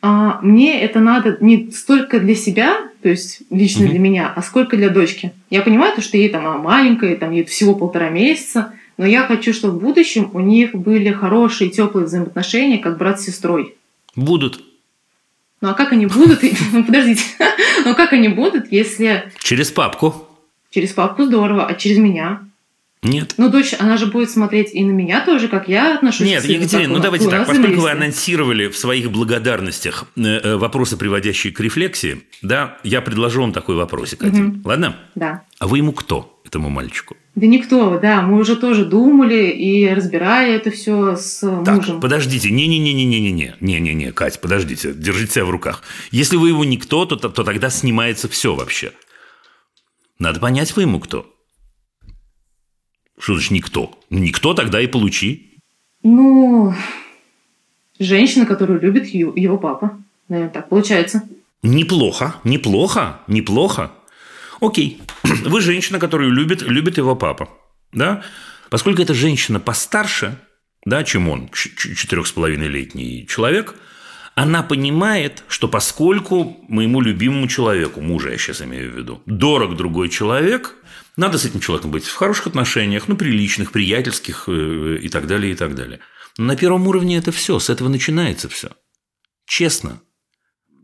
А 0.01 0.39
мне 0.41 0.81
это 0.81 0.99
надо 0.99 1.37
не 1.39 1.71
столько 1.71 2.19
для 2.19 2.35
себя, 2.35 2.77
то 3.03 3.09
есть 3.09 3.41
лично 3.49 3.83
угу. 3.83 3.91
для 3.91 3.99
меня, 3.99 4.33
а 4.33 4.41
сколько 4.41 4.77
для 4.77 4.89
дочки. 4.89 5.33
Я 5.49 5.61
понимаю, 5.61 5.93
то, 5.93 6.01
что 6.01 6.17
ей 6.17 6.29
там 6.29 6.61
маленькая, 6.61 7.17
там 7.17 7.31
ей 7.31 7.43
всего 7.43 7.75
полтора 7.75 8.09
месяца, 8.09 8.73
но 8.97 9.05
я 9.05 9.23
хочу, 9.23 9.53
чтобы 9.53 9.77
в 9.77 9.81
будущем 9.81 10.29
у 10.33 10.39
них 10.39 10.73
были 10.73 11.11
хорошие, 11.11 11.69
теплые 11.69 12.05
взаимоотношения, 12.05 12.77
как 12.77 12.97
брат 12.97 13.19
с 13.19 13.25
сестрой. 13.25 13.75
Будут. 14.15 14.63
Ну 15.59 15.69
а 15.69 15.73
как 15.73 15.91
они 15.91 16.05
будут? 16.05 16.39
Ну, 16.71 16.85
подождите. 16.85 17.23
Ну 17.85 17.93
как 17.93 18.13
они 18.13 18.29
будут, 18.29 18.71
если... 18.71 19.29
Через 19.39 19.69
папку. 19.69 20.25
Через 20.69 20.93
папку 20.93 21.25
здорово, 21.25 21.65
а 21.65 21.73
через 21.73 21.97
меня? 21.97 22.47
Нет. 23.03 23.35
Ну, 23.37 23.49
дочь, 23.49 23.75
она 23.77 23.97
же 23.97 24.07
будет 24.07 24.31
смотреть 24.31 24.73
и 24.73 24.83
на 24.83 24.91
меня 24.91 25.25
тоже, 25.25 25.49
как 25.49 25.67
я 25.67 25.95
отношусь 25.95 26.25
Нет, 26.25 26.41
к 26.41 26.45
сыну. 26.45 26.59
Екатерина, 26.59 26.93
ну 26.93 26.99
давайте 26.99 27.29
так, 27.29 27.45
поскольку 27.45 27.81
вы 27.81 27.91
анонсировали 27.91 28.67
в 28.67 28.77
своих 28.77 29.11
благодарностях 29.11 30.05
э, 30.15 30.21
э, 30.21 30.55
вопросы, 30.55 30.95
приводящие 30.95 31.53
к 31.53 31.59
рефлексии, 31.59 32.23
да, 32.41 32.77
я 32.83 33.01
предложу 33.01 33.41
вам 33.41 33.51
такой 33.51 33.75
вопросик 33.75 34.23
один. 34.23 34.47
Угу. 34.47 34.69
Ладно? 34.69 34.95
Да. 35.15 35.43
А 35.59 35.67
вы 35.67 35.79
ему 35.79 35.91
кто, 35.91 36.41
этому 36.45 36.69
мальчику? 36.69 37.17
Да 37.35 37.47
никто, 37.47 37.99
да, 37.99 38.21
мы 38.21 38.39
уже 38.39 38.55
тоже 38.55 38.85
думали 38.85 39.49
и 39.49 39.89
разбирали 39.89 40.53
это 40.53 40.69
все 40.69 41.15
с 41.15 41.39
так, 41.65 41.77
мужем. 41.77 41.99
подождите, 41.99 42.51
не-не-не-не-не-не, 42.51 43.55
не-не-не, 43.59 44.11
Кать, 44.11 44.39
подождите, 44.39 44.93
держите 44.93 45.33
себя 45.33 45.45
в 45.45 45.49
руках. 45.49 45.81
Если 46.11 46.37
вы 46.37 46.49
его 46.49 46.63
никто, 46.63 47.05
то, 47.05 47.15
то 47.15 47.43
тогда 47.43 47.69
снимается 47.69 48.29
все 48.29 48.53
вообще. 48.55 48.91
Надо 50.19 50.39
понять, 50.39 50.75
вы 50.75 50.83
ему 50.83 50.99
кто. 50.99 51.32
Что 53.19 53.33
значит 53.33 53.51
никто? 53.51 53.97
Ну, 54.09 54.19
никто 54.19 54.53
тогда 54.53 54.81
и 54.81 54.87
получи. 54.87 55.51
Ну, 56.03 56.73
женщина, 57.99 58.45
которую 58.45 58.81
любит 58.81 59.07
его, 59.07 59.33
его 59.35 59.57
папа. 59.57 59.99
Наверное, 60.27 60.53
так 60.53 60.69
получается. 60.69 61.23
Неплохо, 61.61 62.35
неплохо, 62.43 63.19
неплохо. 63.27 63.91
Окей, 64.59 65.01
вы 65.23 65.61
женщина, 65.61 65.99
которую 65.99 66.31
любит, 66.31 66.61
любит 66.61 66.97
его 66.97 67.15
папа. 67.15 67.49
Да? 67.91 68.23
Поскольку 68.69 69.01
эта 69.01 69.13
женщина 69.13 69.59
постарше, 69.59 70.37
да, 70.85 71.03
чем 71.03 71.29
он, 71.29 71.49
четырех 71.49 72.27
с 72.27 72.31
половиной 72.31 72.67
летний 72.67 73.27
человек, 73.27 73.75
она 74.35 74.63
понимает, 74.63 75.43
что 75.47 75.67
поскольку 75.67 76.57
моему 76.67 77.01
любимому 77.01 77.47
человеку, 77.47 78.01
мужа 78.01 78.31
я 78.31 78.37
сейчас 78.37 78.61
имею 78.61 78.91
в 78.91 78.97
виду, 78.97 79.21
дорог 79.25 79.77
другой 79.77 80.09
человек, 80.09 80.75
надо 81.15 81.37
с 81.37 81.45
этим 81.45 81.59
человеком 81.59 81.91
быть 81.91 82.05
в 82.05 82.15
хороших 82.15 82.47
отношениях, 82.47 83.07
ну, 83.07 83.15
приличных, 83.15 83.71
приятельских 83.71 84.45
э, 84.47 84.97
и 85.01 85.09
так 85.09 85.27
далее, 85.27 85.53
и 85.53 85.55
так 85.55 85.75
далее. 85.75 85.99
Но 86.37 86.45
на 86.45 86.55
первом 86.55 86.87
уровне 86.87 87.17
это 87.17 87.31
все, 87.31 87.59
с 87.59 87.69
этого 87.69 87.89
начинается 87.89 88.49
все. 88.49 88.71
Честно. 89.45 90.01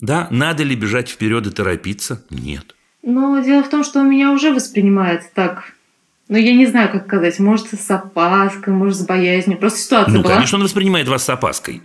Да, 0.01 0.27
надо 0.30 0.63
ли 0.63 0.75
бежать 0.75 1.09
вперед 1.09 1.47
и 1.47 1.49
торопиться? 1.49 2.25
Нет. 2.30 2.75
Но 3.01 3.39
дело 3.39 3.63
в 3.63 3.69
том, 3.69 3.84
что 3.84 3.99
он 3.99 4.09
меня 4.09 4.32
уже 4.32 4.53
воспринимает 4.53 5.34
так. 5.34 5.73
Ну, 6.27 6.38
я 6.38 6.53
не 6.53 6.67
знаю, 6.67 6.91
как 6.91 7.07
сказать. 7.07 7.39
Может, 7.39 7.67
с 7.67 7.89
опаской, 7.89 8.71
может, 8.71 8.97
с 8.97 9.05
боязнью. 9.05 9.57
Просто 9.57 9.80
ситуация 9.80 10.13
ну, 10.13 10.21
была. 10.21 10.36
конечно, 10.36 10.57
он 10.57 10.63
воспринимает 10.63 11.07
вас 11.07 11.23
с 11.23 11.30
опаской. 11.30 11.82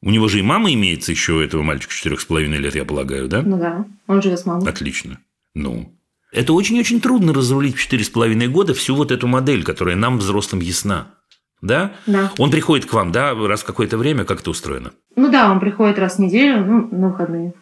У 0.00 0.10
него 0.10 0.28
же 0.28 0.38
и 0.38 0.42
мама 0.42 0.72
имеется 0.72 1.12
еще 1.12 1.34
у 1.34 1.40
этого 1.40 1.62
мальчика 1.62 1.92
четырех 1.92 2.20
с 2.20 2.24
половиной 2.24 2.58
лет, 2.58 2.74
я 2.74 2.84
полагаю, 2.84 3.28
да? 3.28 3.42
Ну 3.42 3.58
да, 3.58 3.84
он 4.06 4.22
живет 4.22 4.40
с 4.40 4.46
мамой. 4.46 4.68
Отлично. 4.68 5.18
Ну, 5.54 5.94
это 6.32 6.54
очень-очень 6.54 7.00
трудно 7.00 7.34
разрулить 7.34 7.76
в 7.76 7.80
четыре 7.80 8.04
с 8.04 8.08
половиной 8.08 8.48
года 8.48 8.72
всю 8.72 8.94
вот 8.94 9.12
эту 9.12 9.26
модель, 9.26 9.62
которая 9.64 9.96
нам, 9.96 10.18
взрослым, 10.18 10.60
ясна. 10.60 11.14
Да? 11.60 11.92
Да. 12.06 12.32
Он 12.38 12.50
приходит 12.50 12.86
к 12.86 12.92
вам, 12.92 13.12
да, 13.12 13.34
раз 13.34 13.62
в 13.62 13.66
какое-то 13.66 13.98
время, 13.98 14.24
как 14.24 14.40
это 14.40 14.50
устроено? 14.50 14.92
Ну 15.14 15.30
да, 15.30 15.52
он 15.52 15.60
приходит 15.60 15.98
раз 15.98 16.16
в 16.16 16.18
неделю, 16.20 16.64
ну, 16.64 16.88
на 16.90 17.10
выходные. 17.10 17.54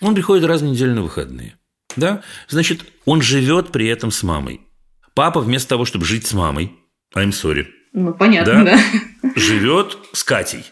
Он 0.00 0.14
приходит 0.14 0.44
раз 0.46 0.62
в 0.62 0.64
неделю 0.64 0.94
на 0.94 1.02
выходные. 1.02 1.58
Да? 1.96 2.22
Значит, 2.48 2.84
он 3.04 3.20
живет 3.20 3.70
при 3.70 3.86
этом 3.88 4.10
с 4.10 4.22
мамой. 4.22 4.62
Папа 5.14 5.40
вместо 5.40 5.68
того, 5.70 5.84
чтобы 5.84 6.04
жить 6.04 6.26
с 6.26 6.32
мамой, 6.32 6.72
I'm 7.14 7.30
sorry. 7.30 7.66
Ну, 7.92 8.14
понятно, 8.14 8.64
да. 8.64 8.78
да. 9.22 9.30
Живет 9.36 9.98
с 10.12 10.24
Катей. 10.24 10.64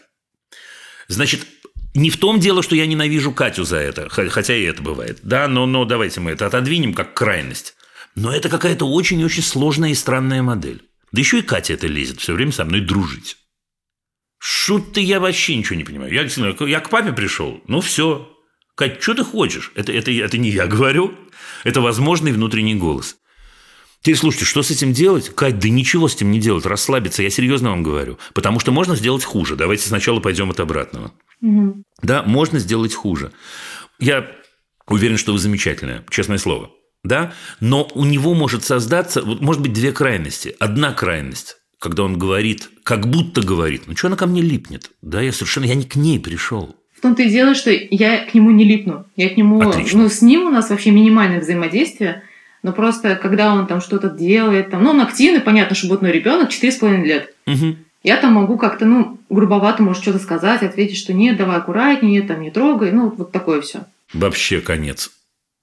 Значит, 1.07 1.45
не 1.93 2.09
в 2.09 2.17
том 2.17 2.39
дело, 2.39 2.63
что 2.63 2.75
я 2.75 2.85
ненавижу 2.85 3.31
Катю 3.31 3.63
за 3.63 3.77
это, 3.77 4.09
хотя 4.09 4.55
и 4.55 4.63
это 4.63 4.81
бывает. 4.81 5.19
Да, 5.21 5.47
но, 5.47 5.65
но 5.65 5.85
давайте 5.85 6.19
мы 6.19 6.31
это 6.31 6.47
отодвинем 6.47 6.93
как 6.93 7.13
крайность. 7.13 7.75
Но 8.15 8.33
это 8.33 8.49
какая-то 8.49 8.85
очень-очень 8.85 9.43
сложная 9.43 9.89
и 9.89 9.95
странная 9.95 10.41
модель. 10.41 10.81
Да 11.11 11.19
еще 11.19 11.39
и 11.39 11.43
Катя 11.43 11.73
это 11.73 11.87
лезет 11.87 12.19
все 12.19 12.33
время 12.33 12.51
со 12.51 12.65
мной 12.65 12.81
дружить. 12.81 13.37
Шут 14.39 14.93
ты, 14.93 15.01
я 15.01 15.19
вообще 15.19 15.55
ничего 15.55 15.75
не 15.75 15.83
понимаю. 15.83 16.11
Я, 16.11 16.23
я 16.67 16.79
к 16.79 16.89
папе 16.89 17.13
пришел, 17.13 17.61
ну 17.67 17.79
все. 17.79 18.29
Кать, 18.75 19.01
что 19.01 19.13
ты 19.13 19.23
хочешь? 19.23 19.71
Это, 19.75 19.91
это, 19.91 20.11
это 20.11 20.37
не 20.37 20.49
я 20.49 20.65
говорю, 20.65 21.13
это 21.63 21.79
возможный 21.79 22.31
внутренний 22.31 22.75
голос. 22.75 23.17
Теперь 24.01 24.17
слушайте, 24.17 24.45
что 24.45 24.63
с 24.63 24.71
этим 24.71 24.91
делать? 24.91 25.33
Кать, 25.33 25.59
да 25.59 25.69
ничего 25.69 26.09
с 26.09 26.15
этим 26.15 26.31
не 26.31 26.41
делать, 26.41 26.65
расслабиться, 26.65 27.23
я 27.23 27.29
серьезно 27.29 27.69
вам 27.69 27.83
говорю. 27.83 28.17
Потому 28.33 28.59
что 28.59 28.73
можно 28.73 28.97
сделать 28.97 29.23
хуже. 29.23 29.55
Давайте 29.55 29.87
сначала 29.87 30.19
пойдем 30.19 30.49
от 30.49 30.59
обратного. 30.59 31.13
Мгм. 31.43 31.83
Да, 32.01 32.23
можно 32.23 32.57
сделать 32.57 32.95
хуже. 32.95 33.31
Я 33.99 34.25
уверен, 34.87 35.17
что 35.17 35.33
вы 35.33 35.39
замечательная, 35.39 36.03
честное 36.09 36.37
слово. 36.37 36.71
Да? 37.03 37.33
Но 37.59 37.87
у 37.93 38.05
него 38.05 38.33
может 38.33 38.63
создаться, 38.63 39.21
вот 39.21 39.41
может 39.41 39.61
быть, 39.61 39.73
две 39.73 39.91
крайности. 39.91 40.55
Одна 40.59 40.93
крайность, 40.93 41.57
когда 41.79 42.03
он 42.03 42.17
говорит, 42.17 42.69
как 42.83 43.07
будто 43.07 43.41
говорит, 43.41 43.83
ну 43.87 43.95
что 43.95 44.07
она 44.07 44.15
ко 44.15 44.25
мне 44.25 44.41
липнет? 44.41 44.89
Да, 45.01 45.21
я 45.21 45.33
совершенно, 45.33 45.65
я 45.65 45.75
не 45.75 45.83
к 45.83 45.97
ней 45.97 46.17
пришел. 46.17 46.77
В 46.97 47.01
том-то 47.01 47.23
и 47.23 47.29
дело, 47.29 47.55
что 47.55 47.71
я 47.71 48.25
к 48.25 48.33
нему 48.33 48.51
не 48.51 48.63
липну. 48.63 49.05
Я 49.17 49.29
к 49.29 49.35
нему, 49.35 49.59
Отлично. 49.59 50.03
ну, 50.03 50.09
с 50.09 50.21
ним 50.21 50.43
у 50.43 50.49
нас 50.49 50.69
вообще 50.69 50.91
минимальное 50.91 51.41
взаимодействие. 51.41 52.23
Но 52.61 52.71
просто, 52.71 53.17
когда 53.17 53.53
он 53.53 53.67
там 53.67 53.81
что-то 53.81 54.09
делает, 54.09 54.71
там, 54.71 54.81
ну, 54.85 54.91
он 54.91 55.01
активный, 55.01 55.41
понятно, 55.41 55.75
что 55.75 55.89
будет 55.89 56.01
мой 56.01 56.13
ребенок, 56.13 56.49
4,5 56.51 57.03
лет. 57.03 57.35
Мгм. 57.45 57.79
Я 58.03 58.17
там 58.17 58.33
могу 58.33 58.57
как-то, 58.57 58.85
ну, 58.85 59.17
грубовато, 59.29 59.81
может, 59.81 60.03
что-то 60.03 60.19
сказать, 60.19 60.61
ответить, 60.61 60.97
что 60.97 61.13
нет, 61.13 61.37
давай 61.37 61.57
аккуратнее, 61.57 62.19
нет, 62.19 62.27
там, 62.27 62.41
не 62.41 62.51
трогай, 62.51 62.91
ну, 62.91 63.09
вот 63.09 63.31
такое 63.31 63.61
все. 63.61 63.85
Вообще 64.13 64.59
конец. 64.59 65.11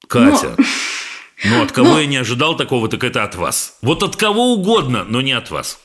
Катя, 0.08 0.56
ну 1.44 1.62
от 1.62 1.70
кого 1.72 1.98
я 1.98 2.06
не 2.06 2.16
ожидал 2.16 2.56
такого, 2.56 2.88
так 2.88 3.04
это 3.04 3.22
от 3.24 3.36
вас. 3.36 3.78
Вот 3.82 4.02
от 4.02 4.16
кого 4.16 4.54
угодно, 4.54 5.04
но 5.04 5.20
не 5.20 5.32
от 5.32 5.50
вас. 5.50 5.80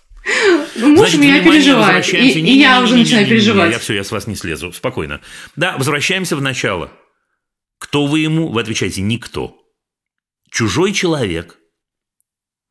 Муж 0.77 0.97
Значит, 0.97 1.19
меня 1.19 1.43
переживает, 1.43 2.07
и, 2.13 2.57
я 2.57 2.81
уже 2.81 2.95
начинаю 2.95 3.27
переживать. 3.27 3.71
Я 3.71 3.79
все, 3.79 3.93
я 3.93 4.03
с 4.03 4.11
вас 4.11 4.25
не 4.25 4.35
слезу. 4.35 4.71
Спокойно. 4.71 5.21
Да, 5.55 5.75
возвращаемся 5.77 6.35
в 6.35 6.41
начало. 6.41 6.91
Кто 7.77 8.07
вы 8.07 8.19
ему? 8.19 8.47
Вы 8.47 8.61
отвечаете 8.61 9.01
«никто». 9.01 9.61
Чужой 10.49 10.93
человек, 10.93 11.57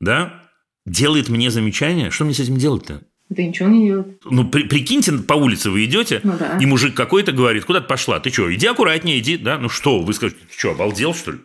да, 0.01 0.43
делает 0.87 1.29
мне 1.29 1.51
замечание. 1.51 2.11
Что 2.11 2.25
мне 2.25 2.35
с 2.35 2.41
этим 2.41 2.57
делать-то? 2.57 3.03
Да 3.31 3.43
ничего 3.43 3.69
не 3.69 3.87
делает. 3.87 4.21
Ну, 4.25 4.47
при- 4.49 4.65
прикиньте, 4.65 5.13
по 5.13 5.35
улице 5.35 5.71
вы 5.71 5.85
идете, 5.87 6.21
Ну 6.23 6.37
да. 6.39 6.59
и 6.61 6.67
мужик 6.67 6.95
какой-то 6.95 7.33
говорит, 7.33 7.65
куда 7.65 7.81
ты 7.81 7.87
пошла? 7.87 8.21
Ты 8.21 8.31
что, 8.31 8.53
иди 8.55 8.67
аккуратнее, 8.67 9.19
иди, 9.19 9.37
да? 9.39 9.59
Ну 9.59 9.69
что, 9.69 10.01
вы 10.01 10.13
скажете, 10.13 10.41
ты 10.51 10.59
что, 10.59 10.73
обалдел, 10.73 11.15
что 11.15 11.33
ли? 11.33 11.39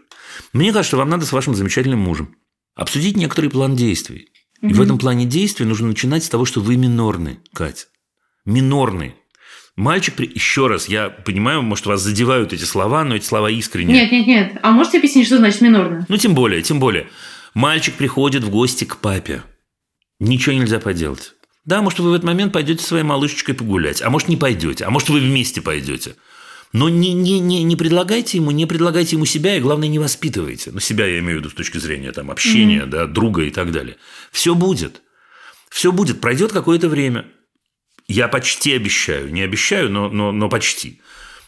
Мне 0.53 0.73
кажется, 0.73 0.97
вам 0.97 1.09
надо 1.09 1.25
с 1.25 1.32
вашим 1.32 1.55
замечательным 1.55 1.99
мужем 1.99 2.36
обсудить 2.75 3.15
некоторый 3.17 3.49
план 3.49 3.75
действий. 3.75 4.30
И 4.61 4.73
в 4.73 4.82
этом 4.82 4.97
плане 4.97 5.25
действий 5.25 5.65
нужно 5.65 5.88
начинать 5.88 6.23
с 6.23 6.30
того, 6.30 6.43
что 6.45 6.59
вы 6.59 6.75
минорны, 6.75 7.39
Катя. 7.53 7.86
Минорны. 8.45 9.15
Мальчик, 9.77 10.15
при- 10.15 10.30
еще 10.34 10.67
раз, 10.67 10.89
я 10.89 11.09
понимаю, 11.09 11.61
может, 11.61 11.86
вас 11.86 12.01
задевают 12.01 12.51
эти 12.51 12.63
слова, 12.65 13.05
но 13.05 13.15
эти 13.15 13.23
слова 13.23 13.49
искренние. 13.49 14.01
Нет, 14.01 14.11
нет, 14.11 14.27
нет. 14.27 14.57
А 14.61 14.71
можете 14.71 14.97
объяснить, 14.97 15.27
что 15.27 15.38
значит 15.38 15.61
минорно? 15.61 16.05
Ну, 16.09 16.17
тем 16.17 16.36
более, 16.36 16.61
тем 16.61 16.80
более. 16.82 17.07
Мальчик 17.53 17.95
приходит 17.95 18.43
в 18.43 18.49
гости 18.49 18.84
к 18.84 18.97
папе. 18.97 19.43
Ничего 20.19 20.53
нельзя 20.55 20.80
поделать. 20.80 21.34
Да, 21.70 21.84
может, 21.84 21.99
вы 21.99 22.09
в 22.09 22.13
этот 22.13 22.26
момент 22.26 22.51
пойдете 22.51 22.84
своей 22.84 23.03
малышечкой 23.03 23.53
погулять, 23.53 24.01
а 24.01 24.09
может, 24.09 24.28
не 24.28 24.38
пойдете, 24.38 24.86
а 24.86 24.89
может, 24.89 25.09
вы 25.09 25.20
вместе 25.20 25.61
пойдете. 25.61 26.15
Но 26.74 26.89
не, 26.89 27.13
не, 27.13 27.39
не, 27.39 27.61
не 27.61 27.76
предлагайте 27.76 28.38
ему, 28.39 28.49
не 28.49 28.65
предлагайте 28.65 29.17
ему 29.17 29.26
себя, 29.26 29.55
и 29.55 29.59
главное, 29.59 29.88
не 29.88 29.99
воспитывайте. 29.99 30.72
Ну, 30.72 30.80
себя 30.80 31.05
я 31.05 31.20
имею 31.20 31.38
в 31.38 31.39
виду 31.41 31.51
с 31.51 31.53
точки 31.53 31.78
зрения 31.78 32.11
там, 32.11 32.32
общения, 32.32 32.88
да, 32.88 33.05
друга 33.05 33.43
и 33.43 33.51
так 33.51 33.72
далее. 33.72 33.97
Все 34.32 34.55
будет. 34.55 35.03
Все 35.70 35.91
будет. 35.91 36.22
Пройдет 36.22 36.51
какое-то 36.51 36.89
время. 36.89 37.28
Я 38.07 38.30
почти 38.30 38.74
обещаю. 38.74 39.32
Не 39.32 39.43
обещаю, 39.43 39.91
но, 39.91 40.09
но, 40.09 40.32
но 40.32 40.49
почти. 40.49 41.01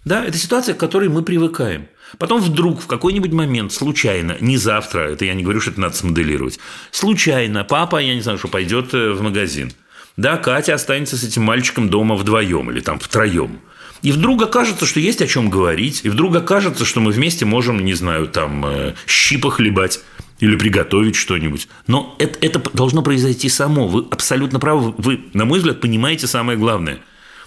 Да, 0.06 0.24
это 0.24 0.38
ситуация, 0.38 0.76
к 0.76 0.80
которой 0.80 1.10
мы 1.10 1.24
привыкаем. 1.24 1.88
Потом 2.20 2.42
вдруг 2.42 2.80
в 2.80 2.86
какой-нибудь 2.86 3.32
момент 3.32 3.74
случайно, 3.74 4.38
не 4.40 4.58
завтра, 4.58 5.14
это 5.14 5.26
я 5.26 5.34
не 5.34 5.42
говорю, 5.42 5.62
что 5.62 5.72
это 5.72 5.82
надо 5.82 5.96
смоделировать, 5.96 6.60
случайно 6.92 7.64
папа, 7.64 7.98
я 7.98 8.14
не 8.14 8.22
знаю, 8.22 8.38
что 8.38 8.50
пойдет 8.50 8.94
э, 8.94 9.14
в 9.14 9.22
магазин. 9.22 9.72
Да, 10.18 10.38
Катя 10.38 10.74
останется 10.74 11.18
с 11.18 11.24
этим 11.24 11.44
мальчиком 11.44 11.90
дома 11.90 12.16
вдвоем 12.16 12.70
или 12.72 12.80
там 12.80 13.00
втроем. 13.00 13.60
И 14.02 14.12
вдруг 14.12 14.42
окажется, 14.42 14.86
что 14.86 15.00
есть 15.00 15.22
о 15.22 15.28
чем 15.28 15.50
говорить, 15.50 16.02
и 16.04 16.10
вдруг 16.10 16.36
окажется, 16.36 16.86
что 16.86 17.00
мы 17.00 17.12
вместе 17.12 17.46
можем, 17.46 17.84
не 17.86 17.94
знаю, 17.94 18.28
там, 18.28 18.66
э, 18.66 18.96
щи 19.06 19.38
похлебать 19.38 20.00
или 20.40 20.56
приготовить 20.56 21.16
что-нибудь. 21.16 21.68
Но 21.88 22.16
это, 22.18 22.38
это 22.46 22.62
должно 22.74 23.04
произойти 23.04 23.48
само. 23.48 23.88
Вы 23.88 24.06
абсолютно 24.10 24.60
правы. 24.60 24.94
Вы, 24.98 25.26
на 25.34 25.46
мой 25.46 25.60
взгляд, 25.60 25.82
понимаете 25.82 26.26
самое 26.26 26.58
главное. 26.58 27.00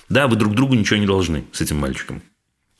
Да, 0.09 0.29
вы 0.29 0.37
друг 0.37 0.55
другу 0.55 0.75
ничего 0.75 0.99
не 0.99 1.07
должны 1.07 1.45
с 1.53 1.61
этим 1.61 1.79
мальчиком. 1.79 2.23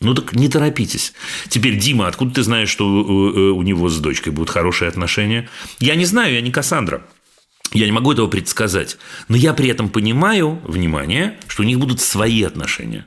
Ну 0.01 0.15
так 0.15 0.35
не 0.35 0.49
торопитесь. 0.49 1.15
Теперь, 1.49 1.77
Дима, 1.77 2.07
откуда 2.07 2.35
ты 2.35 2.43
знаешь, 2.43 2.69
что 2.69 2.85
э, 2.85 3.39
э, 3.39 3.41
у 3.51 3.63
него 3.63 3.89
с 3.89 3.99
дочкой 3.99 4.33
будут 4.33 4.51
хорошие 4.51 4.89
отношения? 4.89 5.49
Я 5.81 5.95
не 5.97 6.05
знаю, 6.05 6.35
я 6.35 6.41
не 6.41 6.53
Кассандра. 6.53 7.03
Я 7.75 7.87
не 7.87 7.93
могу 7.93 8.13
этого 8.13 8.29
предсказать. 8.29 8.97
Но 9.29 9.37
я 9.37 9.53
при 9.53 9.69
этом 9.69 9.91
понимаю, 9.91 10.61
внимание, 10.65 11.39
что 11.49 11.63
у 11.63 11.67
них 11.67 11.79
будут 11.79 12.01
свои 12.01 12.43
отношения. 12.45 13.07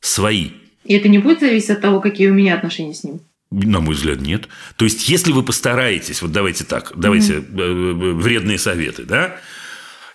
Свои. 0.00 0.50
И 0.84 0.94
это 0.94 1.08
не 1.08 1.18
будет 1.18 1.40
зависеть 1.40 1.70
от 1.70 1.82
того, 1.82 2.00
какие 2.00 2.28
у 2.28 2.34
меня 2.34 2.56
отношения 2.56 2.94
с 2.94 3.04
ним. 3.04 3.20
На 3.50 3.80
мой 3.80 3.94
взгляд, 3.94 4.20
нет. 4.20 4.48
То 4.76 4.84
есть, 4.84 5.08
если 5.08 5.32
вы 5.32 5.42
постараетесь, 5.42 6.22
вот 6.22 6.32
давайте 6.32 6.64
так, 6.64 6.92
давайте 6.96 7.34
э, 7.34 7.40
вредные 7.40 8.58
советы, 8.58 9.04
да? 9.04 9.36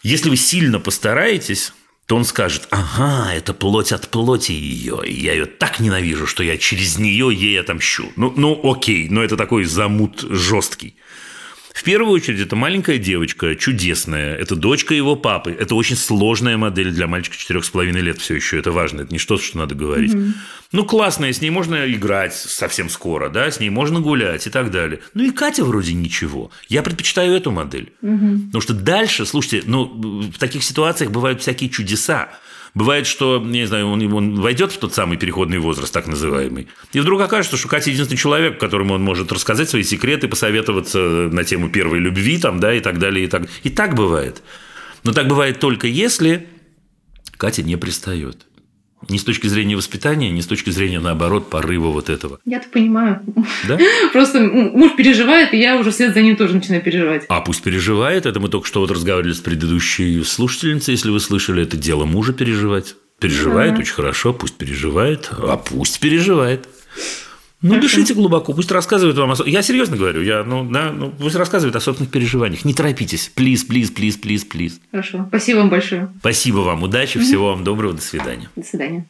Если 0.02 0.30
вы 0.30 0.38
сильно 0.38 0.80
постараетесь, 0.80 1.74
то 2.08 2.16
он 2.16 2.24
скажет, 2.24 2.68
ага, 2.70 3.34
это 3.34 3.54
плоть 3.54 3.92
от 3.92 4.10
плоти 4.10 4.52
ее, 4.52 5.02
и 5.06 5.14
я 5.14 5.34
ее 5.34 5.46
так 5.46 5.80
ненавижу, 5.80 6.28
что 6.28 6.44
я 6.44 6.58
через 6.58 6.98
нее 6.98 7.30
ей 7.34 7.60
отомщу. 7.60 8.12
Ну, 8.16 8.34
ну 8.36 8.60
окей, 8.64 9.10
но 9.10 9.24
это 9.24 9.38
такой 9.38 9.66
замут 9.66 10.22
жесткий. 10.22 10.96
В 11.76 11.84
первую 11.84 12.14
очередь, 12.14 12.40
это 12.40 12.56
маленькая 12.56 12.98
девочка, 12.98 13.54
чудесная, 13.54 14.34
это 14.34 14.56
дочка 14.56 14.94
его 14.94 15.18
папы. 15.18 15.52
Это 15.52 15.76
очень 15.76 15.98
сложная 15.98 16.56
модель 16.56 16.90
для 16.90 17.06
мальчика 17.06 17.36
четырех 17.36 17.66
с 17.66 17.70
половиной 17.70 18.00
лет 18.00 18.18
все 18.18 18.36
еще. 18.36 18.58
Это 18.58 18.72
важно, 18.72 19.02
это 19.02 19.12
не 19.12 19.20
что-то, 19.20 19.44
что 19.44 19.58
надо 19.58 19.76
говорить. 19.76 20.16
Ну, 20.72 20.86
классная, 20.86 21.34
с 21.34 21.42
ней 21.42 21.50
можно 21.50 21.86
играть 21.92 22.34
совсем 22.34 22.90
скоро, 22.90 23.28
да, 23.30 23.52
с 23.52 23.60
ней 23.60 23.70
можно 23.70 24.00
гулять 24.00 24.48
и 24.48 24.50
так 24.50 24.72
далее. 24.72 25.02
Ну, 25.14 25.26
и 25.26 25.32
Катя 25.32 25.66
вроде 25.66 25.94
ничего. 25.94 26.50
Я 26.70 26.82
предпочитаю 26.82 27.36
эту 27.36 27.52
модель. 27.52 27.92
Потому 28.00 28.62
что 28.62 28.74
дальше, 28.74 29.26
слушайте, 29.26 29.64
ну, 29.68 29.84
в 30.34 30.40
таких 30.40 30.64
ситуациях 30.64 31.12
бывают 31.12 31.42
всякие 31.42 31.70
чудеса. 31.70 32.30
Бывает, 32.76 33.08
что, 33.08 33.40
не 33.40 33.66
знаю, 33.66 33.88
он, 33.88 34.14
он 34.14 34.42
войдет 34.42 34.74
в 34.74 34.78
тот 34.78 34.94
самый 34.94 35.18
переходный 35.18 35.60
возраст, 35.60 35.94
так 35.94 36.08
называемый, 36.08 36.68
и 36.92 37.00
вдруг 37.00 37.22
окажется, 37.22 37.56
что 37.56 37.70
Катя 37.70 37.90
единственный 37.90 38.18
человек, 38.18 38.60
которому 38.60 38.94
он 38.94 39.02
может 39.02 39.32
рассказать 39.32 39.70
свои 39.70 39.84
секреты, 39.84 40.28
посоветоваться 40.28 41.00
на 41.00 41.46
тему 41.46 41.70
первой 41.70 42.00
любви, 42.00 42.38
там, 42.38 42.60
да, 42.60 42.74
и 42.74 42.82
так 42.82 43.00
далее, 43.00 43.26
и 43.26 43.28
так. 43.30 43.44
И 43.64 43.70
так 43.70 43.96
бывает. 43.96 44.44
Но 45.04 45.14
так 45.14 45.28
бывает 45.28 45.60
только 45.62 45.88
если 45.88 46.48
Катя 47.38 47.64
не 47.64 47.78
пристает. 47.78 48.46
Ни 49.08 49.18
с 49.18 49.24
точки 49.24 49.46
зрения 49.48 49.76
воспитания, 49.76 50.32
ни 50.32 50.42
с 50.42 50.48
точки 50.48 50.72
зрения, 50.72 51.00
наоборот, 51.00 51.50
порыва 51.50 51.88
вот 51.90 52.10
этого. 52.10 52.40
Я-то 52.46 52.70
понимаю. 52.70 53.22
Да? 53.68 53.78
Просто 54.14 54.40
муж 54.40 54.96
переживает, 54.96 55.54
и 55.54 55.58
я 55.60 55.78
уже 55.78 55.92
вслед 55.92 56.14
за 56.14 56.22
ним 56.22 56.36
тоже 56.36 56.56
начинаю 56.56 56.82
переживать. 56.82 57.26
А 57.30 57.42
пусть 57.42 57.62
переживает. 57.62 58.26
Это 58.26 58.40
мы 58.40 58.50
только 58.50 58.66
что 58.68 58.80
вот 58.80 58.90
разговаривали 58.92 59.34
с 59.34 59.40
предыдущей 59.42 60.24
слушательницей, 60.24 60.94
если 60.94 61.12
вы 61.12 61.20
слышали, 61.20 61.62
это 61.62 61.78
дело 61.78 62.06
мужа 62.06 62.34
переживать. 62.34 62.96
Переживает 63.20 63.74
Да. 63.76 63.80
очень 63.80 63.94
хорошо, 63.94 64.34
пусть 64.34 64.56
переживает, 64.58 65.30
а 65.32 65.56
пусть 65.58 66.00
переживает. 66.00 66.68
Ну, 67.68 67.80
дышите 67.80 68.14
глубоко, 68.14 68.54
пусть 68.54 68.72
рассказывает 68.72 69.18
вам. 69.18 69.32
о 69.32 69.36
Я 69.48 69.64
серьезно 69.64 69.98
говорю, 69.98 70.22
я, 70.22 70.44
ну, 70.44 70.64
да, 70.70 70.92
ну, 70.92 71.10
пусть 71.10 71.36
рассказывает 71.36 71.76
о 71.76 71.80
собственных 71.80 72.12
переживаниях. 72.12 72.64
Не 72.64 72.76
торопитесь. 72.76 73.32
Плиз, 73.34 73.64
плиз, 73.64 73.90
плиз, 73.90 74.18
плиз, 74.18 74.44
плиз. 74.46 74.80
Хорошо. 74.92 75.26
Спасибо 75.30 75.58
вам 75.58 75.70
большое. 75.70 76.14
Спасибо 76.20 76.58
вам, 76.58 76.84
удачи, 76.84 77.20
всего 77.20 77.50
вам 77.50 77.64
доброго, 77.64 77.94
до 77.94 78.02
свидания. 78.02 78.50
До 78.56 78.64
свидания. 78.64 79.08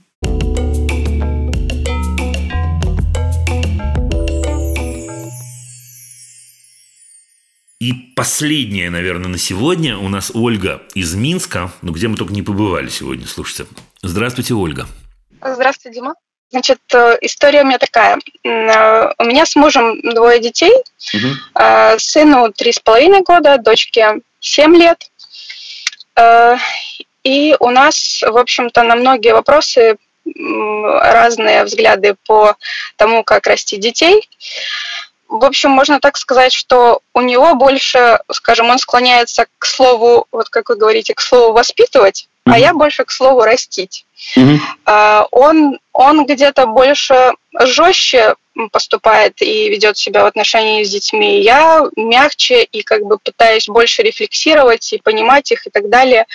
И 7.82 7.92
последнее, 8.16 8.90
наверное, 8.90 9.28
на 9.28 9.38
сегодня 9.38 9.98
у 9.98 10.08
нас 10.08 10.32
Ольга 10.34 10.82
из 10.94 11.14
Минска, 11.14 11.74
ну, 11.82 11.92
где 11.92 12.08
мы 12.08 12.16
только 12.16 12.34
не 12.34 12.42
побывали 12.42 12.88
сегодня, 12.88 13.28
слушайте. 13.28 13.66
Здравствуйте, 14.02 14.54
Ольга. 14.54 14.88
Здравствуй, 15.44 15.92
Дима. 15.92 16.16
Значит, 16.52 16.80
э, 16.94 17.18
история 17.22 17.62
у 17.62 17.66
меня 17.66 17.78
такая. 17.78 18.20
Э, 18.44 19.12
У 19.18 19.24
меня 19.24 19.46
с 19.46 19.56
мужем 19.56 20.00
двое 20.02 20.40
детей. 20.40 20.74
Э, 21.56 21.98
Сыну 22.00 22.52
три 22.52 22.72
с 22.72 22.80
половиной 22.80 23.22
года, 23.22 23.58
дочке 23.58 24.22
семь 24.40 24.76
лет. 24.76 25.10
И 27.24 27.56
у 27.60 27.70
нас, 27.72 28.22
в 28.22 28.38
общем-то, 28.38 28.84
на 28.84 28.96
многие 28.96 29.34
вопросы 29.34 29.98
разные 30.24 31.64
взгляды 31.66 32.16
по 32.26 32.56
тому, 32.96 33.24
как 33.24 33.48
расти 33.48 33.78
детей. 33.78 34.30
В 35.28 35.44
общем, 35.44 35.72
можно 35.72 36.00
так 36.00 36.18
сказать, 36.18 36.54
что 36.54 37.02
у 37.14 37.22
него 37.22 37.56
больше, 37.56 38.20
скажем, 38.32 38.70
он 38.70 38.78
склоняется 38.78 39.48
к 39.58 39.66
слову, 39.66 40.28
вот 40.32 40.50
как 40.50 40.70
вы 40.70 40.78
говорите, 40.78 41.14
к 41.16 41.22
слову 41.22 41.52
воспитывать, 41.52 42.30
а 42.46 42.60
я 42.60 42.74
больше 42.74 43.04
к 43.06 43.12
слову 43.12 43.42
растить. 43.42 44.06
А, 44.86 45.28
он, 45.32 45.80
он 45.94 46.26
где-то 46.26 46.68
больше 46.68 47.34
жестче 47.60 48.36
поступает 48.72 49.42
и 49.42 49.70
ведет 49.70 49.98
себя 49.98 50.24
в 50.24 50.28
отношении 50.28 50.84
с 50.84 50.92
детьми. 50.92 51.42
Я 51.42 51.86
мягче 51.96 52.64
и 52.64 52.84
как 52.84 53.04
бы 53.04 53.18
пытаюсь 53.18 53.68
больше 53.68 54.04
рефлексировать 54.04 54.94
и 54.94 55.00
понимать 55.00 55.52
их 55.52 55.68
и 55.68 55.70
так 55.70 55.90
далее. 55.90 56.26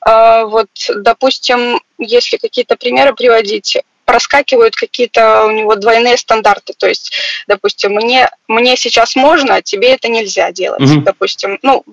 А, 0.00 0.44
вот, 0.46 0.68
допустим, 0.94 1.80
если 1.98 2.36
какие-то 2.36 2.76
примеры 2.76 3.14
приводить, 3.14 3.78
проскакивают 4.10 4.74
какие-то 4.74 5.46
у 5.46 5.52
него 5.52 5.76
двойные 5.76 6.16
стандарты. 6.16 6.72
То 6.76 6.88
есть, 6.88 7.14
допустим, 7.46 7.92
мне, 7.92 8.28
мне 8.48 8.76
сейчас 8.76 9.14
можно, 9.14 9.54
а 9.54 9.62
тебе 9.62 9.90
это 9.90 10.08
нельзя 10.08 10.50
делать. 10.50 10.82
Mm-hmm. 10.82 11.02
Допустим, 11.02 11.58
ну, 11.62 11.84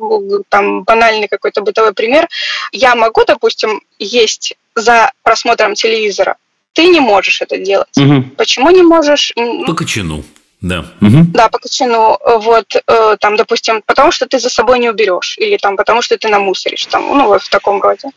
там 0.49 0.81
банальный 0.81 1.27
какой-то 1.27 1.61
бытовой 1.61 1.93
пример. 1.93 2.27
Я 2.71 2.95
могу, 2.95 3.23
допустим, 3.23 3.81
есть 3.99 4.55
за 4.73 5.11
просмотром 5.21 5.75
телевизора, 5.75 6.37
ты 6.73 6.87
не 6.87 6.99
можешь 6.99 7.41
это 7.41 7.57
делать. 7.57 7.97
Угу. 7.97 8.35
Почему 8.37 8.69
не 8.69 8.83
можешь? 8.83 9.33
По 9.65 9.73
кочану. 9.73 10.23
Да. 10.61 10.79
Угу. 11.01 11.25
Да, 11.33 11.49
по 11.49 11.59
кочану. 11.59 12.17
Вот, 12.25 12.75
э, 12.75 13.17
там, 13.19 13.35
допустим, 13.35 13.83
потому 13.85 14.11
что 14.11 14.25
ты 14.25 14.39
за 14.39 14.49
собой 14.49 14.79
не 14.79 14.89
уберешь, 14.89 15.37
или 15.37 15.57
там, 15.57 15.77
потому 15.77 16.01
что 16.01 16.17
ты 16.17 16.29
намусоришь, 16.29 16.87
там, 16.87 17.15
ну, 17.15 17.27
вот 17.27 17.43
в 17.43 17.49
таком 17.49 17.79
роде. 17.79 18.09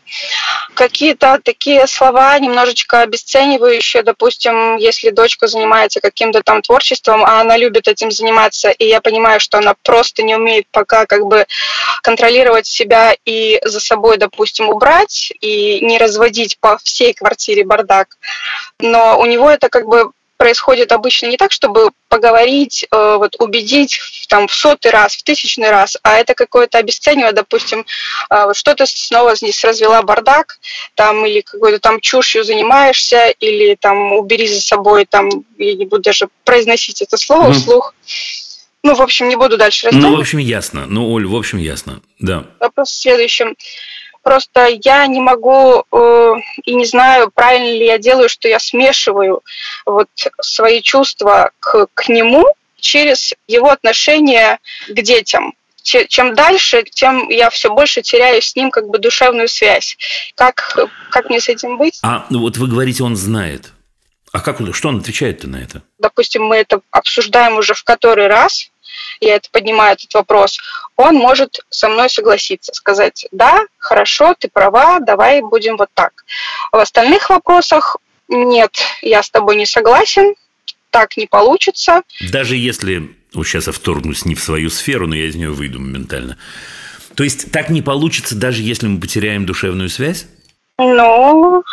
Какие-то 0.73 1.39
такие 1.43 1.85
слова 1.85 2.39
немножечко 2.39 3.01
обесценивающие, 3.01 4.01
допустим, 4.01 4.77
если 4.77 5.11
дочка 5.11 5.45
занимается 5.45 5.99
каким-то 6.01 6.41
там 6.41 6.63
творчеством, 6.63 7.23
а 7.23 7.41
она 7.41 7.57
любит 7.57 7.87
этим 7.87 8.09
заниматься, 8.09 8.71
и 8.71 8.87
я 8.87 9.01
понимаю, 9.01 9.39
что 9.39 9.59
она 9.59 9.75
просто 9.83 10.23
не 10.23 10.35
умеет 10.35 10.65
пока 10.71 11.05
как 11.05 11.27
бы 11.27 11.45
контролировать 12.01 12.65
себя 12.65 13.15
и 13.23 13.61
за 13.63 13.79
собой, 13.79 14.17
допустим, 14.17 14.67
убрать, 14.69 15.31
и 15.41 15.79
не 15.81 15.99
разводить 15.99 16.57
по 16.59 16.79
всей 16.79 17.13
квартире 17.13 17.63
бардак, 17.65 18.17
но 18.79 19.19
у 19.19 19.25
него 19.27 19.47
это 19.47 19.69
как 19.69 19.85
бы 19.85 20.11
происходит 20.41 20.91
обычно 20.91 21.27
не 21.27 21.37
так, 21.37 21.51
чтобы 21.51 21.91
поговорить, 22.09 22.87
э, 22.91 23.15
вот 23.19 23.35
убедить 23.37 23.99
там 24.27 24.47
в 24.47 24.53
сотый 24.55 24.89
раз, 24.89 25.13
в 25.13 25.21
тысячный 25.21 25.69
раз, 25.69 25.97
а 26.01 26.17
это 26.17 26.33
какое-то 26.33 26.79
обесценивание, 26.79 27.31
допустим, 27.31 27.85
э, 28.31 28.47
что 28.53 28.73
ты 28.73 28.87
снова 28.87 29.35
здесь 29.35 29.63
развела 29.63 30.01
бардак, 30.01 30.57
там 30.95 31.27
или 31.27 31.41
какой-то 31.41 31.77
там 31.77 31.99
чушью 31.99 32.43
занимаешься, 32.43 33.27
или 33.39 33.75
там 33.75 34.13
убери 34.13 34.47
за 34.47 34.61
собой, 34.61 35.05
там 35.05 35.29
я 35.59 35.75
не 35.75 35.85
буду 35.85 36.01
даже 36.01 36.27
произносить 36.43 37.03
это 37.03 37.17
слово 37.17 37.49
mm. 37.49 37.53
вслух. 37.53 37.93
Ну, 38.81 38.95
в 38.95 39.01
общем, 39.03 39.29
не 39.29 39.35
буду 39.35 39.57
дальше 39.57 39.85
рассказывать. 39.85 40.11
Ну, 40.11 40.17
в 40.17 40.21
общем, 40.21 40.39
ясно. 40.39 40.87
Ну, 40.87 41.11
Оль, 41.11 41.27
в 41.27 41.35
общем, 41.35 41.59
ясно. 41.59 42.01
Да. 42.17 42.45
Вопрос 42.59 42.89
в 42.89 42.99
следующем. 42.99 43.55
Просто 44.23 44.67
я 44.83 45.07
не 45.07 45.19
могу 45.19 45.83
э, 45.91 46.33
и 46.65 46.75
не 46.75 46.85
знаю, 46.85 47.31
правильно 47.33 47.71
ли 47.71 47.85
я 47.85 47.97
делаю, 47.97 48.29
что 48.29 48.47
я 48.47 48.59
смешиваю 48.59 49.41
вот 49.85 50.09
свои 50.41 50.81
чувства 50.81 51.51
к, 51.59 51.87
к 51.93 52.09
нему 52.09 52.45
через 52.79 53.33
его 53.47 53.69
отношение 53.69 54.59
к 54.87 55.01
детям. 55.01 55.53
Чем 55.83 56.35
дальше, 56.35 56.83
тем 56.83 57.29
я 57.29 57.49
все 57.49 57.73
больше 57.73 58.03
теряю 58.03 58.41
с 58.41 58.55
ним 58.55 58.69
как 58.69 58.87
бы 58.87 58.99
душевную 58.99 59.47
связь. 59.47 59.97
Как, 60.35 60.77
как 61.09 61.29
мне 61.29 61.39
с 61.39 61.49
этим 61.49 61.77
быть? 61.77 61.99
А 62.03 62.27
вот 62.29 62.57
вы 62.57 62.67
говорите, 62.67 63.03
он 63.03 63.15
знает. 63.15 63.71
А 64.31 64.39
как, 64.39 64.59
что 64.73 64.89
он 64.89 64.99
отвечает-то 64.99 65.47
на 65.47 65.57
это? 65.57 65.81
Допустим, 65.97 66.43
мы 66.43 66.57
это 66.57 66.81
обсуждаем 66.91 67.57
уже 67.57 67.73
в 67.73 67.83
который 67.83 68.27
раз, 68.27 68.70
я 69.21 69.35
это 69.35 69.49
поднимаю 69.51 69.93
этот 69.93 70.13
вопрос, 70.13 70.59
он 70.95 71.15
может 71.15 71.61
со 71.69 71.87
мной 71.87 72.09
согласиться, 72.09 72.73
сказать, 72.73 73.27
да, 73.31 73.61
хорошо, 73.77 74.35
ты 74.37 74.49
права, 74.49 74.99
давай 74.99 75.41
будем 75.41 75.77
вот 75.77 75.89
так. 75.93 76.25
В 76.71 76.77
остальных 76.77 77.29
вопросах 77.29 77.97
нет, 78.27 78.75
я 79.01 79.23
с 79.23 79.29
тобой 79.29 79.55
не 79.55 79.65
согласен, 79.65 80.35
так 80.89 81.15
не 81.17 81.27
получится. 81.27 82.01
Даже 82.31 82.57
если, 82.57 83.15
вот 83.33 83.47
сейчас 83.47 83.67
я 83.67 83.73
вторгнусь 83.73 84.25
не 84.25 84.35
в 84.35 84.41
свою 84.41 84.69
сферу, 84.69 85.07
но 85.07 85.15
я 85.15 85.27
из 85.27 85.35
нее 85.35 85.51
выйду 85.51 85.79
моментально. 85.79 86.37
То 87.15 87.23
есть 87.23 87.51
так 87.51 87.69
не 87.69 87.81
получится, 87.81 88.35
даже 88.35 88.61
если 88.61 88.87
мы 88.87 88.99
потеряем 88.99 89.45
душевную 89.45 89.89
связь? 89.89 90.25
Ну, 90.77 91.63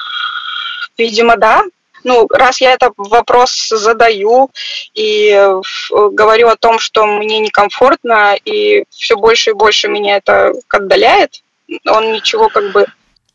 видимо, 0.98 1.36
да 1.36 1.64
ну, 2.04 2.26
раз 2.28 2.60
я 2.60 2.72
этот 2.72 2.92
вопрос 2.96 3.68
задаю 3.68 4.50
и 4.94 5.30
э, 5.30 5.60
говорю 5.90 6.48
о 6.48 6.56
том, 6.56 6.78
что 6.78 7.06
мне 7.06 7.38
некомфортно, 7.38 8.36
и 8.44 8.84
все 8.90 9.16
больше 9.16 9.50
и 9.50 9.54
больше 9.54 9.88
меня 9.88 10.16
это 10.16 10.52
отдаляет, 10.68 11.42
он 11.86 12.12
ничего 12.12 12.48
как 12.48 12.72
бы... 12.72 12.86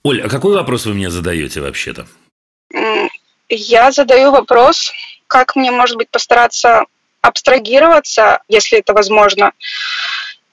Оля, 0.03 0.25
а 0.25 0.29
какой 0.29 0.55
вопрос 0.55 0.85
вы 0.85 0.93
мне 0.93 1.09
задаете 1.09 1.61
вообще-то? 1.61 2.07
Я 3.49 3.91
задаю 3.91 4.31
вопрос, 4.31 4.91
как 5.27 5.55
мне, 5.55 5.71
может 5.71 5.97
быть, 5.97 6.09
постараться 6.09 6.85
абстрагироваться, 7.21 8.41
если 8.49 8.79
это 8.79 8.93
возможно, 8.93 9.53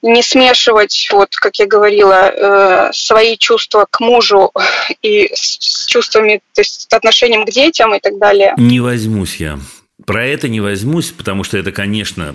не 0.03 0.23
смешивать, 0.23 1.09
вот 1.13 1.35
как 1.37 1.57
я 1.59 1.67
говорила, 1.67 2.31
э, 2.31 2.91
свои 2.93 3.37
чувства 3.37 3.87
к 3.91 4.01
мужу 4.01 4.51
и 5.03 5.31
с 5.35 5.87
чувствами, 5.87 6.41
то 6.55 6.61
есть 6.61 6.89
с 6.91 6.95
отношением 6.95 7.45
к 7.45 7.51
детям 7.51 7.95
и 7.95 8.01
так 8.01 8.19
далее. 8.19 8.55
Не 8.57 8.81
возьмусь 8.81 9.37
я. 9.37 9.59
Про 10.07 10.27
это 10.27 10.49
не 10.49 10.61
возьмусь, 10.61 11.11
потому 11.11 11.45
что 11.45 11.59
это, 11.59 11.73
конечно, 11.73 12.35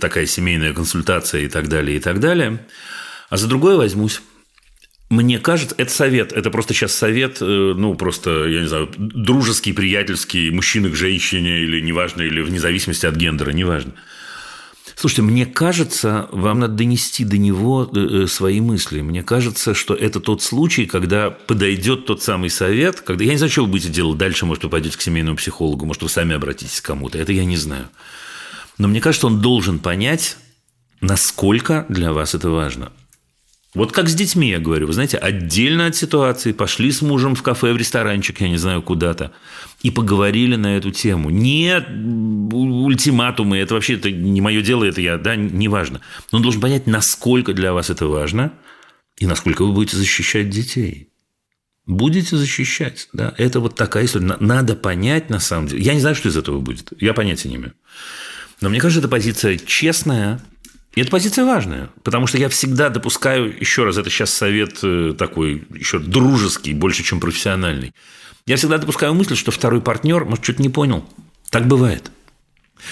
такая 0.00 0.26
семейная 0.26 0.72
консультация 0.72 1.42
и 1.42 1.48
так 1.48 1.68
далее, 1.68 1.96
и 1.96 2.00
так 2.00 2.20
далее. 2.20 2.64
А 3.30 3.36
за 3.36 3.48
другое 3.48 3.76
возьмусь. 3.76 4.22
Мне 5.10 5.38
кажется, 5.38 5.74
это 5.78 5.90
совет. 5.90 6.32
Это 6.32 6.50
просто 6.50 6.74
сейчас 6.74 6.92
совет, 6.92 7.38
э, 7.40 7.44
ну, 7.44 7.94
просто, 7.94 8.44
я 8.44 8.60
не 8.60 8.68
знаю, 8.68 8.90
дружеский, 8.96 9.72
приятельский, 9.72 10.50
мужчина 10.50 10.90
к 10.90 10.94
женщине, 10.94 11.60
или 11.60 11.80
неважно, 11.80 12.22
или 12.22 12.42
вне 12.42 12.60
зависимости 12.60 13.06
от 13.06 13.16
гендера, 13.16 13.50
неважно. 13.50 13.94
Слушайте, 14.98 15.22
мне 15.22 15.46
кажется, 15.46 16.28
вам 16.32 16.58
надо 16.58 16.74
донести 16.74 17.24
до 17.24 17.38
него 17.38 17.88
э, 17.94 18.24
э, 18.24 18.26
свои 18.26 18.60
мысли. 18.60 19.00
Мне 19.00 19.22
кажется, 19.22 19.72
что 19.72 19.94
это 19.94 20.18
тот 20.18 20.42
случай, 20.42 20.86
когда 20.86 21.30
подойдет 21.30 22.04
тот 22.04 22.20
самый 22.20 22.50
совет, 22.50 23.00
когда 23.02 23.22
я 23.22 23.30
не 23.30 23.36
знаю, 23.36 23.52
что 23.52 23.62
вы 23.62 23.70
будете 23.70 23.90
делать 23.90 24.18
дальше, 24.18 24.44
может, 24.44 24.64
вы 24.64 24.70
пойдете 24.70 24.98
к 24.98 25.00
семейному 25.00 25.36
психологу, 25.36 25.86
может, 25.86 26.02
вы 26.02 26.08
сами 26.08 26.34
обратитесь 26.34 26.80
к 26.80 26.84
кому-то. 26.84 27.16
Это 27.16 27.30
я 27.30 27.44
не 27.44 27.56
знаю. 27.56 27.88
Но 28.76 28.88
мне 28.88 29.00
кажется, 29.00 29.28
он 29.28 29.40
должен 29.40 29.78
понять, 29.78 30.36
насколько 31.00 31.86
для 31.88 32.12
вас 32.12 32.34
это 32.34 32.50
важно. 32.50 32.90
Вот 33.74 33.92
как 33.92 34.08
с 34.08 34.14
детьми, 34.14 34.48
я 34.48 34.60
говорю, 34.60 34.86
вы 34.86 34.94
знаете, 34.94 35.18
отдельно 35.18 35.86
от 35.86 35.96
ситуации, 35.96 36.52
пошли 36.52 36.90
с 36.90 37.02
мужем 37.02 37.34
в 37.34 37.42
кафе, 37.42 37.72
в 37.72 37.76
ресторанчик, 37.76 38.40
я 38.40 38.48
не 38.48 38.56
знаю, 38.56 38.80
куда-то, 38.80 39.32
и 39.82 39.90
поговорили 39.90 40.56
на 40.56 40.78
эту 40.78 40.90
тему. 40.90 41.28
Не 41.28 41.76
ультиматумы, 42.50 43.58
это 43.58 43.74
вообще 43.74 43.94
это 43.94 44.10
не 44.10 44.40
мое 44.40 44.62
дело, 44.62 44.84
это 44.84 45.02
я, 45.02 45.18
да, 45.18 45.36
не 45.36 45.68
важно. 45.68 46.00
Но 46.32 46.38
он 46.38 46.42
должен 46.42 46.62
понять, 46.62 46.86
насколько 46.86 47.52
для 47.52 47.74
вас 47.74 47.90
это 47.90 48.06
важно, 48.06 48.52
и 49.18 49.26
насколько 49.26 49.64
вы 49.64 49.72
будете 49.72 49.98
защищать 49.98 50.48
детей. 50.48 51.10
Будете 51.84 52.36
защищать, 52.36 53.08
да, 53.12 53.34
это 53.36 53.60
вот 53.60 53.74
такая 53.74 54.06
история. 54.06 54.36
Надо 54.40 54.76
понять, 54.76 55.28
на 55.28 55.40
самом 55.40 55.68
деле. 55.68 55.82
Я 55.82 55.94
не 55.94 56.00
знаю, 56.00 56.16
что 56.16 56.28
из 56.28 56.36
этого 56.36 56.60
будет, 56.60 56.92
я 57.00 57.12
понятия 57.12 57.48
не 57.50 57.56
имею. 57.56 57.74
Но 58.60 58.70
мне 58.70 58.80
кажется, 58.80 59.00
эта 59.00 59.08
позиция 59.08 59.58
честная, 59.58 60.40
и 60.94 61.00
эта 61.00 61.10
позиция 61.10 61.44
важная, 61.44 61.90
потому 62.02 62.26
что 62.26 62.38
я 62.38 62.48
всегда 62.48 62.88
допускаю, 62.88 63.54
еще 63.60 63.84
раз, 63.84 63.98
это 63.98 64.10
сейчас 64.10 64.32
совет 64.32 64.78
э, 64.82 65.14
такой, 65.16 65.64
еще 65.74 65.98
дружеский, 65.98 66.72
больше, 66.72 67.02
чем 67.02 67.20
профессиональный. 67.20 67.92
Я 68.46 68.56
всегда 68.56 68.78
допускаю 68.78 69.14
мысль, 69.14 69.36
что 69.36 69.50
второй 69.50 69.80
партнер, 69.80 70.24
может, 70.24 70.42
что-то 70.42 70.62
не 70.62 70.70
понял. 70.70 71.08
Так 71.50 71.66
бывает. 71.66 72.10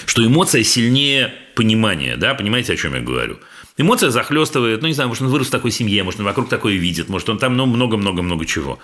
Что 0.05 0.25
эмоция 0.25 0.63
сильнее 0.63 1.33
понимания, 1.55 2.17
да, 2.17 2.33
понимаете, 2.33 2.73
о 2.73 2.77
чем 2.77 2.93
я 2.93 3.01
говорю? 3.01 3.39
Эмоция 3.77 4.09
захлестывает, 4.09 4.81
ну, 4.81 4.87
не 4.87 4.93
знаю, 4.93 5.09
может, 5.09 5.23
он 5.23 5.29
вырос 5.29 5.47
в 5.47 5.51
такой 5.51 5.71
семье, 5.71 6.03
может, 6.03 6.19
он 6.19 6.25
вокруг 6.25 6.49
такое 6.49 6.75
видит, 6.75 7.09
может, 7.09 7.29
он 7.29 7.39
там 7.39 7.57
ну, 7.57 7.65
много-много-много 7.65 8.45
чего. 8.45 8.79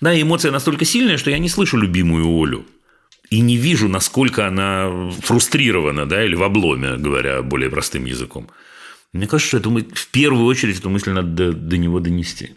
Да, 0.00 0.18
эмоция 0.18 0.50
настолько 0.50 0.84
сильная, 0.84 1.18
что 1.18 1.30
я 1.30 1.38
не 1.38 1.48
слышу 1.48 1.76
любимую 1.76 2.26
Олю 2.42 2.66
и 3.30 3.40
не 3.40 3.56
вижу, 3.56 3.88
насколько 3.88 4.46
она 4.46 5.10
фрустрирована, 5.22 6.06
да, 6.06 6.24
или 6.24 6.34
в 6.34 6.42
обломе, 6.42 6.96
говоря 6.96 7.42
более 7.42 7.70
простым 7.70 8.04
языком. 8.04 8.48
Мне 9.12 9.26
кажется, 9.26 9.48
что 9.48 9.58
это 9.58 9.70
мы, 9.70 9.82
в 9.82 10.08
первую 10.08 10.46
очередь 10.46 10.78
эту 10.78 10.90
мысль 10.90 11.10
надо 11.10 11.28
до, 11.28 11.52
до 11.52 11.76
него 11.76 12.00
донести. 12.00 12.56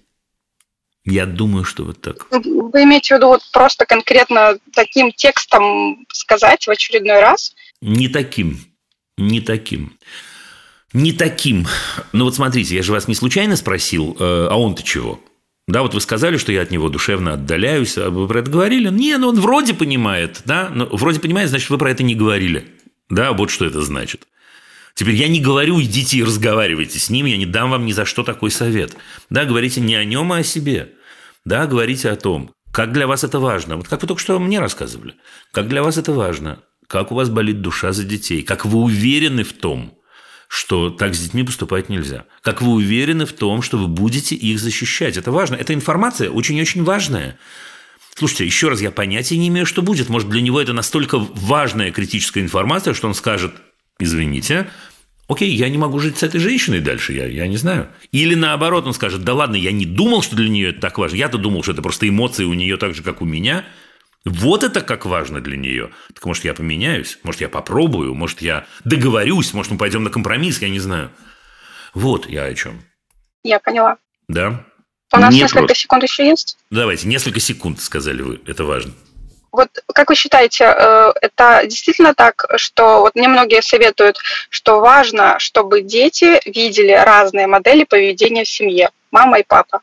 Я 1.06 1.26
думаю, 1.26 1.64
что 1.64 1.86
вот 1.86 2.02
так. 2.02 2.28
Вы 2.30 2.84
имеете 2.84 3.16
в 3.16 3.18
виду 3.18 3.28
вот 3.28 3.42
просто 3.52 3.86
конкретно 3.86 4.58
таким 4.74 5.12
текстом 5.12 6.06
сказать 6.12 6.68
в 6.68 6.70
очередной 6.70 7.20
раз? 7.20 7.56
Не 7.82 8.10
таким. 8.10 8.60
Не 9.18 9.42
таким. 9.42 9.98
Не 10.94 11.14
таким. 11.14 11.68
Ну 12.14 12.26
вот 12.26 12.36
смотрите, 12.36 12.76
я 12.76 12.84
же 12.84 12.92
вас 12.92 13.08
не 13.08 13.16
случайно 13.16 13.56
спросил, 13.56 14.16
э, 14.20 14.48
а 14.50 14.56
он-то 14.56 14.84
чего? 14.84 15.20
Да, 15.70 15.84
вот 15.84 15.94
вы 15.94 16.02
сказали, 16.02 16.38
что 16.38 16.52
я 16.52 16.64
от 16.64 16.72
него 16.72 16.90
душевно 16.90 17.34
отдаляюсь, 17.34 17.96
а 18.00 18.10
вы 18.10 18.28
про 18.28 18.40
это 18.40 18.50
говорили? 18.50 18.90
Не, 18.90 19.18
ну 19.18 19.30
он 19.30 19.40
вроде 19.40 19.76
понимает, 19.76 20.42
да, 20.46 20.72
но 20.74 20.88
вроде 20.88 21.20
понимает, 21.20 21.50
значит, 21.50 21.70
вы 21.70 21.78
про 21.78 21.92
это 21.92 22.02
не 22.02 22.16
говорили. 22.16 22.66
Да, 23.08 23.34
вот 23.34 23.52
что 23.52 23.66
это 23.66 23.84
значит. 23.84 24.28
Теперь 24.96 25.14
я 25.14 25.28
не 25.28 25.40
говорю, 25.40 25.80
идите 25.80 26.18
и 26.18 26.24
разговаривайте 26.24 26.98
с 26.98 27.12
ним, 27.12 27.28
я 27.28 27.38
не 27.38 27.46
дам 27.46 27.70
вам 27.70 27.86
ни 27.86 27.92
за 27.92 28.06
что 28.06 28.24
такой 28.24 28.50
совет. 28.50 28.98
Да, 29.30 29.46
говорите 29.46 29.80
не 29.80 29.94
о 29.94 30.04
нем, 30.04 30.34
а 30.34 30.38
о 30.38 30.44
себе. 30.44 30.94
Да, 31.46 31.68
говорите 31.68 32.10
о 32.10 32.16
том, 32.16 32.50
как 32.72 32.92
для 32.92 33.06
вас 33.06 33.24
это 33.24 33.40
важно. 33.40 33.78
Вот 33.78 33.88
как 33.88 34.02
вы 34.02 34.08
только 34.08 34.24
что 34.24 34.40
мне 34.40 34.60
рассказывали. 34.60 35.14
Как 35.52 35.68
для 35.68 35.84
вас 35.84 35.98
это 35.98 36.14
важно. 36.14 36.64
Как 36.88 37.12
у 37.12 37.16
вас 37.16 37.30
болит 37.30 37.62
душа 37.62 37.92
за 37.92 38.06
детей. 38.06 38.42
Как 38.42 38.66
вы 38.66 38.80
уверены 38.80 39.44
в 39.44 39.54
том, 39.54 39.99
что 40.50 40.90
так 40.90 41.14
с 41.14 41.20
детьми 41.20 41.44
поступать 41.44 41.90
нельзя. 41.90 42.26
Как 42.42 42.64
вы 42.64 42.72
уверены 42.72 43.28
в 43.28 43.34
том, 43.34 43.62
что 43.62 43.78
вы 43.78 43.88
будете 43.88 44.36
их 44.36 44.60
защищать. 44.60 45.16
Это 45.16 45.32
важно. 45.32 45.56
Эта 45.56 45.76
информация 45.76 46.32
очень-очень 46.32 46.84
важная. 46.84 47.38
Слушайте, 48.16 48.46
еще 48.46 48.70
раз, 48.70 48.82
я 48.82 48.90
понятия 48.90 49.38
не 49.38 49.48
имею, 49.50 49.68
что 49.68 49.84
будет. 49.84 50.10
Может, 50.10 50.28
для 50.28 50.42
него 50.42 50.60
это 50.60 50.74
настолько 50.74 51.20
важная 51.20 51.92
критическая 51.92 52.42
информация, 52.42 52.96
что 52.96 53.08
он 53.08 53.14
скажет, 53.14 53.54
извините, 54.00 54.68
окей, 55.28 55.54
я 55.54 55.70
не 55.70 55.78
могу 55.78 56.00
жить 56.00 56.18
с 56.18 56.24
этой 56.24 56.40
женщиной 56.40 56.82
дальше, 56.82 57.14
я, 57.14 57.28
я 57.28 57.46
не 57.46 57.58
знаю. 57.58 57.88
Или 58.12 58.34
наоборот, 58.34 58.88
он 58.88 58.96
скажет, 58.96 59.24
да 59.24 59.36
ладно, 59.36 59.56
я 59.56 59.72
не 59.72 59.86
думал, 59.86 60.24
что 60.24 60.36
для 60.36 60.50
нее 60.50 60.72
это 60.72 60.82
так 60.82 60.98
важно. 60.98 61.16
Я-то 61.16 61.38
думал, 61.38 61.62
что 61.62 61.74
это 61.74 61.84
просто 61.84 62.10
эмоции 62.10 62.44
у 62.44 62.56
нее 62.56 62.78
так 62.78 62.96
же, 62.96 63.04
как 63.04 63.22
у 63.22 63.26
меня. 63.26 63.66
Вот 64.30 64.64
это 64.64 64.82
как 64.82 65.06
важно 65.06 65.42
для 65.42 65.58
нее. 65.58 65.90
Так 66.14 66.24
может, 66.26 66.46
я 66.46 66.54
поменяюсь, 66.54 67.18
может, 67.24 67.42
я 67.42 67.50
попробую, 67.50 68.14
может, 68.14 68.42
я 68.44 68.68
договорюсь, 68.86 69.54
может, 69.54 69.72
мы 69.72 69.80
пойдем 69.80 70.04
на 70.04 70.12
компромисс, 70.12 70.62
я 70.62 70.70
не 70.70 70.80
знаю. 70.80 71.10
Вот 71.96 72.30
я 72.30 72.44
о 72.44 72.54
чем. 72.54 72.84
Я 73.44 73.60
поняла. 73.60 73.98
Да? 74.28 74.64
У 75.12 75.18
нас 75.18 75.34
Не 75.34 75.42
несколько 75.42 75.60
просто. 75.62 75.76
секунд 75.76 76.04
еще 76.04 76.28
есть. 76.28 76.58
Давайте, 76.70 77.08
несколько 77.08 77.40
секунд, 77.40 77.82
сказали 77.82 78.22
вы, 78.22 78.40
это 78.46 78.66
важно. 78.66 78.94
Вот 79.52 79.70
как 79.96 80.10
вы 80.10 80.16
считаете, 80.16 80.66
э, 80.66 81.12
это 81.22 81.62
действительно 81.66 82.14
так, 82.14 82.46
что 82.58 83.00
вот 83.00 83.16
мне 83.16 83.28
многие 83.28 83.64
советуют, 83.64 84.20
что 84.52 84.80
важно, 84.80 85.40
чтобы 85.40 85.82
дети 85.82 86.40
видели 86.48 86.92
разные 86.92 87.48
модели 87.48 87.84
поведения 87.84 88.44
в 88.44 88.50
семье, 88.50 88.92
мама 89.10 89.40
и 89.40 89.44
папа. 89.48 89.82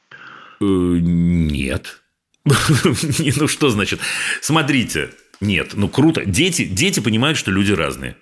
Э, 0.61 0.65
Нет. 0.65 2.01
Ну 3.37 3.49
что 3.49 3.71
значит? 3.71 4.01
Смотрите, 4.41 5.11
нет, 5.41 5.73
ну 5.75 5.89
круто. 5.89 6.25
Дети, 6.25 6.65
дети 6.65 7.01
понимают, 7.01 7.39
что 7.39 7.51
люди 7.51 7.73
разные. 7.73 8.17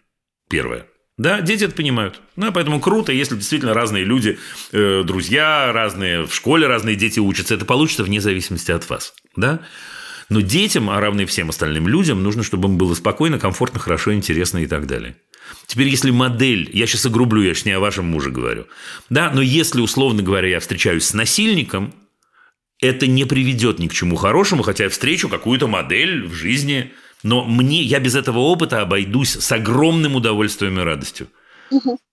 Первое. 0.49 0.87
Да, 1.17 1.41
дети 1.41 1.65
это 1.65 1.75
понимают. 1.75 2.21
Ну, 2.35 2.51
поэтому 2.53 2.81
круто, 2.81 3.13
если 3.13 3.37
действительно 3.37 3.73
разные 3.73 4.03
люди, 4.05 4.39
э, 4.73 5.03
друзья 5.05 5.73
разные, 5.73 6.27
в 6.27 6.35
школе 6.35 6.67
разные 6.67 6.97
дети 6.97 7.21
учатся. 7.21 7.55
Это 7.55 7.65
получится 7.65 8.03
вне 8.03 8.21
зависимости 8.21 8.73
от 8.73 8.89
вас. 8.91 9.15
Да? 9.37 9.61
Но 10.29 10.41
детям, 10.41 10.91
а 10.91 11.01
равны 11.01 11.27
всем 11.27 11.51
остальным 11.51 11.87
людям, 11.87 12.23
нужно, 12.23 12.43
чтобы 12.43 12.69
им 12.69 12.79
было 12.79 12.95
спокойно, 12.95 13.39
комфортно, 13.39 13.79
хорошо, 13.79 14.13
интересно 14.13 14.59
и 14.59 14.67
так 14.67 14.87
далее. 14.87 15.17
Теперь, 15.67 15.89
если 15.89 16.11
модель, 16.11 16.69
я 16.73 16.87
сейчас 16.87 17.07
огрублю, 17.07 17.43
я 17.43 17.55
сейчас 17.55 17.67
не 17.67 17.73
о 17.73 17.81
вашем 17.81 18.07
муже 18.07 18.31
говорю, 18.31 18.67
да, 19.11 19.31
но 19.31 19.43
если, 19.43 19.81
условно 19.81 20.23
говоря, 20.23 20.49
я 20.49 20.61
встречаюсь 20.61 21.05
с 21.05 21.15
насильником, 21.15 21.95
это 22.85 23.07
не 23.07 23.25
приведет 23.25 23.79
ни 23.79 23.89
к 23.89 23.95
чему 23.95 24.17
хорошему, 24.17 24.63
хотя 24.63 24.85
я 24.85 24.91
встречу 24.91 25.29
какую-то 25.29 25.67
модель 25.67 26.27
в 26.27 26.35
жизни, 26.35 26.93
но 27.23 27.45
мне, 27.45 27.83
я 27.83 28.01
без 28.01 28.15
этого 28.15 28.39
опыта 28.39 28.83
обойдусь 28.83 29.37
с 29.37 29.53
огромным 29.53 30.17
удовольствием 30.17 30.79
и 30.79 30.83
радостью. 30.83 31.29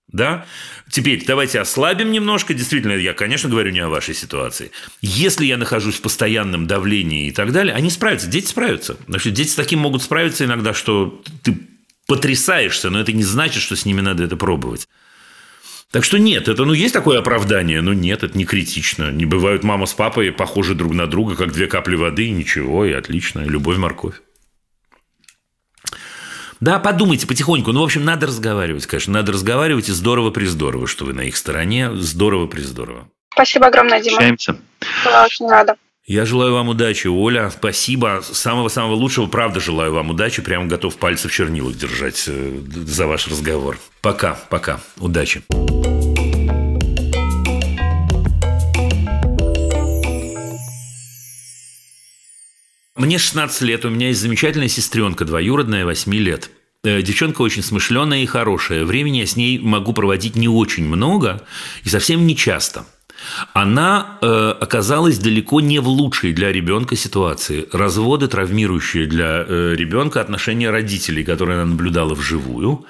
Да? 0.07 0.45
Теперь 0.89 1.23
давайте 1.25 1.59
ослабим 1.59 2.11
немножко. 2.11 2.53
Действительно, 2.53 2.93
я, 2.93 3.13
конечно, 3.13 3.49
говорю 3.49 3.71
не 3.71 3.79
о 3.79 3.89
вашей 3.89 4.13
ситуации. 4.13 4.71
Если 5.01 5.45
я 5.45 5.57
нахожусь 5.57 5.95
в 5.95 6.01
постоянном 6.01 6.67
давлении 6.67 7.27
и 7.27 7.31
так 7.31 7.51
далее, 7.53 7.73
они 7.73 7.89
справятся. 7.89 8.27
Дети 8.27 8.47
справятся. 8.47 8.97
Что 9.17 9.31
дети 9.31 9.49
с 9.49 9.55
таким 9.55 9.79
могут 9.79 10.03
справиться 10.03 10.43
иногда, 10.43 10.73
что 10.73 11.21
ты 11.43 11.57
потрясаешься, 12.07 12.89
но 12.89 12.99
это 12.99 13.13
не 13.13 13.23
значит, 13.23 13.63
что 13.63 13.77
с 13.77 13.85
ними 13.85 14.01
надо 14.01 14.23
это 14.23 14.35
пробовать. 14.35 14.87
Так 15.91 16.05
что 16.05 16.17
нет, 16.17 16.47
это, 16.47 16.63
ну, 16.63 16.71
есть 16.71 16.93
такое 16.93 17.19
оправдание, 17.19 17.81
но 17.81 17.93
нет, 17.93 18.23
это 18.23 18.37
не 18.37 18.45
критично. 18.45 19.11
Не 19.11 19.25
бывают 19.25 19.63
мама 19.63 19.85
с 19.85 19.93
папой 19.93 20.31
похожи 20.31 20.73
друг 20.73 20.93
на 20.93 21.05
друга, 21.05 21.35
как 21.35 21.51
две 21.51 21.67
капли 21.67 21.95
воды, 21.95 22.27
и 22.27 22.31
ничего, 22.31 22.85
и 22.85 22.93
отлично, 22.93 23.41
и 23.41 23.49
любовь, 23.49 23.77
морковь. 23.77 24.15
Да, 26.61 26.79
подумайте 26.79 27.27
потихоньку. 27.27 27.73
Ну, 27.73 27.81
в 27.81 27.83
общем, 27.83 28.05
надо 28.05 28.27
разговаривать, 28.27 28.85
конечно. 28.85 29.11
Надо 29.13 29.33
разговаривать, 29.33 29.89
и 29.89 29.91
здорово-приздорово, 29.91 30.87
что 30.87 31.05
вы 31.05 31.13
на 31.13 31.21
их 31.21 31.35
стороне. 31.35 31.91
Здорово-приздорово. 31.93 33.09
Спасибо 33.33 33.67
огромное, 33.67 33.99
Дима. 34.01 34.17
Общаемся. 34.17 34.57
Была 35.03 35.25
очень 35.25 35.49
рада. 35.49 35.75
Я 36.05 36.25
желаю 36.25 36.53
вам 36.53 36.69
удачи, 36.69 37.07
Оля. 37.07 37.51
Спасибо. 37.51 38.21
Самого-самого 38.23 38.95
лучшего. 38.95 39.27
Правда 39.27 39.59
желаю 39.59 39.93
вам 39.93 40.09
удачи. 40.09 40.41
Прямо 40.41 40.65
готов 40.65 40.97
пальцы 40.97 41.27
в 41.27 41.31
чернилах 41.31 41.77
держать 41.77 42.23
э, 42.27 42.59
за 42.85 43.05
ваш 43.05 43.27
разговор. 43.27 43.77
Пока, 44.01 44.33
пока. 44.49 44.81
Удачи. 44.97 45.43
Мне 52.95 53.17
16 53.19 53.61
лет, 53.61 53.85
у 53.85 53.89
меня 53.89 54.07
есть 54.07 54.21
замечательная 54.21 54.67
сестренка, 54.67 55.25
двоюродная, 55.25 55.85
8 55.85 56.13
лет. 56.15 56.49
Э, 56.83 57.01
Девчонка 57.03 57.41
очень 57.43 57.61
смышленая 57.61 58.23
и 58.23 58.25
хорошая. 58.25 58.85
Времени 58.85 59.19
я 59.19 59.27
с 59.27 59.35
ней 59.35 59.59
могу 59.59 59.93
проводить 59.93 60.35
не 60.35 60.47
очень 60.47 60.85
много 60.85 61.45
и 61.83 61.89
совсем 61.89 62.25
не 62.25 62.35
часто. 62.35 62.85
Она 63.53 64.17
э, 64.21 64.53
оказалась 64.59 65.17
далеко 65.17 65.61
не 65.61 65.79
в 65.79 65.87
лучшей 65.87 66.33
для 66.33 66.51
ребенка 66.51 66.95
ситуации. 66.95 67.67
Разводы, 67.71 68.27
травмирующие 68.27 69.05
для 69.05 69.45
э, 69.47 69.73
ребенка 69.75 70.21
отношения 70.21 70.69
родителей, 70.69 71.23
которые 71.23 71.61
она 71.61 71.71
наблюдала 71.71 72.13
вживую, 72.13 72.85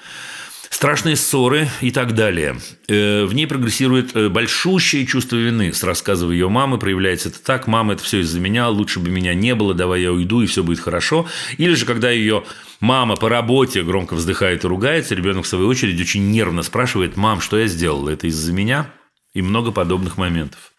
страшные 0.69 1.15
ссоры 1.15 1.67
и 1.81 1.91
так 1.91 2.15
далее. 2.15 2.57
Э, 2.87 3.25
В 3.25 3.33
ней 3.33 3.45
прогрессирует 3.45 4.15
э, 4.15 4.29
большущее 4.29 5.05
чувство 5.05 5.35
вины. 5.35 5.73
С 5.73 5.83
рассказов 5.83 6.31
ее 6.31 6.49
мамы 6.49 6.79
проявляется 6.79 7.29
это 7.29 7.43
так. 7.43 7.67
Мама, 7.67 7.93
это 7.93 8.03
все 8.03 8.21
из-за 8.21 8.39
меня, 8.39 8.69
лучше 8.69 8.99
бы 8.99 9.09
меня 9.09 9.33
не 9.33 9.53
было, 9.53 9.73
давай 9.73 10.01
я 10.01 10.11
уйду, 10.11 10.41
и 10.41 10.47
все 10.47 10.63
будет 10.63 10.79
хорошо. 10.79 11.27
Или 11.57 11.75
же, 11.75 11.85
когда 11.85 12.09
ее 12.09 12.45
мама 12.79 13.15
по 13.15 13.29
работе 13.29 13.83
громко 13.83 14.15
вздыхает 14.15 14.63
и 14.63 14.67
ругается, 14.67 15.13
ребенок 15.13 15.45
в 15.45 15.47
свою 15.47 15.67
очередь 15.67 15.99
очень 15.99 16.31
нервно 16.31 16.63
спрашивает, 16.63 17.17
мам, 17.17 17.41
что 17.41 17.59
я 17.59 17.67
сделал, 17.67 18.07
это 18.07 18.27
из-за 18.27 18.53
меня? 18.53 18.87
И 19.33 19.41
много 19.41 19.71
подобных 19.71 20.17
моментов. 20.17 20.73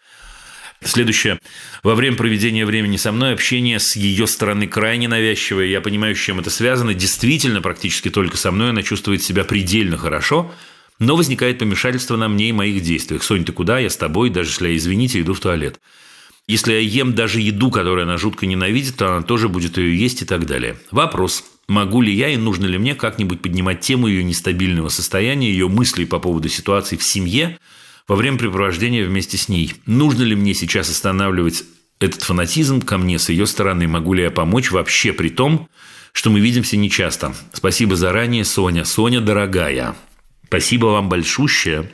Следующее. 0.83 1.39
Во 1.81 1.95
время 1.95 2.17
проведения 2.17 2.65
времени 2.65 2.97
со 2.97 3.11
мной 3.11 3.33
общение 3.33 3.79
с 3.79 3.95
ее 3.95 4.27
стороны 4.27 4.67
крайне 4.67 5.07
навязчивое. 5.07 5.65
Я 5.65 5.81
понимаю, 5.81 6.15
с 6.15 6.19
чем 6.19 6.39
это 6.39 6.49
связано. 6.49 6.93
Действительно, 6.93 7.61
практически 7.61 8.09
только 8.09 8.37
со 8.37 8.51
мной 8.51 8.69
она 8.69 8.83
чувствует 8.83 9.23
себя 9.23 9.43
предельно 9.43 9.97
хорошо, 9.97 10.53
но 10.99 11.15
возникает 11.15 11.59
помешательство 11.59 12.17
на 12.17 12.27
мне 12.27 12.49
и 12.49 12.53
моих 12.53 12.83
действиях. 12.83 13.23
Сонь, 13.23 13.45
ты 13.45 13.53
куда? 13.53 13.79
Я 13.79 13.89
с 13.89 13.97
тобой, 13.97 14.29
даже 14.29 14.49
если 14.49 14.69
я, 14.69 14.77
извините, 14.77 15.21
иду 15.21 15.33
в 15.33 15.39
туалет. 15.39 15.79
Если 16.47 16.73
я 16.73 16.79
ем 16.79 17.15
даже 17.15 17.39
еду, 17.39 17.71
которую 17.71 18.03
она 18.03 18.17
жутко 18.17 18.45
ненавидит, 18.45 18.97
то 18.97 19.15
она 19.15 19.23
тоже 19.23 19.47
будет 19.47 19.77
ее 19.77 19.97
есть 19.97 20.21
и 20.21 20.25
так 20.25 20.45
далее. 20.45 20.77
Вопрос. 20.91 21.45
Могу 21.69 22.01
ли 22.01 22.13
я 22.13 22.27
и 22.27 22.35
нужно 22.35 22.65
ли 22.65 22.77
мне 22.77 22.93
как-нибудь 22.93 23.41
поднимать 23.41 23.79
тему 23.79 24.07
ее 24.07 24.23
нестабильного 24.23 24.89
состояния, 24.89 25.49
ее 25.49 25.69
мыслей 25.69 26.05
по 26.05 26.19
поводу 26.19 26.49
ситуации 26.49 26.97
в 26.97 27.03
семье 27.03 27.57
во 28.07 28.15
время 28.15 28.37
препровождения 28.37 29.05
вместе 29.05 29.37
с 29.37 29.49
ней? 29.49 29.73
Нужно 29.85 30.23
ли 30.23 30.35
мне 30.35 30.53
сейчас 30.53 30.89
останавливать 30.89 31.63
этот 31.99 32.21
фанатизм 32.23 32.81
ко 32.81 32.97
мне 32.97 33.19
с 33.19 33.29
ее 33.29 33.45
стороны? 33.45 33.87
Могу 33.87 34.13
ли 34.13 34.23
я 34.23 34.31
помочь 34.31 34.71
вообще 34.71 35.13
при 35.13 35.29
том, 35.29 35.69
что 36.11 36.29
мы 36.29 36.39
видимся 36.39 36.77
нечасто? 36.77 37.33
Спасибо 37.53 37.95
заранее, 37.95 38.45
Соня. 38.45 38.85
Соня, 38.85 39.21
дорогая, 39.21 39.95
спасибо 40.47 40.87
вам 40.87 41.09
большущее 41.09 41.89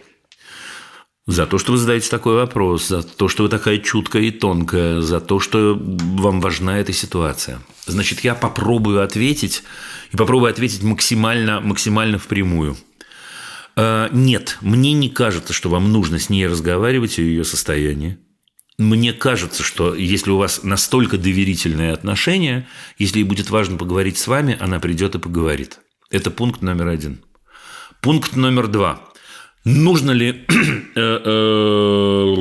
за 1.30 1.46
то, 1.46 1.60
что 1.60 1.74
вы 1.74 1.78
задаете 1.78 2.10
такой 2.10 2.36
вопрос, 2.36 2.88
за 2.88 3.04
то, 3.04 3.28
что 3.28 3.44
вы 3.44 3.50
такая 3.50 3.78
чуткая 3.78 4.24
и 4.24 4.32
тонкая, 4.32 5.00
за 5.02 5.20
то, 5.20 5.40
что 5.40 5.80
вам 5.80 6.42
важна 6.42 6.80
эта 6.80 6.92
ситуация. 6.92 7.62
Значит, 7.86 8.22
я 8.22 8.34
попробую 8.34 9.04
ответить, 9.04 9.64
и 10.12 10.18
попробую 10.18 10.50
ответить 10.50 10.82
максимально, 10.82 11.62
максимально 11.62 12.18
впрямую. 12.18 12.78
Э, 13.76 14.10
Нет, 14.12 14.58
мне 14.62 14.94
не 14.94 15.10
кажется, 15.10 15.54
что 15.54 15.70
вам 15.70 15.92
нужно 15.92 16.20
с 16.20 16.30
ней 16.30 16.48
разговаривать 16.48 17.20
о 17.20 17.22
ее 17.22 17.44
состоянии. 17.44 18.18
Мне 18.80 19.12
кажется, 19.12 19.62
что 19.62 19.94
если 19.94 20.32
у 20.32 20.38
вас 20.38 20.64
настолько 20.64 21.18
доверительные 21.18 21.92
отношения, 21.92 22.66
если 22.98 23.20
ей 23.20 23.26
будет 23.26 23.50
важно 23.50 23.78
поговорить 23.78 24.18
с 24.18 24.26
вами, 24.26 24.58
она 24.58 24.80
придет 24.80 25.16
и 25.16 25.20
поговорит. 25.20 25.80
Это 26.10 26.32
пункт 26.32 26.62
номер 26.62 26.88
один. 26.88 27.22
Пункт 28.02 28.38
номер 28.38 28.68
два. 28.68 29.02
Нужно 29.66 30.12
ли 30.12 30.46
э, 30.96 31.20
э, 31.26 32.36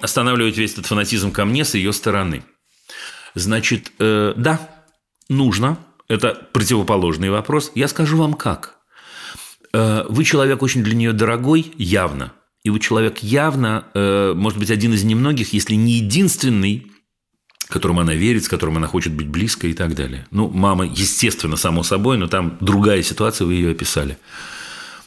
останавливать 0.00 0.56
весь 0.56 0.72
этот 0.72 0.86
фанатизм 0.86 1.32
ко 1.32 1.44
мне 1.44 1.66
с 1.66 1.74
ее 1.74 1.92
стороны? 1.92 2.44
Значит, 3.34 3.92
э, 3.98 4.32
да, 4.36 4.86
нужно. 5.28 5.76
Это 6.08 6.48
противоположный 6.54 7.28
вопрос. 7.28 7.72
Я 7.74 7.88
скажу 7.88 8.16
вам 8.16 8.32
как. 8.32 8.77
Э, 9.72 10.04
Вы 10.08 10.24
человек 10.24 10.62
очень 10.62 10.82
для 10.82 10.94
нее 10.94 11.12
дорогой, 11.12 11.72
явно. 11.76 12.32
И 12.64 12.70
вы 12.70 12.80
человек 12.80 13.18
явно, 13.20 13.84
э, 13.94 14.34
может 14.34 14.58
быть, 14.58 14.70
один 14.70 14.92
из 14.92 15.04
немногих, 15.04 15.52
если 15.52 15.74
не 15.74 15.92
единственный, 15.92 16.86
которому 17.68 18.00
она 18.00 18.14
верит, 18.14 18.44
с 18.44 18.48
которым 18.48 18.76
она 18.78 18.86
хочет 18.86 19.12
быть 19.12 19.28
близко 19.28 19.66
и 19.66 19.74
так 19.74 19.94
далее. 19.94 20.26
Ну, 20.30 20.48
мама, 20.48 20.84
естественно, 20.84 21.56
само 21.56 21.82
собой, 21.82 22.18
но 22.18 22.26
там 22.26 22.58
другая 22.60 23.02
ситуация, 23.02 23.46
вы 23.46 23.54
ее 23.54 23.70
описали. 23.70 24.18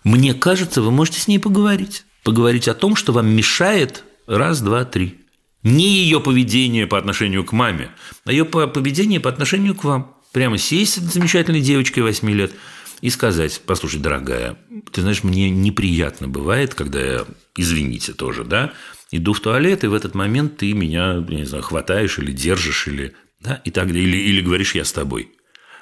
Мне 0.03 0.34
кажется, 0.34 0.82
вы 0.82 0.91
можете 0.91 1.20
с 1.20 1.28
ней 1.28 1.39
поговорить. 1.39 2.05
Поговорить 2.24 2.68
о 2.68 2.74
том, 2.74 2.95
что 2.95 3.14
вам 3.14 3.28
мешает 3.28 4.03
раз, 4.28 4.62
два, 4.62 4.86
три. 4.86 5.20
Не 5.64 5.88
ее 5.88 6.20
поведение 6.20 6.88
по 6.88 6.97
отношению 6.97 7.43
к 7.43 7.51
маме, 7.51 7.91
а 8.26 8.32
ее 8.32 8.45
поведение 8.45 9.20
по 9.20 9.30
отношению 9.30 9.76
к 9.76 9.84
вам. 9.84 10.16
Прямо 10.32 10.57
сесть 10.57 10.95
с 10.95 11.14
замечательной 11.14 11.62
девочкой 11.62 12.03
8 12.03 12.30
лет 12.32 12.53
и 13.02 13.10
сказать, 13.10 13.62
послушай, 13.66 13.99
дорогая, 13.99 14.58
ты 14.91 15.02
знаешь, 15.02 15.24
мне 15.24 15.49
неприятно 15.49 16.28
бывает, 16.28 16.76
когда 16.76 16.99
я, 16.99 17.26
извините 17.56 18.14
тоже, 18.14 18.43
да, 18.43 18.74
иду 19.12 19.34
в 19.34 19.39
туалет, 19.39 19.84
и 19.84 19.88
в 19.88 19.93
этот 19.93 20.16
момент 20.16 20.58
ты 20.58 20.74
меня, 20.74 21.16
не 21.28 21.45
знаю, 21.45 21.64
хватаешь 21.64 22.20
или 22.20 22.32
держишь, 22.32 22.88
или, 22.88 23.14
да, 23.39 23.62
и 23.66 23.72
так 23.72 23.88
далее, 23.88 24.04
или, 24.04 24.18
или 24.18 24.41
говоришь, 24.41 24.76
я 24.76 24.86
с 24.86 24.91
тобой. 24.91 25.32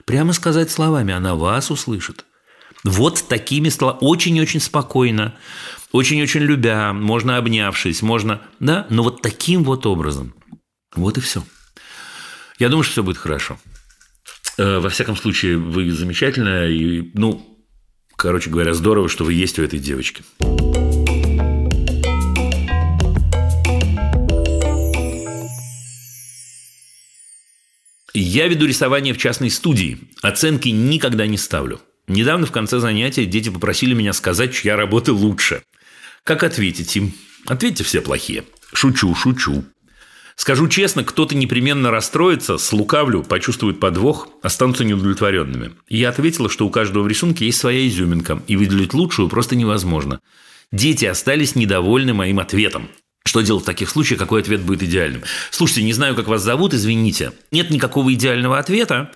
Прямо 0.06 0.34
сказать 0.34 0.72
словами, 0.72 1.14
она 1.14 1.36
вас 1.36 1.70
услышит. 1.70 2.26
Вот 2.84 3.26
такими 3.28 3.70
словами, 3.70 3.98
очень-очень 4.02 4.62
спокойно, 4.62 5.36
очень-очень 5.92 6.42
любя, 6.42 6.94
можно 6.94 7.38
обнявшись, 7.38 8.02
можно, 8.02 8.42
да, 8.60 8.88
но 8.90 9.04
вот 9.04 9.22
таким 9.22 9.64
вот 9.64 9.86
образом. 9.86 10.34
Вот 10.96 11.18
и 11.18 11.22
все. 11.22 11.44
Я 12.58 12.70
думаю, 12.70 12.84
что 12.84 12.94
все 12.94 13.04
будет 13.04 13.18
хорошо. 13.18 13.60
Э, 14.60 14.80
во 14.80 14.90
всяком 14.90 15.16
случае, 15.16 15.58
вы 15.58 15.90
замечательная 15.90 16.68
и, 16.68 17.12
ну, 17.14 17.42
короче 18.18 18.50
говоря, 18.50 18.74
здорово, 18.74 19.08
что 19.08 19.24
вы 19.24 19.32
есть 19.32 19.58
у 19.58 19.64
этой 19.64 19.80
девочки. 19.80 20.22
Я 28.14 28.48
веду 28.50 28.66
рисование 28.66 29.14
в 29.14 29.18
частной 29.18 29.50
студии. 29.50 29.98
Оценки 30.22 30.68
никогда 30.68 31.26
не 31.26 31.38
ставлю. 31.38 31.80
Недавно 32.10 32.46
в 32.46 32.52
конце 32.52 32.80
занятия 32.80 33.26
дети 33.26 33.48
попросили 33.48 33.94
меня 33.94 34.12
сказать, 34.12 34.54
чья 34.54 34.76
работа 34.76 35.14
лучше. 35.14 35.64
Как 36.26 36.44
ответить 36.44 36.98
им? 36.98 37.14
Ответьте 37.46 37.86
все 37.86 38.02
плохие. 38.02 38.44
Шучу, 38.74 39.16
шучу. 39.16 39.64
Скажу 40.40 40.70
честно, 40.70 41.04
кто-то 41.04 41.36
непременно 41.36 41.92
расстроится, 41.92 42.58
слукавлю, 42.58 43.24
почувствует 43.24 43.82
подвох, 43.82 44.30
останутся 44.42 44.86
неудовлетворенными. 44.86 45.74
Я 45.90 46.08
ответила, 46.08 46.50
что 46.50 46.66
у 46.66 46.70
каждого 46.70 47.04
в 47.04 47.10
рисунке 47.10 47.46
есть 47.46 47.60
своя 47.60 47.86
изюминка, 47.86 48.42
и 48.48 48.56
выделить 48.56 48.94
лучшую 48.94 49.28
просто 49.28 49.58
невозможно. 49.58 50.22
Дети 50.72 51.04
остались 51.04 51.56
недовольны 51.56 52.14
моим 52.14 52.40
ответом. 52.40 52.88
Что 53.26 53.42
делать 53.42 53.64
в 53.64 53.66
таких 53.66 53.90
случаях, 53.90 54.18
какой 54.18 54.40
ответ 54.40 54.62
будет 54.62 54.82
идеальным? 54.82 55.24
Слушайте, 55.52 55.84
не 55.84 55.92
знаю, 55.92 56.16
как 56.16 56.30
вас 56.30 56.42
зовут, 56.42 56.74
извините. 56.74 57.34
Нет 57.52 57.70
никакого 57.70 58.14
идеального 58.14 58.60
ответа. 58.60 59.12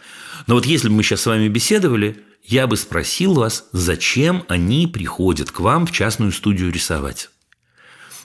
Но 0.48 0.56
вот 0.56 0.66
если 0.66 0.90
бы 0.90 0.96
мы 0.96 1.04
сейчас 1.04 1.22
с 1.22 1.26
вами 1.26 1.48
беседовали, 1.48 2.20
я 2.44 2.68
бы 2.68 2.76
спросил 2.76 3.34
вас, 3.34 3.70
зачем 3.72 4.44
они 4.50 4.88
приходят 4.88 5.52
к 5.52 5.62
вам 5.62 5.88
в 5.88 5.94
частную 5.94 6.34
студию 6.34 6.70
рисовать. 6.70 7.30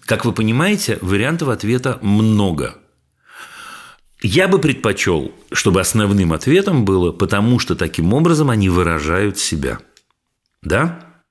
Как 0.04 0.24
вы 0.24 0.32
понимаете, 0.32 0.98
вариантов 1.00 1.50
ответа 1.50 2.00
много. 2.02 2.74
Я 4.20 4.48
бы 4.48 4.58
предпочел, 4.58 5.32
чтобы 5.52 5.80
основным 5.80 6.32
ответом 6.32 6.84
было, 6.84 7.12
потому 7.12 7.58
что 7.58 7.76
таким 7.76 8.12
образом 8.12 8.50
они 8.50 8.68
выражают 8.68 9.38
себя. 9.38 9.78
Да? 10.60 11.22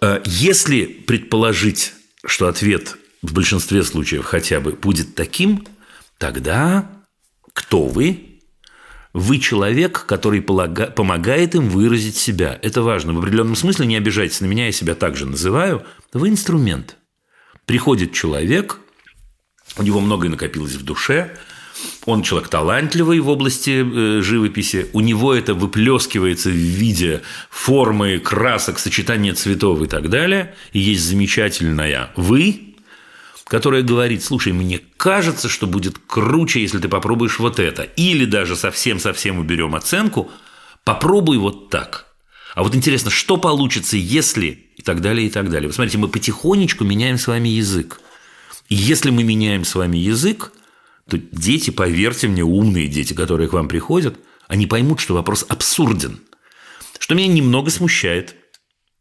Э, 0.00 0.20
если 0.26 0.84
предположить, 0.84 1.94
что 2.26 2.48
ответ 2.48 2.98
в 3.22 3.32
большинстве 3.32 3.82
случаев 3.82 4.24
хотя 4.26 4.60
бы 4.60 4.72
будет 4.72 5.14
таким, 5.14 5.66
тогда 6.18 6.90
кто 7.54 7.86
вы 7.86 8.34
вы 9.14 9.38
человек, 9.38 10.06
который 10.06 10.42
помогает 10.42 11.54
им 11.54 11.68
выразить 11.68 12.16
себя. 12.16 12.58
Это 12.62 12.82
важно. 12.82 13.14
В 13.14 13.18
определенном 13.18 13.54
смысле 13.54 13.86
не 13.86 13.96
обижайтесь 13.96 14.40
на 14.40 14.46
меня, 14.46 14.66
я 14.66 14.72
себя 14.72 14.96
также 14.96 15.24
называю. 15.24 15.84
Вы 16.12 16.30
инструмент. 16.30 16.96
Приходит 17.64 18.12
человек, 18.12 18.80
у 19.78 19.84
него 19.84 20.00
многое 20.00 20.30
накопилось 20.30 20.74
в 20.74 20.84
душе, 20.84 21.38
он 22.04 22.22
человек 22.22 22.48
талантливый 22.48 23.20
в 23.20 23.28
области 23.28 23.84
э, 23.84 24.22
живописи, 24.22 24.88
у 24.92 25.00
него 25.00 25.34
это 25.34 25.54
выплескивается 25.54 26.50
в 26.50 26.52
виде 26.52 27.22
формы, 27.50 28.18
красок, 28.18 28.78
сочетания 28.78 29.34
цветов 29.34 29.82
и 29.82 29.86
так 29.86 30.10
далее. 30.10 30.54
И 30.72 30.78
есть 30.78 31.02
замечательная 31.02 32.10
«вы», 32.16 32.74
которая 33.46 33.82
говорит, 33.82 34.24
слушай, 34.24 34.52
мне 34.52 34.80
кажется, 34.96 35.48
что 35.48 35.66
будет 35.66 35.98
круче, 35.98 36.60
если 36.60 36.78
ты 36.78 36.88
попробуешь 36.88 37.38
вот 37.38 37.58
это. 37.58 37.82
Или 37.82 38.24
даже 38.24 38.56
совсем-совсем 38.56 39.38
уберем 39.38 39.74
оценку, 39.74 40.30
попробуй 40.82 41.38
вот 41.38 41.70
так. 41.70 42.06
А 42.54 42.62
вот 42.62 42.74
интересно, 42.74 43.10
что 43.10 43.36
получится, 43.36 43.96
если 43.96 44.66
и 44.76 44.82
так 44.82 45.00
далее, 45.00 45.26
и 45.26 45.30
так 45.30 45.50
далее. 45.50 45.68
Вы 45.68 45.74
смотрите, 45.74 45.98
мы 45.98 46.08
потихонечку 46.08 46.84
меняем 46.84 47.18
с 47.18 47.26
вами 47.26 47.48
язык. 47.48 48.00
И 48.68 48.74
если 48.74 49.10
мы 49.10 49.24
меняем 49.24 49.64
с 49.64 49.74
вами 49.74 49.98
язык, 49.98 50.52
то 51.08 51.18
дети, 51.18 51.70
поверьте 51.70 52.28
мне, 52.28 52.42
умные 52.42 52.88
дети, 52.88 53.12
которые 53.14 53.48
к 53.48 53.52
вам 53.52 53.68
приходят, 53.68 54.18
они 54.48 54.66
поймут, 54.66 55.00
что 55.00 55.14
вопрос 55.14 55.44
абсурден. 55.48 56.20
Что 56.98 57.14
меня 57.14 57.28
немного 57.28 57.70
смущает. 57.70 58.34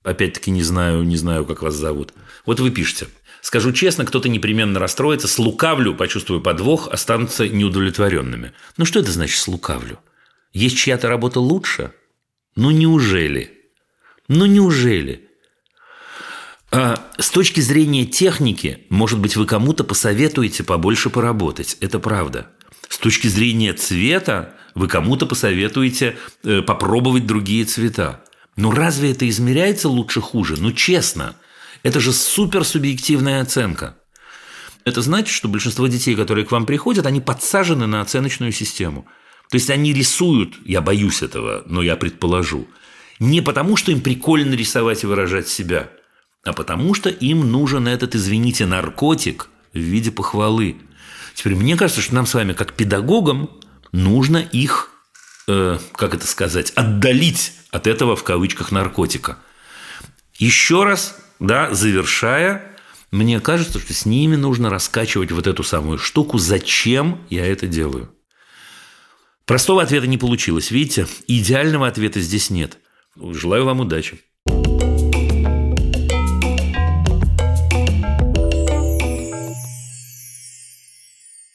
Опять-таки 0.03 0.51
не 0.51 0.63
знаю, 0.63 1.03
не 1.03 1.15
знаю, 1.15 1.45
как 1.45 1.61
вас 1.61 1.75
зовут. 1.75 2.13
Вот 2.45 2.59
вы 2.59 2.71
пишете– 2.71 3.07
Скажу 3.43 3.73
честно, 3.73 4.05
кто-то 4.05 4.29
непременно 4.29 4.79
расстроится, 4.79 5.27
слукавлю, 5.27 5.93
почувствую 5.93 6.39
подвох, 6.39 6.87
останутся 6.87 7.45
неудовлетворенными. 7.45 8.53
Ну 8.77 8.85
что 8.85 9.01
это 9.01 9.11
значит 9.11 9.37
слукавлю? 9.37 9.99
Есть 10.53 10.77
чья-то 10.77 11.09
работа 11.09 11.41
лучше? 11.41 11.91
Ну 12.55 12.71
неужели? 12.71 13.51
Ну 14.29 14.45
неужели? 14.45 15.27
А 16.76 17.07
с 17.19 17.30
точки 17.30 17.59
зрения 17.59 18.03
техники, 18.03 18.80
может 18.89 19.19
быть, 19.19 19.36
вы 19.36 19.45
кому-то 19.45 19.84
посоветуете 19.84 20.63
побольше 20.63 21.11
поработать. 21.11 21.78
Это 21.82 21.99
правда. 21.99 22.47
С 22.89 22.97
точки 22.97 23.28
зрения 23.28 23.74
цвета, 23.74 24.55
вы 24.74 24.88
кому-то 24.88 25.28
посоветуете 25.28 26.17
э, 26.43 26.63
попробовать 26.63 27.28
другие 27.28 27.65
цвета. 27.65 28.24
Но 28.55 28.71
разве 28.71 29.11
это 29.11 29.30
измеряется 29.30 29.88
лучше-хуже? 29.88 30.55
Ну, 30.57 30.71
честно– 30.71 31.36
это 31.84 31.99
же 31.99 32.11
суперсубъективная 32.11 33.43
оценка. 33.43 33.95
Это 34.84 35.03
значит, 35.03 35.30
что 35.30 35.49
большинство 35.49 35.86
детей, 35.86 36.15
которые 36.15 36.43
к 36.43 36.51
вам 36.51 36.65
приходят, 36.65 37.05
они 37.05 37.21
подсажены 37.21 37.86
на 37.86 38.01
оценочную 38.01 38.51
систему. 38.51 39.05
То 39.51 39.57
есть 39.57 39.69
они 39.69 39.93
рисуют, 39.93 40.55
я 40.65 40.82
боюсь 40.82 41.21
этого, 41.21 41.61
но 41.67 41.84
я 41.84 41.97
предположу, 41.97 42.67
не 43.19 43.41
потому, 43.41 43.78
что 43.78 43.91
им 43.91 44.01
прикольно 44.01 44.55
рисовать 44.55 45.03
и 45.03 45.07
выражать 45.07 45.47
себя, 45.47 45.91
а 46.43 46.53
потому 46.53 46.93
что 46.93 47.09
им 47.09 47.51
нужен 47.51 47.87
этот, 47.87 48.15
извините, 48.15 48.65
наркотик 48.65 49.49
в 49.73 49.79
виде 49.79 50.11
похвалы. 50.11 50.77
Теперь 51.33 51.55
мне 51.55 51.75
кажется, 51.75 52.01
что 52.01 52.15
нам 52.15 52.25
с 52.25 52.33
вами, 52.33 52.53
как 52.53 52.73
педагогам, 52.73 53.49
нужно 53.91 54.37
их, 54.37 54.89
э, 55.47 55.79
как 55.93 56.13
это 56.13 56.27
сказать, 56.27 56.71
отдалить 56.71 57.53
от 57.71 57.87
этого 57.87 58.15
в 58.15 58.23
кавычках 58.23 58.71
наркотика. 58.71 59.37
Еще 60.35 60.83
раз 60.83 61.17
да, 61.39 61.73
завершая, 61.73 62.75
мне 63.11 63.39
кажется, 63.39 63.79
что 63.79 63.93
с 63.93 64.05
ними 64.05 64.35
нужно 64.35 64.69
раскачивать 64.69 65.31
вот 65.31 65.47
эту 65.47 65.63
самую 65.63 65.97
штуку, 65.97 66.37
зачем 66.37 67.21
я 67.29 67.45
это 67.45 67.67
делаю. 67.67 68.13
Простого 69.45 69.81
ответа 69.81 70.07
не 70.07 70.17
получилось, 70.17 70.71
видите? 70.71 71.07
Идеального 71.27 71.87
ответа 71.87 72.19
здесь 72.21 72.49
нет. 72.49 72.77
Желаю 73.15 73.65
вам 73.65 73.81
удачи. 73.81 74.21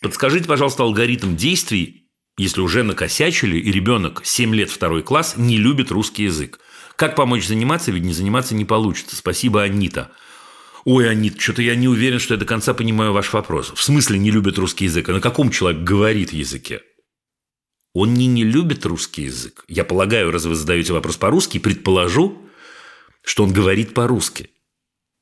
Подскажите, 0.01 0.47
пожалуйста, 0.47 0.85
алгоритм 0.85 1.37
действий, 1.37 2.09
если 2.37 2.61
уже 2.61 2.85
накосячили, 2.85 3.59
и 3.59 3.73
ребенок 3.73 4.23
7 4.25 4.55
лет 4.55 4.71
второй 4.71 5.03
класс 5.03 5.35
не 5.37 5.57
любит 5.57 5.91
русский 5.91 6.25
язык. 6.25 6.61
Как 6.97 7.17
помочь 7.17 7.47
заниматься, 7.47 7.91
ведь 7.91 8.05
не 8.05 8.13
заниматься 8.13 8.55
не 8.55 8.65
получится. 8.65 9.17
Спасибо, 9.17 9.63
Анита. 9.63 10.13
Ой, 10.85 11.11
Анит, 11.11 11.41
что-то 11.41 11.63
я 11.63 11.75
не 11.75 11.89
уверен, 11.89 12.21
что 12.21 12.35
я 12.35 12.41
до 12.41 12.47
конца 12.47 12.75
понимаю 12.75 13.13
ваш 13.13 13.33
вопрос. 13.33 13.73
В 13.75 13.83
смысле 13.83 14.19
не 14.19 14.31
любит 14.31 14.59
русский 14.59 14.85
язык? 14.85 15.09
А 15.09 15.13
на 15.13 15.21
каком 15.21 15.51
человек 15.51 15.83
говорит 15.83 16.33
языке? 16.33 16.83
Он 17.93 18.15
не 18.15 18.27
не 18.27 18.45
любит 18.45 18.87
русский 18.87 19.23
язык. 19.23 19.65
Я 19.67 19.85
полагаю, 19.85 20.31
раз 20.31 20.45
вы 20.45 20.55
задаете 20.55 20.93
вопрос 20.93 21.17
по-русски, 21.17 21.59
предположу, 21.59 22.49
что 23.23 23.43
он 23.43 23.53
говорит 23.53 23.95
по-русски. 23.95 24.51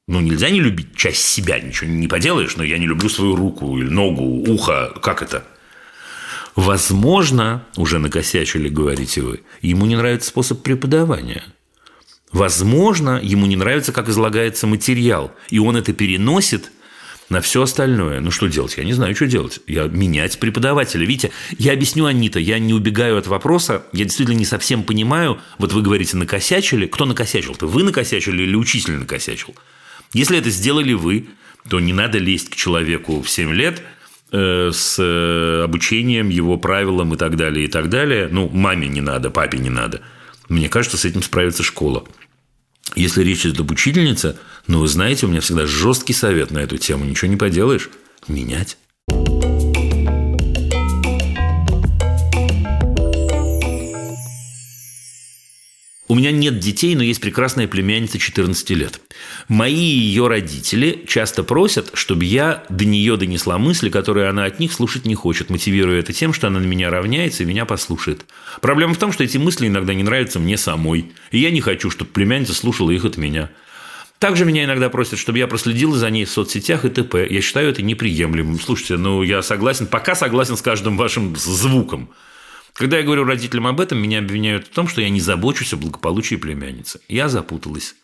Ну, 0.08 0.20
нельзя 0.20 0.50
не 0.50 0.60
любить 0.60 0.94
часть 0.94 1.22
себя, 1.22 1.58
ничего 1.58 1.90
не 1.90 2.06
поделаешь, 2.06 2.56
но 2.56 2.62
я 2.62 2.78
не 2.78 2.86
люблю 2.86 3.08
свою 3.08 3.34
руку 3.34 3.76
или 3.78 3.88
ногу, 3.88 4.22
ухо. 4.22 4.92
Как 5.02 5.22
это? 5.22 5.44
Возможно, 6.54 7.66
уже 7.76 7.98
накосячили, 7.98 8.68
говорите 8.68 9.20
вы, 9.20 9.42
ему 9.62 9.84
не 9.86 9.96
нравится 9.96 10.28
способ 10.28 10.62
преподавания– 10.62 11.42
Возможно, 12.32 13.20
ему 13.22 13.46
не 13.46 13.56
нравится, 13.56 13.92
как 13.92 14.08
излагается 14.08 14.66
материал, 14.66 15.32
и 15.48 15.58
он 15.58 15.76
это 15.76 15.92
переносит 15.92 16.70
на 17.28 17.40
все 17.40 17.62
остальное. 17.62 18.20
Ну, 18.20 18.30
что 18.30 18.46
делать? 18.48 18.76
Я 18.76 18.84
не 18.84 18.92
знаю, 18.92 19.16
что 19.16 19.26
делать. 19.26 19.60
Я 19.66 19.84
менять 19.84 20.38
преподавателя. 20.38 21.06
Видите, 21.06 21.30
я 21.58 21.72
объясню, 21.72 22.04
Анита, 22.06 22.38
я 22.38 22.58
не 22.58 22.74
убегаю 22.74 23.16
от 23.16 23.26
вопроса, 23.26 23.84
я 23.92 24.04
действительно 24.04 24.36
не 24.36 24.44
совсем 24.44 24.82
понимаю. 24.82 25.38
Вот 25.58 25.72
вы 25.72 25.82
говорите, 25.82 26.16
накосячили. 26.16 26.86
Кто 26.86 27.04
накосячил-то? 27.04 27.66
Вы 27.66 27.84
накосячили 27.84 28.42
или 28.42 28.54
учитель 28.54 28.94
накосячил? 28.94 29.54
Если 30.16 30.38
это 30.38 30.50
сделали 30.50 30.94
вы, 30.94 31.28
то 31.68 31.80
не 31.80 31.92
надо 31.92 32.18
лезть 32.18 32.50
к 32.50 32.56
человеку 32.56 33.20
в 33.20 33.28
7 33.28 33.52
лет– 33.52 33.82
э, 34.32 34.70
с 34.72 34.96
э, 34.98 35.62
обучением, 35.64 36.28
его 36.28 36.56
правилам 36.56 37.14
и 37.14 37.16
так 37.16 37.36
далее, 37.36 37.66
и 37.66 37.68
так 37.68 37.88
далее. 37.88 38.28
Ну, 38.30 38.48
маме 38.48 38.88
не 38.88 39.00
надо, 39.00 39.30
папе 39.30 39.58
не 39.58 39.70
надо. 39.70 40.02
Мне 40.48 40.68
кажется, 40.68 40.96
с 40.96 41.04
этим 41.04 41.22
справится 41.22 41.62
школа. 41.62 42.04
Если 42.94 43.22
речь 43.22 43.44
идет 43.44 43.60
об 43.60 43.70
учительнице, 43.70 44.38
ну, 44.66 44.80
вы 44.80 44.88
знаете, 44.88 45.26
у 45.26 45.28
меня 45.28 45.40
всегда 45.40 45.66
жесткий 45.66 46.12
совет 46.12 46.50
на 46.50 46.58
эту 46.58 46.78
тему. 46.78 47.04
Ничего 47.04 47.30
не 47.30 47.36
поделаешь. 47.36 47.90
Менять. 48.28 48.78
У 56.08 56.14
меня 56.14 56.30
нет 56.30 56.60
детей, 56.60 56.94
но 56.94 57.02
есть 57.02 57.20
прекрасная 57.20 57.66
племянница 57.66 58.18
14 58.18 58.70
лет. 58.70 59.00
Мои 59.48 59.74
ее 59.74 60.28
родители 60.28 61.04
часто 61.08 61.42
просят, 61.42 61.90
чтобы 61.94 62.24
я 62.24 62.64
до 62.68 62.84
нее 62.84 63.16
донесла 63.16 63.58
мысли, 63.58 63.90
которые 63.90 64.28
она 64.28 64.44
от 64.44 64.60
них 64.60 64.72
слушать 64.72 65.04
не 65.04 65.16
хочет, 65.16 65.50
мотивируя 65.50 65.98
это 65.98 66.12
тем, 66.12 66.32
что 66.32 66.46
она 66.46 66.60
на 66.60 66.64
меня 66.64 66.90
равняется 66.90 67.42
и 67.42 67.46
меня 67.46 67.64
послушает. 67.64 68.24
Проблема 68.60 68.94
в 68.94 68.98
том, 68.98 69.10
что 69.12 69.24
эти 69.24 69.36
мысли 69.36 69.66
иногда 69.66 69.94
не 69.94 70.04
нравятся 70.04 70.38
мне 70.38 70.56
самой, 70.56 71.12
и 71.32 71.38
я 71.40 71.50
не 71.50 71.60
хочу, 71.60 71.90
чтобы 71.90 72.12
племянница 72.12 72.54
слушала 72.54 72.92
их 72.92 73.04
от 73.04 73.16
меня. 73.16 73.50
Также 74.20 74.44
меня 74.44 74.64
иногда 74.64 74.88
просят, 74.88 75.18
чтобы 75.18 75.38
я 75.38 75.48
проследил 75.48 75.92
за 75.92 76.08
ней 76.08 76.24
в 76.24 76.30
соцсетях 76.30 76.84
и 76.84 76.88
т.п. 76.88 77.26
Я 77.28 77.42
считаю 77.42 77.68
это 77.68 77.82
неприемлемым. 77.82 78.60
Слушайте, 78.60 78.96
ну 78.96 79.22
я 79.22 79.42
согласен, 79.42 79.86
пока 79.86 80.14
согласен 80.14 80.56
с 80.56 80.62
каждым 80.62 80.96
вашим 80.96 81.36
звуком. 81.36 82.10
Когда 82.76 82.98
я 82.98 83.04
говорю 83.04 83.24
родителям 83.24 83.66
об 83.66 83.80
этом, 83.80 83.98
меня 83.98 84.18
обвиняют 84.18 84.66
в 84.66 84.70
том, 84.70 84.86
что 84.86 85.00
я 85.00 85.08
не 85.08 85.20
забочусь 85.20 85.72
о 85.72 85.78
благополучии 85.78 86.34
племянницы. 86.34 87.00
Я 87.08 87.30
запуталась. 87.30 87.94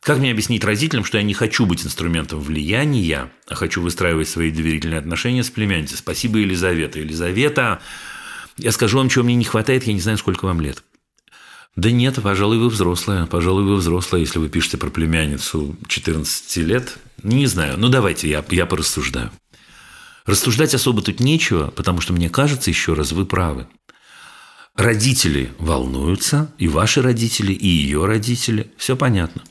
Как 0.00 0.18
мне 0.18 0.30
объяснить 0.30 0.62
родителям, 0.62 1.04
что 1.04 1.18
я 1.18 1.24
не 1.24 1.34
хочу 1.34 1.66
быть 1.66 1.84
инструментом 1.84 2.40
влияния, 2.40 3.32
а 3.48 3.56
хочу 3.56 3.82
выстраивать 3.82 4.28
свои 4.28 4.52
доверительные 4.52 5.00
отношения 5.00 5.42
с 5.42 5.50
племянницей? 5.50 5.98
Спасибо, 5.98 6.38
Елизавета. 6.38 7.00
Елизавета, 7.00 7.80
я 8.56 8.70
скажу 8.70 8.98
вам, 8.98 9.08
чего 9.08 9.24
мне 9.24 9.34
не 9.34 9.44
хватает, 9.44 9.84
я 9.84 9.92
не 9.92 10.00
знаю, 10.00 10.16
сколько 10.16 10.44
вам 10.44 10.60
лет. 10.60 10.84
Да 11.74 11.90
нет, 11.90 12.20
пожалуй, 12.22 12.58
вы 12.58 12.68
взрослая. 12.68 13.26
Пожалуй, 13.26 13.64
вы 13.64 13.74
взрослая, 13.76 14.20
если 14.20 14.38
вы 14.38 14.48
пишете 14.48 14.78
про 14.78 14.90
племянницу 14.90 15.76
14 15.88 16.56
лет. 16.58 16.98
Не 17.24 17.46
знаю. 17.46 17.74
Ну, 17.76 17.88
давайте 17.88 18.28
я, 18.28 18.44
я 18.50 18.66
порассуждаю. 18.66 19.32
Рассуждать 20.24 20.74
особо 20.74 21.02
тут 21.02 21.18
нечего, 21.18 21.72
потому 21.74 22.00
что, 22.00 22.12
мне 22.12 22.30
кажется, 22.30 22.70
еще 22.70 22.94
раз, 22.94 23.10
вы 23.10 23.26
правы. 23.26 23.66
Родители 24.78 25.50
волнуются, 25.58 26.54
и 26.56 26.68
ваши 26.68 27.02
родители, 27.02 27.52
и 27.52 27.66
ее 27.66 28.06
родители. 28.06 28.70
Все 28.76 28.96
понятно. 28.96 29.42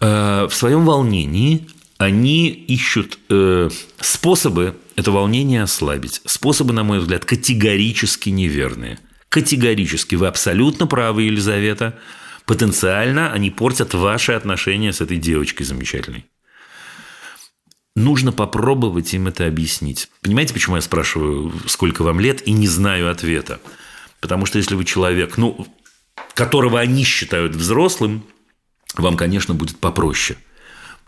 Э, 0.00 0.48
в 0.50 0.54
своем 0.54 0.84
волнении 0.84 1.66
они 1.96 2.50
ищут 2.50 3.18
э, 3.30 3.70
способы 4.00 4.76
это 4.96 5.12
волнение 5.12 5.62
ослабить. 5.62 6.20
Способы, 6.26 6.74
на 6.74 6.84
мой 6.84 6.98
взгляд, 6.98 7.24
категорически 7.24 8.28
неверные. 8.28 8.98
Категорически. 9.30 10.14
Вы 10.14 10.26
абсолютно 10.26 10.86
правы, 10.86 11.22
Елизавета. 11.22 11.98
Потенциально 12.44 13.32
они 13.32 13.50
портят 13.50 13.94
ваши 13.94 14.32
отношения 14.32 14.92
с 14.92 15.00
этой 15.00 15.16
девочкой 15.16 15.64
замечательной. 15.64 16.26
Нужно 17.96 18.30
попробовать 18.30 19.14
им 19.14 19.26
это 19.26 19.46
объяснить. 19.46 20.10
Понимаете, 20.20 20.52
почему 20.52 20.76
я 20.76 20.82
спрашиваю, 20.82 21.50
сколько 21.66 22.02
вам 22.02 22.20
лет, 22.20 22.46
и 22.46 22.52
не 22.52 22.68
знаю 22.68 23.10
ответа? 23.10 23.58
Потому 24.20 24.46
что 24.46 24.58
если 24.58 24.74
вы 24.74 24.84
человек, 24.84 25.36
ну, 25.38 25.66
которого 26.34 26.78
они 26.78 27.04
считают 27.04 27.54
взрослым, 27.54 28.24
вам, 28.94 29.16
конечно, 29.16 29.54
будет 29.54 29.78
попроще. 29.78 30.38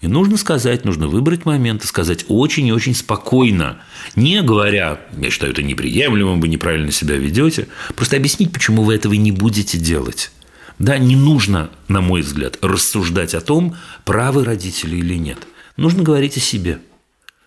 И 0.01 0.09
нужно 0.09 0.37
сказать, 0.37 0.85
нужно 0.85 1.07
выбрать 1.07 1.45
момент 1.45 1.85
и 1.85 1.87
сказать 1.87 2.25
очень 2.27 2.67
и 2.67 2.73
очень 2.73 2.95
спокойно, 2.95 3.81
не 4.17 4.43
говоря, 4.43 5.01
я 5.17 5.31
считаю 5.31 5.53
это 5.53 5.63
неприемлемым, 5.63 6.41
вы 6.41 6.49
неправильно 6.49 6.91
себя 6.91 7.17
ведете, 7.17 7.69
просто 7.95 8.17
объяснить, 8.17 8.53
почему 8.53 8.83
вы 8.83 8.97
этого 8.97 9.15
не 9.15 9.31
будете 9.31 9.79
делать. 9.79 10.33
Да, 10.81 10.99
не 10.99 11.15
нужно, 11.15 11.71
на 11.87 12.01
мой 12.01 12.23
взгляд, 12.23 12.59
рассуждать 12.63 13.35
о 13.35 13.41
том, 13.41 13.77
правы 14.05 14.45
родители 14.45 14.97
или 14.97 15.15
нет. 15.15 15.39
Нужно 15.77 16.03
говорить 16.03 16.37
о 16.37 16.41
себе. 16.41 16.81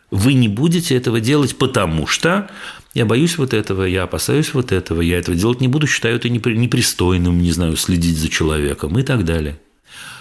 Вы 0.10 0.34
не 0.34 0.48
будете 0.48 0.96
этого 0.96 1.20
делать, 1.20 1.58
потому 1.58 2.08
что 2.08 2.50
я 2.96 3.06
боюсь 3.06 3.38
вот 3.38 3.54
этого, 3.54 3.84
я 3.84 4.04
опасаюсь 4.04 4.54
вот 4.54 4.72
этого, 4.72 5.02
я 5.02 5.20
этого 5.20 5.36
делать 5.36 5.60
не 5.60 5.68
буду, 5.68 5.86
считаю 5.86 6.16
это 6.16 6.30
непристойным, 6.30 7.40
не 7.40 7.52
знаю, 7.52 7.76
следить 7.76 8.18
за 8.18 8.30
человеком 8.30 8.98
и 8.98 9.04
так 9.04 9.26
далее. 9.26 9.60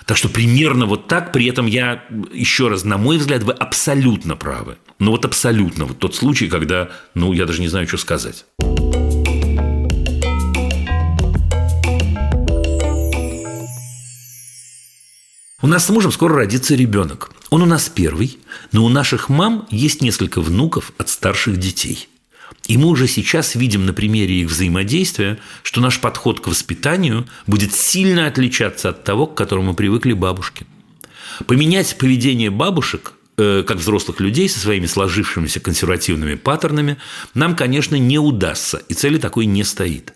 Так 0.07 0.17
что 0.17 0.29
примерно 0.29 0.85
вот 0.87 1.07
так, 1.07 1.33
при 1.33 1.47
этом 1.47 1.67
я, 1.67 2.05
еще 2.33 2.67
раз, 2.67 2.83
на 2.83 2.99
мой 2.99 3.19
взгляд, 3.19 3.45
вы 3.45 3.53
абсолютно 3.53 4.35
правы. 4.35 4.77
Ну 4.99 5.13
вот 5.13 5.25
абсолютно. 5.25 5.85
Вот 5.85 6.01
тот 6.01 6.17
случай, 6.17 6.49
когда, 6.49 6.91
ну, 7.15 7.33
я 7.33 7.47
даже 7.47 7.61
не 7.61 7.69
знаю, 7.69 7.87
что 7.87 7.97
сказать. 7.97 8.45
У 15.63 15.67
нас 15.69 15.87
с 15.87 15.91
мужем 15.91 16.11
скоро 16.11 16.35
родится 16.35 16.75
ребенок. 16.75 17.31
Он 17.51 17.63
у 17.63 17.67
нас 17.67 17.89
первый, 17.89 18.37
но 18.73 18.85
у 18.85 18.89
наших 18.89 19.29
мам 19.29 19.69
есть 19.71 20.03
несколько 20.03 20.41
внуков 20.41 20.93
от 20.99 21.09
старших 21.09 21.57
детей– 21.57 22.09
и 22.67 22.79
мы 22.79 22.89
уже 22.89 23.07
сейчас 23.07 23.55
видим 23.55 23.85
на 23.85 23.93
примере 23.93 24.41
их 24.41 24.49
взаимодействия, 24.49 25.39
что 25.63 25.81
наш 25.81 26.01
подход 26.01 26.41
к 26.41 26.47
воспитанию 26.47 27.27
будет 27.47 27.75
сильно 27.75 28.27
отличаться 28.27 28.91
от 28.91 29.05
того, 29.05 29.27
к 29.27 29.37
которому 29.37 29.75
привыкли 29.75 30.15
бабушки. 30.15 30.67
Поменять 31.47 31.99
поведение 31.99 32.51
бабушек 32.51 33.13
э, 33.37 33.65
как 33.67 33.79
взрослых 33.79 34.21
людей 34.21 34.49
со 34.49 34.61
своими 34.61 34.87
сложившимися 34.87 35.61
консервативными 35.61 36.37
паттернами 36.37 36.97
нам, 37.35 37.55
конечно, 37.55 37.97
не 37.97 38.19
удастся, 38.19 38.81
и 38.89 38.95
цели 38.95 39.19
такой 39.19 39.45
не 39.45 39.63
стоит. 39.63 40.15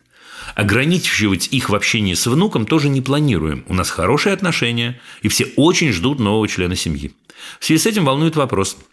Ограничивать 0.54 1.48
их 1.48 1.68
в 1.68 1.74
общении 1.74 2.14
с 2.14 2.26
внуком 2.26 2.64
тоже 2.64 2.88
не 2.88 3.02
планируем. 3.02 3.64
У 3.68 3.74
нас 3.74 3.90
хорошие 3.90 4.32
отношения, 4.32 4.98
и 5.20 5.28
все 5.28 5.52
очень 5.56 5.92
ждут 5.92 6.18
нового 6.18 6.48
члена 6.48 6.76
семьи. 6.76 7.12
В 7.60 7.64
связи 7.64 7.82
с 7.82 7.86
этим 7.86 8.06
волнует 8.06 8.36
вопрос– 8.36 8.78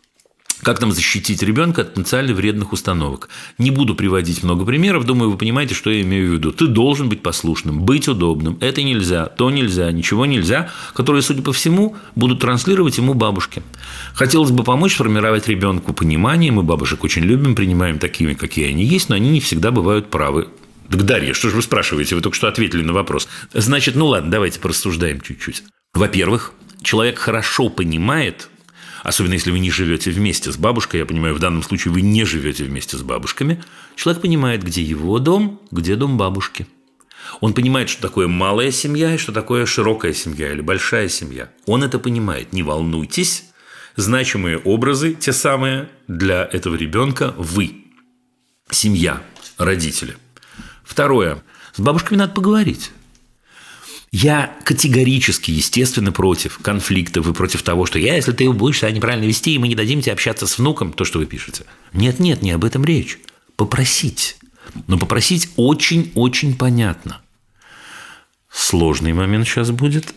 как 0.61 0.81
нам 0.81 0.91
защитить 0.91 1.43
ребенка 1.43 1.81
от 1.81 1.93
потенциально 1.93 2.33
вредных 2.33 2.73
установок? 2.73 3.29
Не 3.57 3.71
буду 3.71 3.95
приводить 3.95 4.43
много 4.43 4.65
примеров, 4.65 5.05
думаю, 5.05 5.31
вы 5.31 5.37
понимаете, 5.37 5.75
что 5.75 5.89
я 5.89 6.01
имею 6.01 6.29
в 6.29 6.33
виду. 6.33 6.51
Ты 6.51 6.67
должен 6.67 7.09
быть 7.09 7.21
послушным, 7.21 7.81
быть 7.81 8.07
удобным. 8.07 8.57
Это 8.61 8.81
нельзя, 8.83 9.25
то 9.25 9.51
нельзя, 9.51 9.91
ничего 9.91 10.25
нельзя, 10.25 10.69
которые, 10.93 11.21
судя 11.21 11.41
по 11.41 11.53
всему, 11.53 11.95
будут 12.15 12.39
транслировать 12.39 12.97
ему 12.97 13.13
бабушки. 13.13 13.61
Хотелось 14.13 14.51
бы 14.51 14.63
помочь 14.63 14.95
формировать 14.95 15.47
ребенку 15.47 15.93
понимание. 15.93 16.51
Мы 16.51 16.63
бабушек 16.63 17.03
очень 17.03 17.23
любим, 17.23 17.55
принимаем 17.55 17.99
такими, 17.99 18.33
какие 18.33 18.69
они 18.69 18.85
есть, 18.85 19.09
но 19.09 19.15
они 19.15 19.29
не 19.29 19.39
всегда 19.39 19.71
бывают 19.71 20.09
правы. 20.09 20.47
Так, 20.89 21.03
Дарья, 21.03 21.33
что 21.33 21.49
же 21.49 21.55
вы 21.55 21.61
спрашиваете? 21.61 22.15
Вы 22.15 22.21
только 22.21 22.35
что 22.37 22.47
ответили 22.47 22.83
на 22.83 22.93
вопрос. 22.93 23.27
Значит, 23.53 23.95
ну 23.95 24.07
ладно, 24.07 24.31
давайте 24.31 24.59
порассуждаем 24.59 25.19
чуть-чуть. 25.19 25.63
Во-первых, 25.93 26.53
человек 26.81 27.17
хорошо 27.17 27.69
понимает, 27.69 28.49
особенно 29.05 29.33
если 29.33 29.51
вы 29.51 29.59
не 29.59 29.69
живете 29.69 30.09
вместе 30.09 30.51
с 30.51 30.57
бабушкой, 30.57 31.01
я 31.01 31.05
понимаю, 31.05 31.35
в 31.35 31.39
данном 31.39 31.61
случае 31.61 31.93
вы 31.93 32.01
не 32.01 32.25
живете 32.25 32.63
вместе 32.63 32.97
с 32.97 33.03
бабушками, 33.03 33.63
человек 33.95 34.21
понимает, 34.21 34.63
где 34.63 34.81
его 34.81 35.19
дом, 35.19 35.61
где 35.69 35.95
дом 35.95 36.17
бабушки. 36.17 36.65
Он 37.39 37.53
понимает, 37.53 37.89
что 37.89 38.01
такое 38.01 38.27
малая 38.27 38.71
семья 38.71 39.13
и 39.13 39.19
что 39.19 39.31
такое 39.31 39.67
широкая 39.67 40.13
семья 40.13 40.51
или 40.51 40.61
большая 40.61 41.07
семья. 41.07 41.51
Он 41.67 41.83
это 41.83 41.99
понимает. 41.99 42.51
Не 42.51 42.63
волнуйтесь, 42.63 43.45
значимые 43.95 44.57
образы, 44.57 45.13
те 45.13 45.33
самые, 45.33 45.89
для 46.07 46.43
этого 46.43 46.75
ребенка 46.75 47.35
вы. 47.37 47.85
Семья, 48.71 49.21
родители. 49.59 50.17
Второе. 50.83 51.43
С 51.75 51.79
бабушками 51.79 52.17
надо 52.17 52.33
поговорить. 52.33 52.91
Я 54.11 54.55
категорически, 54.63 55.51
естественно, 55.51 56.11
против 56.11 56.59
конфликтов 56.59 57.27
и 57.27 57.33
против 57.33 57.63
того, 57.63 57.85
что 57.85 57.99
я, 57.99 58.15
если 58.15 58.31
ты 58.31 58.49
будешь 58.51 58.79
себя 58.79 58.91
неправильно 58.91 59.25
вести, 59.25 59.55
и 59.55 59.57
мы 59.57 59.67
не 59.67 59.75
дадим 59.75 60.01
тебе 60.01 60.13
общаться 60.13 60.47
с 60.47 60.57
внуком, 60.57 60.93
то, 60.93 61.03
что 61.03 61.19
вы 61.19 61.25
пишете. 61.25 61.65
Нет, 61.93 62.19
нет, 62.19 62.41
не 62.41 62.51
об 62.51 62.63
этом 62.63 62.85
речь. 62.85 63.19
Попросить. 63.55 64.37
Но 64.87 64.97
попросить 64.97 65.49
очень-очень 65.55 66.55
понятно. 66.55 67.21
Сложный 68.49 69.13
момент 69.13 69.47
сейчас 69.47 69.71
будет. 69.71 70.13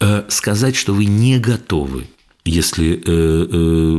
Э, 0.00 0.24
сказать, 0.28 0.76
что 0.76 0.92
вы 0.92 1.04
не 1.06 1.38
готовы 1.38 2.08
если, 2.46 2.94
э, 2.94 3.00
э, 3.04 3.98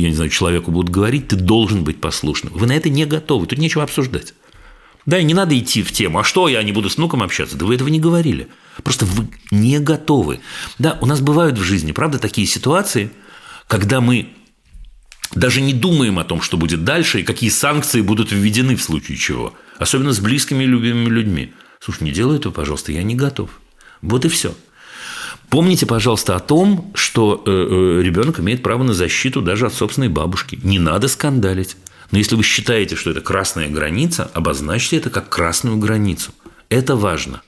я 0.00 0.08
не 0.08 0.14
знаю, 0.14 0.30
человеку 0.30 0.70
будут 0.70 0.90
говорить, 0.90 1.28
ты 1.28 1.36
должен 1.36 1.84
быть 1.84 2.00
послушным. 2.00 2.52
Вы 2.54 2.66
на 2.66 2.72
это 2.72 2.88
не 2.88 3.04
готовы, 3.04 3.46
тут 3.46 3.58
нечего 3.58 3.82
обсуждать. 3.82 4.34
Да, 5.06 5.18
и 5.18 5.24
не 5.24 5.34
надо 5.34 5.56
идти 5.56 5.82
в 5.82 5.92
тему, 5.92 6.18
а 6.18 6.24
что, 6.24 6.48
я 6.48 6.62
не 6.64 6.72
буду 6.72 6.90
с 6.90 6.96
внуком 6.96 7.22
общаться? 7.22 7.56
Да 7.56 7.64
вы 7.64 7.76
этого 7.76 7.88
не 7.88 8.00
говорили. 8.00 8.48
Просто 8.82 9.06
вы 9.06 9.28
не 9.52 9.78
готовы. 9.78 10.40
Да, 10.78 10.98
у 11.00 11.06
нас 11.06 11.20
бывают 11.20 11.58
в 11.58 11.62
жизни, 11.62 11.92
правда, 11.92 12.18
такие 12.18 12.46
ситуации, 12.46 13.10
когда 13.68 14.00
мы 14.00 14.28
даже 15.34 15.60
не 15.60 15.72
думаем 15.72 16.18
о 16.18 16.24
том, 16.24 16.42
что 16.42 16.56
будет 16.56 16.84
дальше 16.84 17.20
и 17.20 17.24
какие 17.24 17.50
санкции 17.50 18.00
будут 18.00 18.32
введены 18.32 18.74
в 18.76 18.82
случае 18.82 19.16
чего. 19.16 19.54
Особенно 19.78 20.12
с 20.12 20.18
близкими 20.18 20.64
и 20.64 20.66
любимыми 20.66 21.08
людьми. 21.08 21.52
Слушай, 21.80 22.04
не 22.04 22.10
делай 22.10 22.38
этого, 22.38 22.52
пожалуйста, 22.52 22.92
я 22.92 23.02
не 23.02 23.14
готов. 23.14 23.50
Вот 24.02 24.24
и 24.24 24.28
все. 24.28 24.54
Помните, 25.50 25.86
пожалуйста, 25.86 26.34
о 26.34 26.40
том, 26.40 26.90
что 26.94 27.42
э, 27.46 27.50
э, 27.50 28.02
ребенок 28.02 28.40
имеет 28.40 28.62
право 28.62 28.82
на 28.82 28.94
защиту 28.94 29.42
даже 29.42 29.66
от 29.66 29.74
собственной 29.74 30.08
бабушки. 30.08 30.58
Не 30.62 30.78
надо 30.78 31.06
скандалить. 31.06 31.76
Но 32.10 32.18
если 32.18 32.36
вы 32.36 32.42
считаете, 32.42 32.96
что 32.96 33.10
это 33.10 33.20
красная 33.20 33.68
граница, 33.68 34.30
обозначьте 34.34 34.96
это 34.96 35.10
как 35.10 35.28
красную 35.28 35.76
границу. 35.76 36.32
Это 36.68 36.96
важно. 36.96 37.42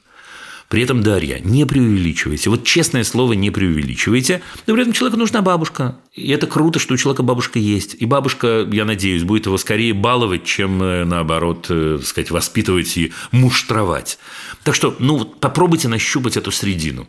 При 0.68 0.82
этом, 0.82 1.02
Дарья, 1.02 1.38
не 1.38 1.64
преувеличивайте. 1.64 2.50
Вот 2.50 2.64
честное 2.64 3.02
слово, 3.02 3.32
не 3.32 3.50
преувеличивайте. 3.50 4.42
Но 4.66 4.74
при 4.74 4.82
этом 4.82 4.92
человеку 4.92 5.18
нужна 5.18 5.40
бабушка. 5.40 5.96
И 6.12 6.30
это 6.30 6.46
круто, 6.46 6.78
что 6.78 6.92
у 6.92 6.96
человека 6.98 7.22
бабушка 7.22 7.58
есть. 7.58 7.96
И 7.98 8.04
бабушка, 8.04 8.68
я 8.70 8.84
надеюсь, 8.84 9.22
будет 9.22 9.46
его 9.46 9.56
скорее 9.56 9.94
баловать, 9.94 10.44
чем, 10.44 10.82
э, 10.82 11.04
наоборот, 11.04 11.66
э, 11.70 11.98
сказать, 12.04 12.30
воспитывать 12.30 12.98
и 12.98 13.12
муштровать. 13.32 14.18
Так 14.62 14.74
что, 14.74 14.94
ну, 14.98 15.24
попробуйте 15.24 15.88
нащупать 15.88 16.36
эту 16.36 16.50
средину. 16.50 17.08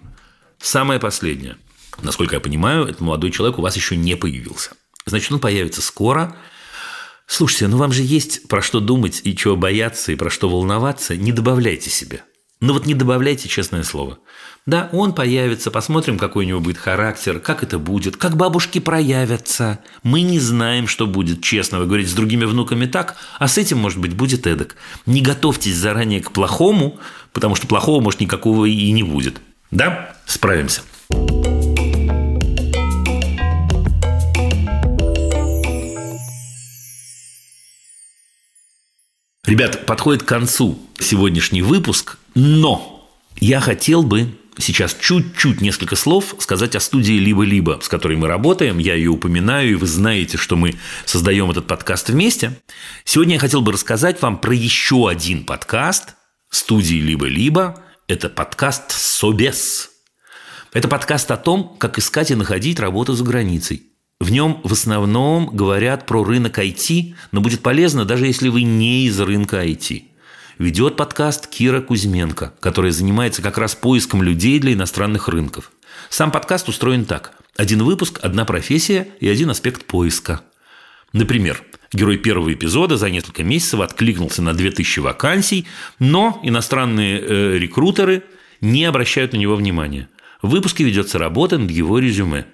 Самое 0.61 1.01
последнее. 1.01 1.57
Насколько 2.01 2.35
я 2.35 2.39
понимаю, 2.39 2.85
этот 2.85 3.01
молодой 3.01 3.31
человек 3.31 3.59
у 3.59 3.61
вас 3.61 3.75
еще 3.75 3.97
не 3.97 4.15
появился. 4.15 4.71
Значит, 5.05 5.33
он 5.33 5.39
появится 5.39 5.81
скоро. 5.81 6.33
Слушайте, 7.31 7.67
ну 7.67 7.77
вам 7.77 7.91
же 7.91 8.01
есть 8.01 8.47
про 8.47 8.59
что 8.59 8.79
думать 8.79 9.21
и 9.23 9.35
чего 9.35 9.55
бояться, 9.55 10.11
и 10.11 10.15
про 10.15 10.31
что 10.31 10.49
волноваться. 10.49 11.15
Не 11.15 11.31
добавляйте 11.31 11.91
себе. 11.91 12.23
Ну 12.59 12.73
вот 12.73 12.87
не 12.87 12.95
добавляйте 12.95 13.47
честное 13.47 13.83
слово. 13.83 14.17
Да, 14.65 14.89
он 14.93 15.13
появится, 15.13 15.69
посмотрим, 15.69 16.17
какой 16.17 16.45
у 16.45 16.47
него 16.47 16.59
будет 16.59 16.79
характер, 16.79 17.39
как 17.39 17.61
это 17.61 17.77
будет, 17.77 18.17
как 18.17 18.35
бабушки 18.35 18.79
проявятся. 18.79 19.77
Мы 20.01 20.21
не 20.21 20.39
знаем, 20.39 20.87
что 20.87 21.05
будет, 21.05 21.43
честно. 21.43 21.77
Вы 21.77 21.85
говорите, 21.85 22.09
с 22.09 22.15
другими 22.15 22.45
внуками 22.45 22.87
так, 22.87 23.15
а 23.37 23.47
с 23.47 23.59
этим, 23.59 23.77
может 23.77 23.99
быть, 23.99 24.15
будет 24.15 24.47
эдак. 24.47 24.75
Не 25.05 25.21
готовьтесь 25.21 25.75
заранее 25.75 26.21
к 26.21 26.31
плохому, 26.31 26.99
потому 27.31 27.53
что 27.53 27.67
плохого, 27.67 28.01
может, 28.01 28.21
никакого 28.21 28.65
и 28.65 28.91
не 28.91 29.03
будет. 29.03 29.39
Да? 29.69 30.15
Справимся. 30.25 30.81
Ребят, 39.49 39.87
подходит 39.87 40.21
к 40.21 40.27
концу 40.27 40.77
сегодняшний 40.99 41.63
выпуск, 41.63 42.19
но 42.35 43.09
я 43.39 43.59
хотел 43.59 44.03
бы 44.03 44.37
сейчас 44.59 44.95
чуть-чуть 45.01 45.59
несколько 45.59 45.95
слов 45.95 46.35
сказать 46.37 46.75
о 46.75 46.79
студии 46.79 47.13
«Либо-либо», 47.13 47.79
с 47.81 47.87
которой 47.87 48.15
мы 48.15 48.27
работаем. 48.27 48.77
Я 48.77 48.93
ее 48.93 49.09
упоминаю, 49.09 49.71
и 49.71 49.73
вы 49.73 49.87
знаете, 49.87 50.37
что 50.37 50.55
мы 50.55 50.75
создаем 51.03 51.49
этот 51.49 51.65
подкаст 51.65 52.09
вместе. 52.09 52.59
Сегодня 53.05 53.33
я 53.33 53.39
хотел 53.39 53.63
бы 53.63 53.71
рассказать 53.71 54.21
вам 54.21 54.37
про 54.37 54.53
еще 54.53 55.09
один 55.09 55.43
подкаст 55.43 56.13
студии 56.51 57.01
«Либо-либо». 57.01 57.83
Это 58.07 58.29
подкаст 58.29 58.91
«Собес». 58.91 59.89
Это 60.73 60.87
подкаст 60.87 61.31
о 61.31 61.37
том, 61.37 61.75
как 61.79 61.97
искать 61.97 62.29
и 62.29 62.35
находить 62.35 62.79
работу 62.79 63.13
за 63.13 63.23
границей. 63.23 63.88
В 64.19 64.31
нем 64.31 64.59
в 64.65 64.73
основном 64.73 65.47
говорят 65.47 66.05
про 66.05 66.25
рынок 66.25 66.59
IT, 66.59 67.15
но 67.31 67.39
будет 67.39 67.61
полезно, 67.61 68.03
даже 68.03 68.25
если 68.25 68.49
вы 68.49 68.63
не 68.63 69.05
из 69.05 69.17
рынка 69.17 69.65
IT. 69.65 70.03
Ведет 70.57 70.97
подкаст 70.97 71.47
Кира 71.47 71.79
Кузьменко, 71.79 72.53
которая 72.59 72.91
занимается 72.91 73.41
как 73.41 73.57
раз 73.57 73.75
поиском 73.75 74.21
людей 74.21 74.59
для 74.59 74.73
иностранных 74.73 75.29
рынков. 75.29 75.71
Сам 76.09 76.31
подкаст 76.31 76.67
устроен 76.67 77.05
так. 77.05 77.31
Один 77.55 77.81
выпуск, 77.83 78.19
одна 78.21 78.43
профессия 78.43 79.07
и 79.21 79.29
один 79.29 79.51
аспект 79.51 79.85
поиска. 79.85 80.41
Например, 81.13 81.63
герой 81.93 82.17
первого 82.17 82.51
эпизода 82.51 82.97
за 82.97 83.09
несколько 83.09 83.43
месяцев 83.45 83.79
откликнулся 83.79 84.41
на 84.41 84.53
2000 84.53 84.99
вакансий, 84.99 85.65
но 85.97 86.41
иностранные 86.43 87.21
э, 87.21 87.57
рекрутеры 87.57 88.23
не 88.59 88.83
обращают 88.83 89.31
на 89.31 89.37
него 89.37 89.55
внимания– 89.55 90.09
в 90.41 90.49
выпуске 90.49 90.85
ведется 90.85 91.19
работа 91.19 91.57
над 91.57 91.69
его 91.69 91.99
резюме. 91.99 92.45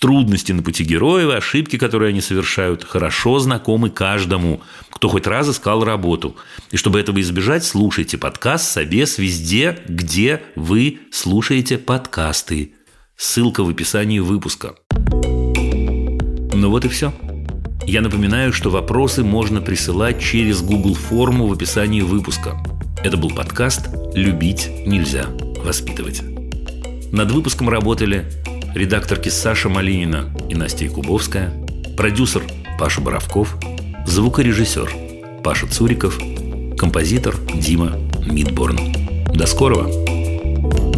Трудности 0.00 0.52
на 0.52 0.62
пути 0.62 0.84
героев, 0.84 1.34
ошибки, 1.34 1.76
которые 1.76 2.10
они 2.10 2.20
совершают, 2.20 2.84
хорошо 2.84 3.40
знакомы 3.40 3.90
каждому, 3.90 4.60
кто 4.90 5.08
хоть 5.08 5.26
раз 5.26 5.48
искал 5.48 5.82
работу. 5.82 6.36
И 6.70 6.76
чтобы 6.76 7.00
этого 7.00 7.20
избежать, 7.20 7.64
слушайте 7.64 8.16
подкаст 8.16 8.70
«Собес» 8.70 9.18
везде, 9.18 9.80
где 9.88 10.40
вы 10.54 11.00
слушаете 11.10 11.78
подкасты. 11.78 12.74
Ссылка 13.16 13.64
в 13.64 13.70
описании 13.70 14.20
выпуска. 14.20 14.76
Ну 14.94 16.70
вот 16.70 16.84
и 16.84 16.88
все. 16.88 17.12
Я 17.84 18.00
напоминаю, 18.00 18.52
что 18.52 18.70
вопросы 18.70 19.24
можно 19.24 19.60
присылать 19.60 20.22
через 20.22 20.62
Google 20.62 20.94
форму 20.94 21.48
в 21.48 21.52
описании 21.52 22.02
выпуска. 22.02 22.62
Это 23.02 23.16
был 23.16 23.30
подкаст 23.30 23.88
«Любить 24.14 24.68
нельзя 24.86 25.26
воспитывать». 25.64 26.22
Над 27.10 27.32
выпуском 27.32 27.68
работали 27.68 28.26
редакторки 28.78 29.28
Саша 29.28 29.68
Малинина 29.68 30.32
и 30.48 30.54
Настя 30.54 30.84
Якубовская, 30.84 31.52
продюсер 31.96 32.44
Паша 32.78 33.00
Боровков, 33.00 33.56
звукорежиссер 34.06 34.94
Паша 35.42 35.66
Цуриков, 35.66 36.18
композитор 36.78 37.36
Дима 37.54 37.98
Мидборн. 38.24 38.78
До 39.34 39.46
скорого! 39.46 40.97